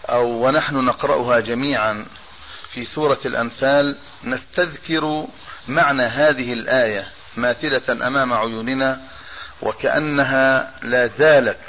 أو 0.09 0.45
ونحن 0.45 0.75
نقرأها 0.75 1.39
جميعا 1.39 2.05
في 2.77 2.83
سورة 2.83 3.19
الأنفال 3.25 3.97
نستذكر 4.23 5.27
معنى 5.67 6.03
هذه 6.03 6.53
الآية 6.53 7.11
ماثلة 7.37 8.07
أمام 8.07 8.33
عيوننا 8.33 9.01
وكأنها 9.61 10.73
لا 10.83 11.07
زالت 11.07 11.59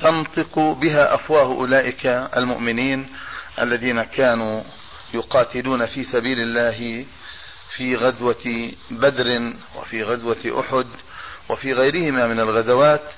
تنطق 0.00 0.58
بها 0.58 1.14
أفواه 1.14 1.44
أولئك 1.44 2.06
المؤمنين 2.36 3.08
الذين 3.60 4.02
كانوا 4.02 4.62
يقاتلون 5.14 5.86
في 5.86 6.02
سبيل 6.02 6.40
الله 6.40 7.06
في 7.76 7.96
غزوة 7.96 8.70
بدر 8.90 9.54
وفي 9.76 10.02
غزوة 10.02 10.60
أحد 10.60 10.86
وفي 11.48 11.72
غيرهما 11.72 12.26
من 12.26 12.40
الغزوات 12.40 13.12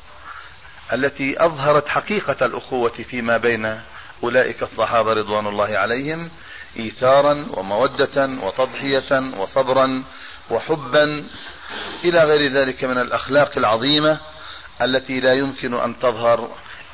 التي 0.93 1.45
أظهرت 1.45 1.89
حقيقة 1.89 2.47
الأخوة 2.47 2.89
فيما 2.89 3.37
بين 3.37 3.81
أولئك 4.23 4.63
الصحابة 4.63 5.13
رضوان 5.13 5.47
الله 5.47 5.79
عليهم 5.79 6.31
إيثارا 6.79 7.47
ومودة 7.57 8.29
وتضحية 8.43 9.39
وصبرا 9.39 10.05
وحبا 10.51 11.29
إلى 12.05 12.23
غير 12.23 12.53
ذلك 12.53 12.85
من 12.85 12.99
الأخلاق 12.99 13.51
العظيمة 13.57 14.21
التي 14.83 15.21
لا 15.21 15.35
يمكن 15.35 15.75
أن 15.75 15.99
تظهر 15.99 16.51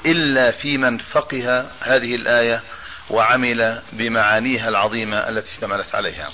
إلا 0.07 0.51
في 0.51 0.79
من 0.79 0.99
فقه 0.99 1.61
هذه 1.81 2.15
الآية 2.15 2.63
وعمل 3.11 3.83
بمعانيها 3.93 4.69
العظيمة 4.69 5.19
التي 5.29 5.51
اشتملت 5.51 5.95
عليها. 5.95 6.29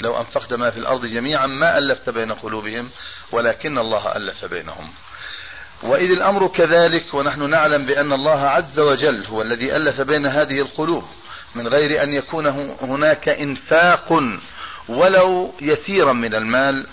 لو 0.00 0.20
أنفقت 0.20 0.54
ما 0.54 0.70
في 0.70 0.76
الأرض 0.76 1.06
جميعا 1.06 1.46
ما 1.46 1.78
ألفت 1.78 2.10
بين 2.10 2.32
قلوبهم 2.32 2.90
ولكن 3.32 3.78
الله 3.78 4.16
ألف 4.16 4.44
بينهم. 4.44 4.92
وإذ 5.82 6.10
الأمر 6.10 6.48
كذلك 6.48 7.14
ونحن 7.14 7.50
نعلم 7.50 7.86
بأن 7.86 8.12
الله 8.12 8.40
عز 8.40 8.80
وجل 8.80 9.26
هو 9.26 9.42
الذي 9.42 9.76
ألف 9.76 10.00
بين 10.00 10.26
هذه 10.26 10.60
القلوب. 10.60 11.04
من 11.54 11.68
غير 11.68 12.02
أن 12.02 12.12
يكون 12.12 12.46
هناك 12.82 13.28
إنفاق 13.28 14.12
ولو 14.88 15.54
يسيرا 15.60 16.12
من 16.12 16.34
المال 16.34 16.86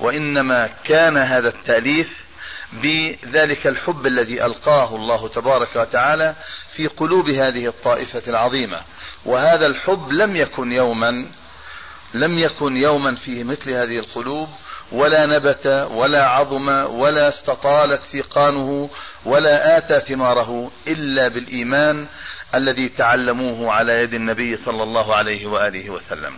وإنما 0.00 0.70
كان 0.84 1.16
هذا 1.16 1.48
التأليف 1.48 2.24
بذلك 2.72 3.66
الحب 3.66 4.06
الذي 4.06 4.44
ألقاه 4.44 4.96
الله 4.96 5.28
تبارك 5.28 5.76
وتعالى 5.76 6.34
في 6.72 6.86
قلوب 6.86 7.30
هذه 7.30 7.66
الطائفة 7.66 8.22
العظيمة. 8.28 8.82
وهذا 9.24 9.66
الحب 9.66 10.12
لم 10.12 10.36
يكن 10.36 10.72
يوما 10.72 11.10
لم 12.14 12.38
يكن 12.38 12.76
يوما 12.76 13.14
فيه 13.14 13.44
مثل 13.44 13.70
هذه 13.70 13.98
القلوب 13.98 14.48
ولا 14.92 15.26
نبت 15.26 15.66
ولا 15.90 16.26
عظم 16.26 16.68
ولا 17.00 17.28
استطالت 17.28 18.04
سيقانه 18.04 18.90
ولا 19.24 19.78
آتى 19.78 20.00
ثماره 20.00 20.70
إلا 20.88 21.28
بالإيمان 21.28 22.06
الذي 22.54 22.88
تعلموه 22.88 23.72
على 23.72 23.92
يد 23.92 24.14
النبي 24.14 24.56
صلى 24.56 24.82
الله 24.82 25.16
عليه 25.16 25.46
وآله 25.46 25.90
وسلم. 25.90 26.32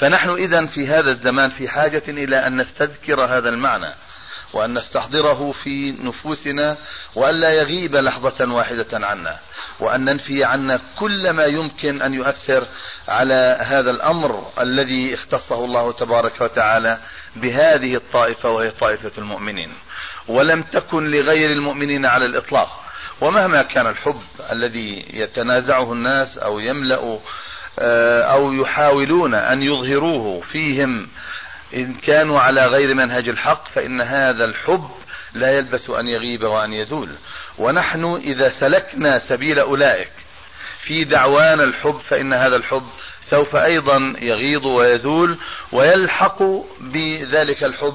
فنحن 0.00 0.30
اذا 0.30 0.66
في 0.66 0.86
هذا 0.86 1.10
الزمان 1.10 1.50
في 1.50 1.68
حاجة 1.68 2.02
إلى 2.08 2.46
أن 2.46 2.60
نستذكر 2.60 3.24
هذا 3.24 3.48
المعنى. 3.48 3.94
وأن 4.54 4.78
نستحضره 4.78 5.52
في 5.52 5.92
نفوسنا 5.92 6.76
وألا 7.14 7.50
يغيب 7.50 7.96
لحظة 7.96 8.54
واحدة 8.54 9.06
عنا 9.06 9.38
وأن 9.80 10.04
ننفي 10.04 10.44
عنا 10.44 10.80
كل 10.98 11.30
ما 11.30 11.44
يمكن 11.44 12.02
أن 12.02 12.14
يؤثر 12.14 12.66
على 13.08 13.58
هذا 13.60 13.90
الأمر 13.90 14.46
الذي 14.60 15.14
اختصه 15.14 15.64
الله 15.64 15.92
تبارك 15.92 16.40
وتعالى 16.40 16.98
بهذه 17.36 17.94
الطائفة 17.94 18.50
وهي 18.50 18.70
طائفة 18.70 19.12
المؤمنين. 19.18 19.72
ولم 20.28 20.62
تكن 20.62 21.10
لغير 21.10 21.52
المؤمنين 21.52 22.06
على 22.06 22.26
الإطلاق. 22.26 22.84
ومهما 23.20 23.62
كان 23.62 23.86
الحب 23.86 24.20
الذي 24.52 25.04
يتنازعه 25.12 25.92
الناس 25.92 26.38
أو 26.38 26.58
يملأ 26.58 27.18
آه، 27.78 28.22
أو 28.22 28.52
يحاولون 28.52 29.34
أن 29.34 29.62
يظهروه 29.62 30.40
فيهم 30.40 31.08
إن 31.74 31.94
كانوا 31.94 32.40
على 32.40 32.66
غير 32.66 32.94
منهج 32.94 33.28
الحق 33.28 33.68
فإن 33.68 34.00
هذا 34.00 34.44
الحب 34.44 34.90
لا 35.34 35.58
يلبث 35.58 35.90
أن 35.90 36.06
يغيب 36.06 36.42
وأن 36.42 36.72
يزول 36.72 37.08
ونحن 37.58 38.04
إذا 38.14 38.48
سلكنا 38.48 39.18
سبيل 39.18 39.58
أولئك 39.58 40.10
في 40.80 41.04
دعوان 41.04 41.60
الحب 41.60 42.00
فإن 42.00 42.32
هذا 42.32 42.56
الحب 42.56 42.86
سوف 43.22 43.56
أيضا 43.56 44.14
يغيض 44.18 44.64
ويزول 44.64 45.38
ويلحق 45.72 46.42
بذلك 46.80 47.64
الحب 47.64 47.94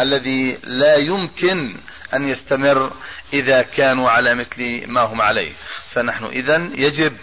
الذي 0.00 0.58
لا 0.64 0.96
يمكن 0.96 1.76
أن 2.14 2.28
يستمر 2.28 2.92
إذا 3.32 3.62
كانوا 3.62 4.10
على 4.10 4.34
مثل 4.34 4.86
ما 4.86 5.02
هم 5.02 5.20
عليه. 5.20 5.52
فنحن 5.92 6.24
إذا 6.24 6.70
يجب 6.74 7.16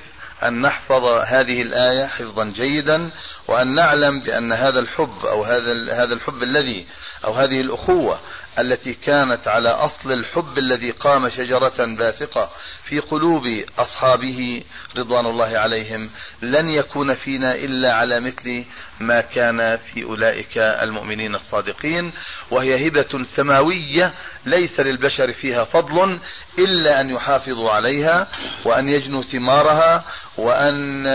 أن 0.43 0.61
نحفظ 0.61 1.03
هذه 1.05 1.61
الآية 1.61 2.07
حفظا 2.07 2.45
جيدا 2.45 3.11
وأن 3.47 3.73
نعلم 3.73 4.19
بأن 4.19 4.53
هذا 4.53 4.79
الحب 4.79 5.25
أو 5.25 5.43
هذا 5.43 5.93
هذا 5.93 6.13
الحب 6.13 6.43
الذي 6.43 6.87
أو 7.25 7.33
هذه 7.33 7.61
الأخوة 7.61 8.19
التي 8.59 8.93
كانت 8.93 9.47
على 9.47 9.69
أصل 9.69 10.11
الحب 10.11 10.57
الذي 10.57 10.91
قام 10.91 11.29
شجرة 11.29 11.95
باسقة 11.97 12.49
في 12.83 12.99
قلوب 12.99 13.43
أصحابه 13.79 14.63
رضوان 14.97 15.25
الله 15.25 15.57
عليهم 15.57 16.09
لن 16.41 16.69
يكون 16.69 17.13
فينا 17.13 17.55
إلا 17.55 17.93
على 17.93 18.19
مثل 18.19 18.65
ما 18.99 19.21
كان 19.21 19.77
في 19.77 20.03
أولئك 20.03 20.57
المؤمنين 20.57 21.35
الصادقين 21.35 22.13
وهي 22.51 22.87
هبة 22.87 23.23
سماوية 23.23 24.13
ليس 24.45 24.79
للبشر 24.79 25.31
فيها 25.31 25.63
فضل 25.63 26.19
إلا 26.59 27.01
أن 27.01 27.09
يحافظوا 27.09 27.71
عليها 27.71 28.27
وأن 28.65 28.89
يجنوا 28.89 29.21
ثمارها 29.21 30.05
وأن 30.37 31.05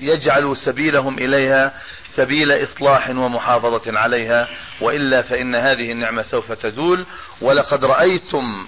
يجعلوا 0.00 0.54
سبيلهم 0.54 1.18
إليها 1.18 1.74
سبيل 2.16 2.62
إصلاح 2.62 3.10
ومحافظة 3.10 3.98
عليها 3.98 4.48
وإلا 4.80 5.22
فإن 5.22 5.54
هذه 5.54 5.92
النعمة 5.92 6.22
سوف 6.22 6.52
تزول. 6.52 7.06
ولقد 7.40 7.84
رأيتم 7.84 8.66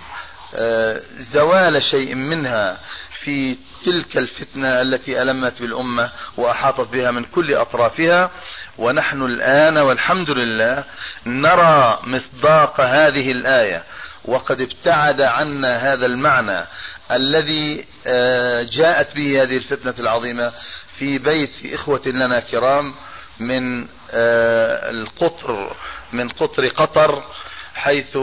آه، 0.55 1.01
زوال 1.17 1.83
شيء 1.91 2.15
منها 2.15 2.79
في 3.11 3.57
تلك 3.85 4.17
الفتنة 4.17 4.81
التي 4.83 5.23
ألمت 5.23 5.63
بالأمة 5.63 6.13
وأحاطت 6.37 6.93
بها 6.93 7.11
من 7.11 7.25
كل 7.25 7.55
أطرافها. 7.55 8.31
ونحن 8.79 9.23
الآن 9.23 9.79
والحمد 9.79 10.31
لله 10.31 10.85
نرى 11.27 11.99
مصداق 12.03 12.81
هذه 12.81 13.31
الآية. 13.31 13.85
وقد 14.25 14.61
ابتعد 14.61 15.21
عنا 15.21 15.93
هذا 15.93 16.07
المعنى 16.07 16.67
الذي 17.13 17.85
آه، 18.07 18.63
جاءت 18.63 19.17
به 19.17 19.43
هذه 19.43 19.57
الفتنة 19.57 19.95
العظيمة 19.99 20.53
في 20.99 21.19
بيت 21.19 21.75
إخوة 21.75 22.03
لنا 22.07 22.41
كرام. 22.41 22.95
من 23.41 23.89
آه، 24.11 24.91
القطر 24.91 25.77
من 26.13 26.29
قطر 26.29 26.69
قطر 26.69 27.25
حيث 27.75 28.17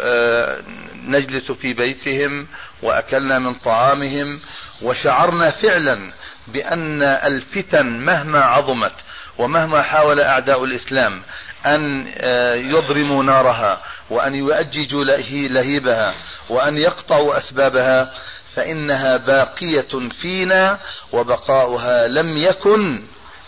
آه، 0.00 0.62
نجلس 0.94 1.50
في 1.52 1.72
بيتهم 1.72 2.46
وأكلنا 2.82 3.38
من 3.38 3.54
طعامهم 3.54 4.40
وشعرنا 4.82 5.50
فعلا 5.50 6.12
بأن 6.48 7.02
الفتن 7.02 7.86
مهما 7.86 8.40
عظمت 8.40 8.92
ومهما 9.38 9.82
حاول 9.82 10.20
أعداء 10.20 10.64
الإسلام 10.64 11.22
أن 11.66 12.12
آه، 12.16 12.54
يضرموا 12.54 13.22
نارها 13.22 13.82
وأن 14.10 14.34
يؤججوا 14.34 15.04
لهيبها 15.32 16.14
وأن 16.50 16.76
يقطعوا 16.76 17.36
أسبابها 17.36 18.14
فإنها 18.54 19.16
باقية 19.16 20.08
فينا 20.20 20.78
وبقاؤها 21.12 22.08
لم 22.08 22.38
يكن 22.38 23.06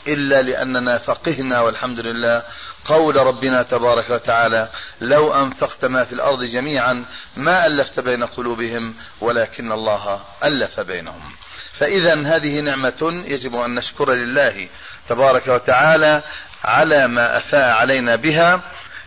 إلا 0.09 0.43
لأننا 0.43 0.99
فقهنا 0.99 1.61
والحمد 1.61 1.99
لله 2.01 2.43
قول 2.85 3.17
ربنا 3.17 3.63
تبارك 3.63 4.11
وتعالى 4.11 4.69
لو 5.01 5.35
أنفقت 5.35 5.85
ما 5.85 6.05
في 6.05 6.13
الأرض 6.13 6.45
جميعا 6.45 7.05
ما 7.37 7.67
ألفت 7.67 8.01
بين 8.01 8.25
قلوبهم 8.25 8.95
ولكن 9.21 9.73
الله 9.73 10.21
ألف 10.45 10.81
بينهم. 10.81 11.33
فإذا 11.73 12.37
هذه 12.37 12.61
نعمة 12.61 13.25
يجب 13.27 13.55
أن 13.55 13.75
نشكر 13.75 14.13
لله 14.13 14.69
تبارك 15.09 15.49
وتعالى 15.49 16.23
على 16.65 17.07
ما 17.09 17.39
أفاء 17.39 17.69
علينا 17.69 18.17
بها 18.17 18.63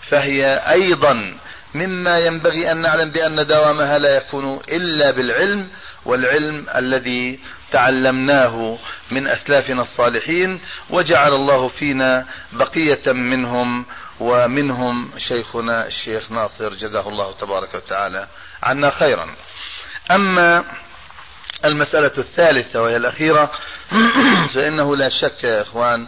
فهي 0.10 0.56
أيضا 0.56 1.38
مما 1.76 2.20
ينبغي 2.20 2.72
أن 2.72 2.82
نعلم 2.82 3.12
بأن 3.12 3.48
دوامها 3.48 4.00
لا 4.00 4.18
يكون 4.18 4.60
إلا 4.70 5.12
بالعلم 5.12 5.68
والعلم 6.06 6.66
الذي 6.76 7.39
تعلمناه 7.74 8.78
من 9.11 9.28
أسلافنا 9.28 9.82
الصالحين 9.82 10.59
وجعل 10.89 11.34
الله 11.34 11.67
فينا 11.67 12.26
بقية 12.51 13.11
منهم 13.11 13.86
ومنهم 14.19 15.11
شيخنا 15.17 15.88
الشيخ 15.88 16.32
ناصر 16.32 16.74
جزاه 16.74 17.09
الله 17.09 17.34
تبارك 17.34 17.76
وتعالى 17.76 18.28
عنا 18.63 18.89
خيرا. 18.89 19.36
أما 20.11 20.63
المسألة 21.65 22.11
الثالثة 22.17 22.82
وهي 22.82 22.97
الأخيرة 22.97 23.51
فإنه 24.55 24.95
لا 24.95 25.09
شك 25.09 25.43
يا 25.43 25.61
إخوان 25.61 26.07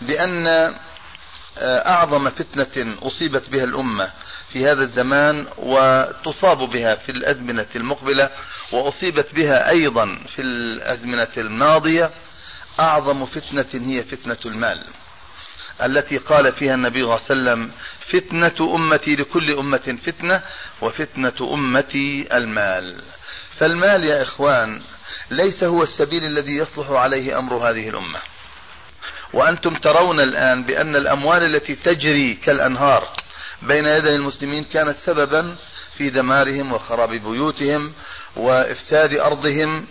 بأن 0.00 0.74
أعظم 1.86 2.30
فتنة 2.30 2.98
أصيبت 3.02 3.50
بها 3.50 3.64
الأمة 3.64 4.10
في 4.54 4.66
هذا 4.66 4.82
الزمان 4.82 5.46
وتصاب 5.56 6.58
بها 6.58 6.94
في 6.94 7.08
الأزمنة 7.08 7.66
المقبلة 7.76 8.30
وأصيبت 8.72 9.34
بها 9.34 9.70
أيضا 9.70 10.20
في 10.34 10.42
الأزمنة 10.42 11.28
الماضية 11.36 12.10
أعظم 12.80 13.24
فتنة 13.26 13.66
هي 13.86 14.02
فتنة 14.02 14.38
المال 14.46 14.84
التي 15.82 16.18
قال 16.18 16.52
فيها 16.52 16.74
النبي 16.74 17.02
صلى 17.02 17.04
الله 17.04 17.12
عليه 17.12 17.24
وسلم 17.24 17.70
فتنة 18.12 18.74
أمتي 18.74 19.16
لكل 19.16 19.58
أمة 19.58 19.98
فتنة 20.06 20.42
وفتنة 20.80 21.54
أمتي 21.54 22.36
المال. 22.36 23.02
فالمال 23.50 24.04
يا 24.04 24.22
إخوان 24.22 24.82
ليس 25.30 25.64
هو 25.64 25.82
السبيل 25.82 26.24
الذي 26.24 26.56
يصلح 26.56 26.90
عليه 26.90 27.38
أمر 27.38 27.54
هذه 27.54 27.88
الأمة. 27.88 28.18
وأنتم 29.32 29.74
ترون 29.74 30.20
الآن 30.20 30.64
بأن 30.64 30.96
الأموال 30.96 31.42
التي 31.42 31.74
تجري 31.74 32.34
كالأنهار 32.34 33.23
بين 33.66 33.86
يدي 33.86 34.16
المسلمين 34.16 34.64
كانت 34.64 34.94
سببا 34.94 35.56
في 35.96 36.10
دمارهم 36.10 36.72
وخراب 36.72 37.10
بيوتهم 37.10 37.92
وافساد 38.36 39.14
أرضهم 39.14 39.86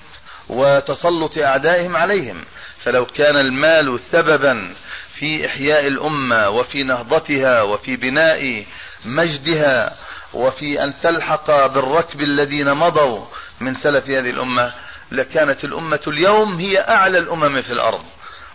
وتسلط 0.50 1.38
أعدائهم 1.38 1.96
عليهم. 1.96 2.44
فلو 2.84 3.06
كان 3.06 3.36
المال 3.36 4.00
سببا 4.00 4.76
في 5.20 5.46
إحياء 5.46 5.88
الأمة 5.88 6.50
وفي 6.50 6.84
نهضتها 6.84 7.62
وفي 7.62 7.96
بناء 7.96 8.66
مجدها 9.06 9.98
وفي 10.34 10.84
أن 10.84 10.94
تلحق 11.02 11.68
بالركب 11.68 12.22
الذين 12.22 12.74
مضوا 12.74 13.26
من 13.60 13.74
سلف 13.74 14.10
هذه 14.10 14.30
الأمة 14.30 14.74
لكانت 15.12 15.64
الأمة 15.64 16.00
اليوم 16.08 16.56
هي 16.56 16.80
أعلى 16.80 17.18
الأمم 17.18 17.62
في 17.62 17.72
الأرض. 17.72 18.04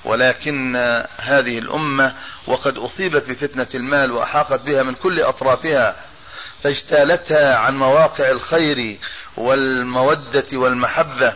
ولكن 0.05 0.77
هذه 1.19 1.59
الأمة 1.59 2.15
وقد 2.47 2.79
أصيبت 2.79 3.29
بفتنة 3.29 3.69
المال 3.75 4.13
واحاقت 4.13 4.63
بها 4.63 4.83
من 4.83 4.95
كل 4.95 5.21
أطرافها 5.21 5.97
فاجتالتها 6.63 7.59
عن 7.59 7.79
مواقع 7.79 8.31
الخير 8.31 8.99
والمودة 9.37 10.47
والمحبة. 10.53 11.33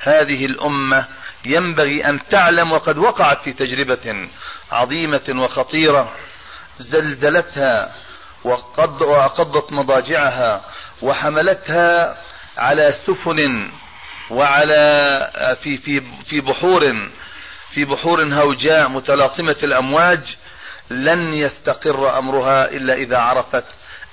هذه 0.00 0.44
الأمة 0.46 1.04
ينبغي 1.44 2.04
أن 2.04 2.20
تعلم 2.30 2.72
وقد 2.72 2.98
وقعت 2.98 3.42
في 3.44 3.52
تجربة 3.52 4.28
عظيمة 4.72 5.42
وخطيرة. 5.42 6.12
زلزلتها 6.78 7.92
وقد 8.44 9.02
وقضت 9.02 9.72
مضاجعها 9.72 10.64
وحملتها 11.02 12.16
على 12.58 12.92
سفن 12.92 13.70
وعلى 14.30 15.56
في 15.62 15.78
في 15.78 16.02
في 16.24 16.40
بحور 16.40 16.82
في 17.74 17.84
بحور 17.84 18.24
هوجاء 18.24 18.88
متلاطمة 18.88 19.56
الأمواج 19.62 20.36
لن 20.90 21.34
يستقر 21.34 22.18
أمرها 22.18 22.70
إلا 22.70 22.94
إذا 22.94 23.18
عرفت 23.18 23.64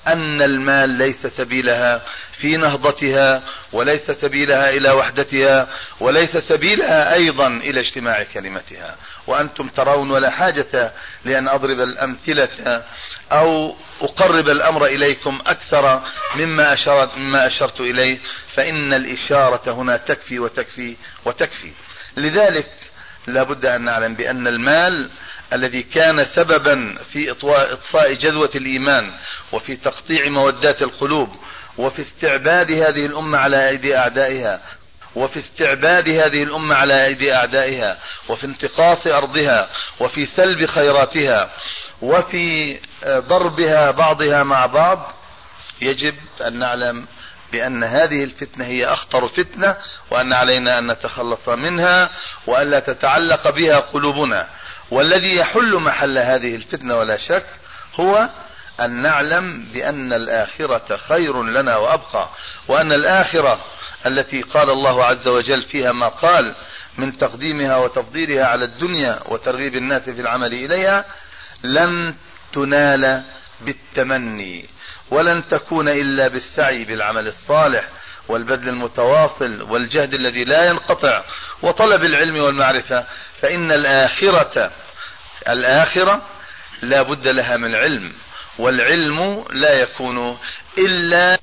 أن 0.07 0.41
المال 0.41 0.89
ليس 0.89 1.27
سبيلها 1.27 2.01
في 2.41 2.57
نهضتها 2.57 3.43
وليس 3.73 4.11
سبيلها 4.11 4.69
إلى 4.69 4.91
وحدتها 4.91 5.67
وليس 5.99 6.37
سبيلها 6.37 7.13
أيضا 7.13 7.47
إلى 7.47 7.79
اجتماع 7.79 8.23
كلمتها. 8.23 8.95
وأنتم 9.27 9.67
ترون 9.67 10.11
ولا 10.11 10.29
حاجة 10.29 10.91
لأن 11.25 11.47
أضرب 11.47 11.79
الأمثلة 11.79 12.83
أو 13.31 13.75
أقرب 14.01 14.49
الأمر 14.49 14.85
إليكم 14.85 15.41
أكثر 15.45 16.01
مما 16.35 16.73
أشرت, 16.73 17.17
مما 17.17 17.47
أشرت 17.47 17.79
إليه 17.79 18.19
فإن 18.55 18.93
الإشارة 18.93 19.71
هنا 19.71 19.97
تكفي 19.97 20.39
وتكفي 20.39 20.95
وتكفي. 21.25 21.71
لذلك 22.17 22.69
لا 23.27 23.43
بد 23.43 23.65
أن 23.65 23.81
نعلم 23.81 24.13
بأن 24.13 24.47
المال 24.47 25.09
الذي 25.53 25.83
كان 25.83 26.25
سببا 26.25 26.97
في 27.11 27.31
إطفاء 27.31 28.13
جذوة 28.13 28.51
الإيمان 28.55 29.11
وفي 29.51 29.75
تقطيع 29.75 30.29
مودات 30.29 30.81
القلوب 30.81 31.29
وفي 31.77 31.99
استعباد 31.99 32.71
هذه 32.71 33.05
الأمة 33.05 33.37
على 33.37 33.69
أيدي 33.69 33.97
أعدائها 33.97 34.61
وفي 35.15 35.37
استعباد 35.39 36.09
هذه 36.09 36.43
الأمة 36.43 36.75
على 36.75 37.05
أيدي 37.05 37.33
أعدائها 37.33 37.99
وفي 38.29 38.45
انتقاص 38.45 39.07
أرضها 39.07 39.69
وفي 39.99 40.25
سلب 40.25 40.65
خيراتها 40.69 41.49
وفي 42.01 42.79
ضربها 43.05 43.91
بعضها 43.91 44.43
مع 44.43 44.65
بعض 44.65 45.11
يجب 45.81 46.15
أن 46.47 46.59
نعلم 46.59 47.07
بأن 47.51 47.83
هذه 47.83 48.23
الفتنة 48.23 48.65
هي 48.65 48.85
أخطر 48.85 49.27
فتنة 49.27 49.77
وأن 50.11 50.33
علينا 50.33 50.79
أن 50.79 50.91
نتخلص 50.91 51.49
منها 51.49 52.09
وألا 52.47 52.79
تتعلق 52.79 53.49
بها 53.49 53.79
قلوبنا. 53.79 54.47
والذي 54.91 55.35
يحل 55.35 55.75
محل 55.75 56.17
هذه 56.17 56.55
الفتنة 56.55 56.95
ولا 56.95 57.17
شك 57.17 57.45
هو 57.99 58.29
أن 58.79 59.01
نعلم 59.01 59.69
بأن 59.73 60.13
الآخرة 60.13 60.95
خير 60.95 61.43
لنا 61.43 61.77
وأبقى 61.77 62.29
وأن 62.67 62.91
الآخرة 62.91 63.59
التي 64.05 64.41
قال 64.41 64.69
الله 64.69 65.05
عز 65.05 65.27
وجل 65.27 65.61
فيها 65.61 65.91
ما 65.91 66.07
قال 66.07 66.55
من 66.97 67.17
تقديمها 67.17 67.77
وتفضيلها 67.77 68.45
على 68.45 68.65
الدنيا 68.65 69.19
وترغيب 69.25 69.75
الناس 69.75 70.09
في 70.09 70.21
العمل 70.21 70.53
إليها 70.53 71.05
لن 71.63 72.15
تنال 72.53 73.23
بالتمني 73.61 74.65
ولن 75.11 75.47
تكون 75.47 75.89
إلا 75.89 76.27
بالسعي 76.27 76.85
بالعمل 76.85 77.27
الصالح 77.27 77.89
والبذل 78.27 78.69
المتواصل 78.69 79.61
والجهد 79.61 80.13
الذي 80.13 80.43
لا 80.43 80.65
ينقطع 80.65 81.23
وطلب 81.61 82.03
العلم 82.03 82.35
والمعرفة. 82.35 83.05
فإن 83.41 83.71
الآخرة 83.71 84.71
الآخرة 85.49 86.21
لا 86.81 87.01
بد 87.01 87.27
لها 87.27 87.57
من 87.57 87.75
علم 87.75 88.13
والعلم 88.59 89.45
لا 89.51 89.73
يكون 89.73 90.37
إلا 90.77 91.39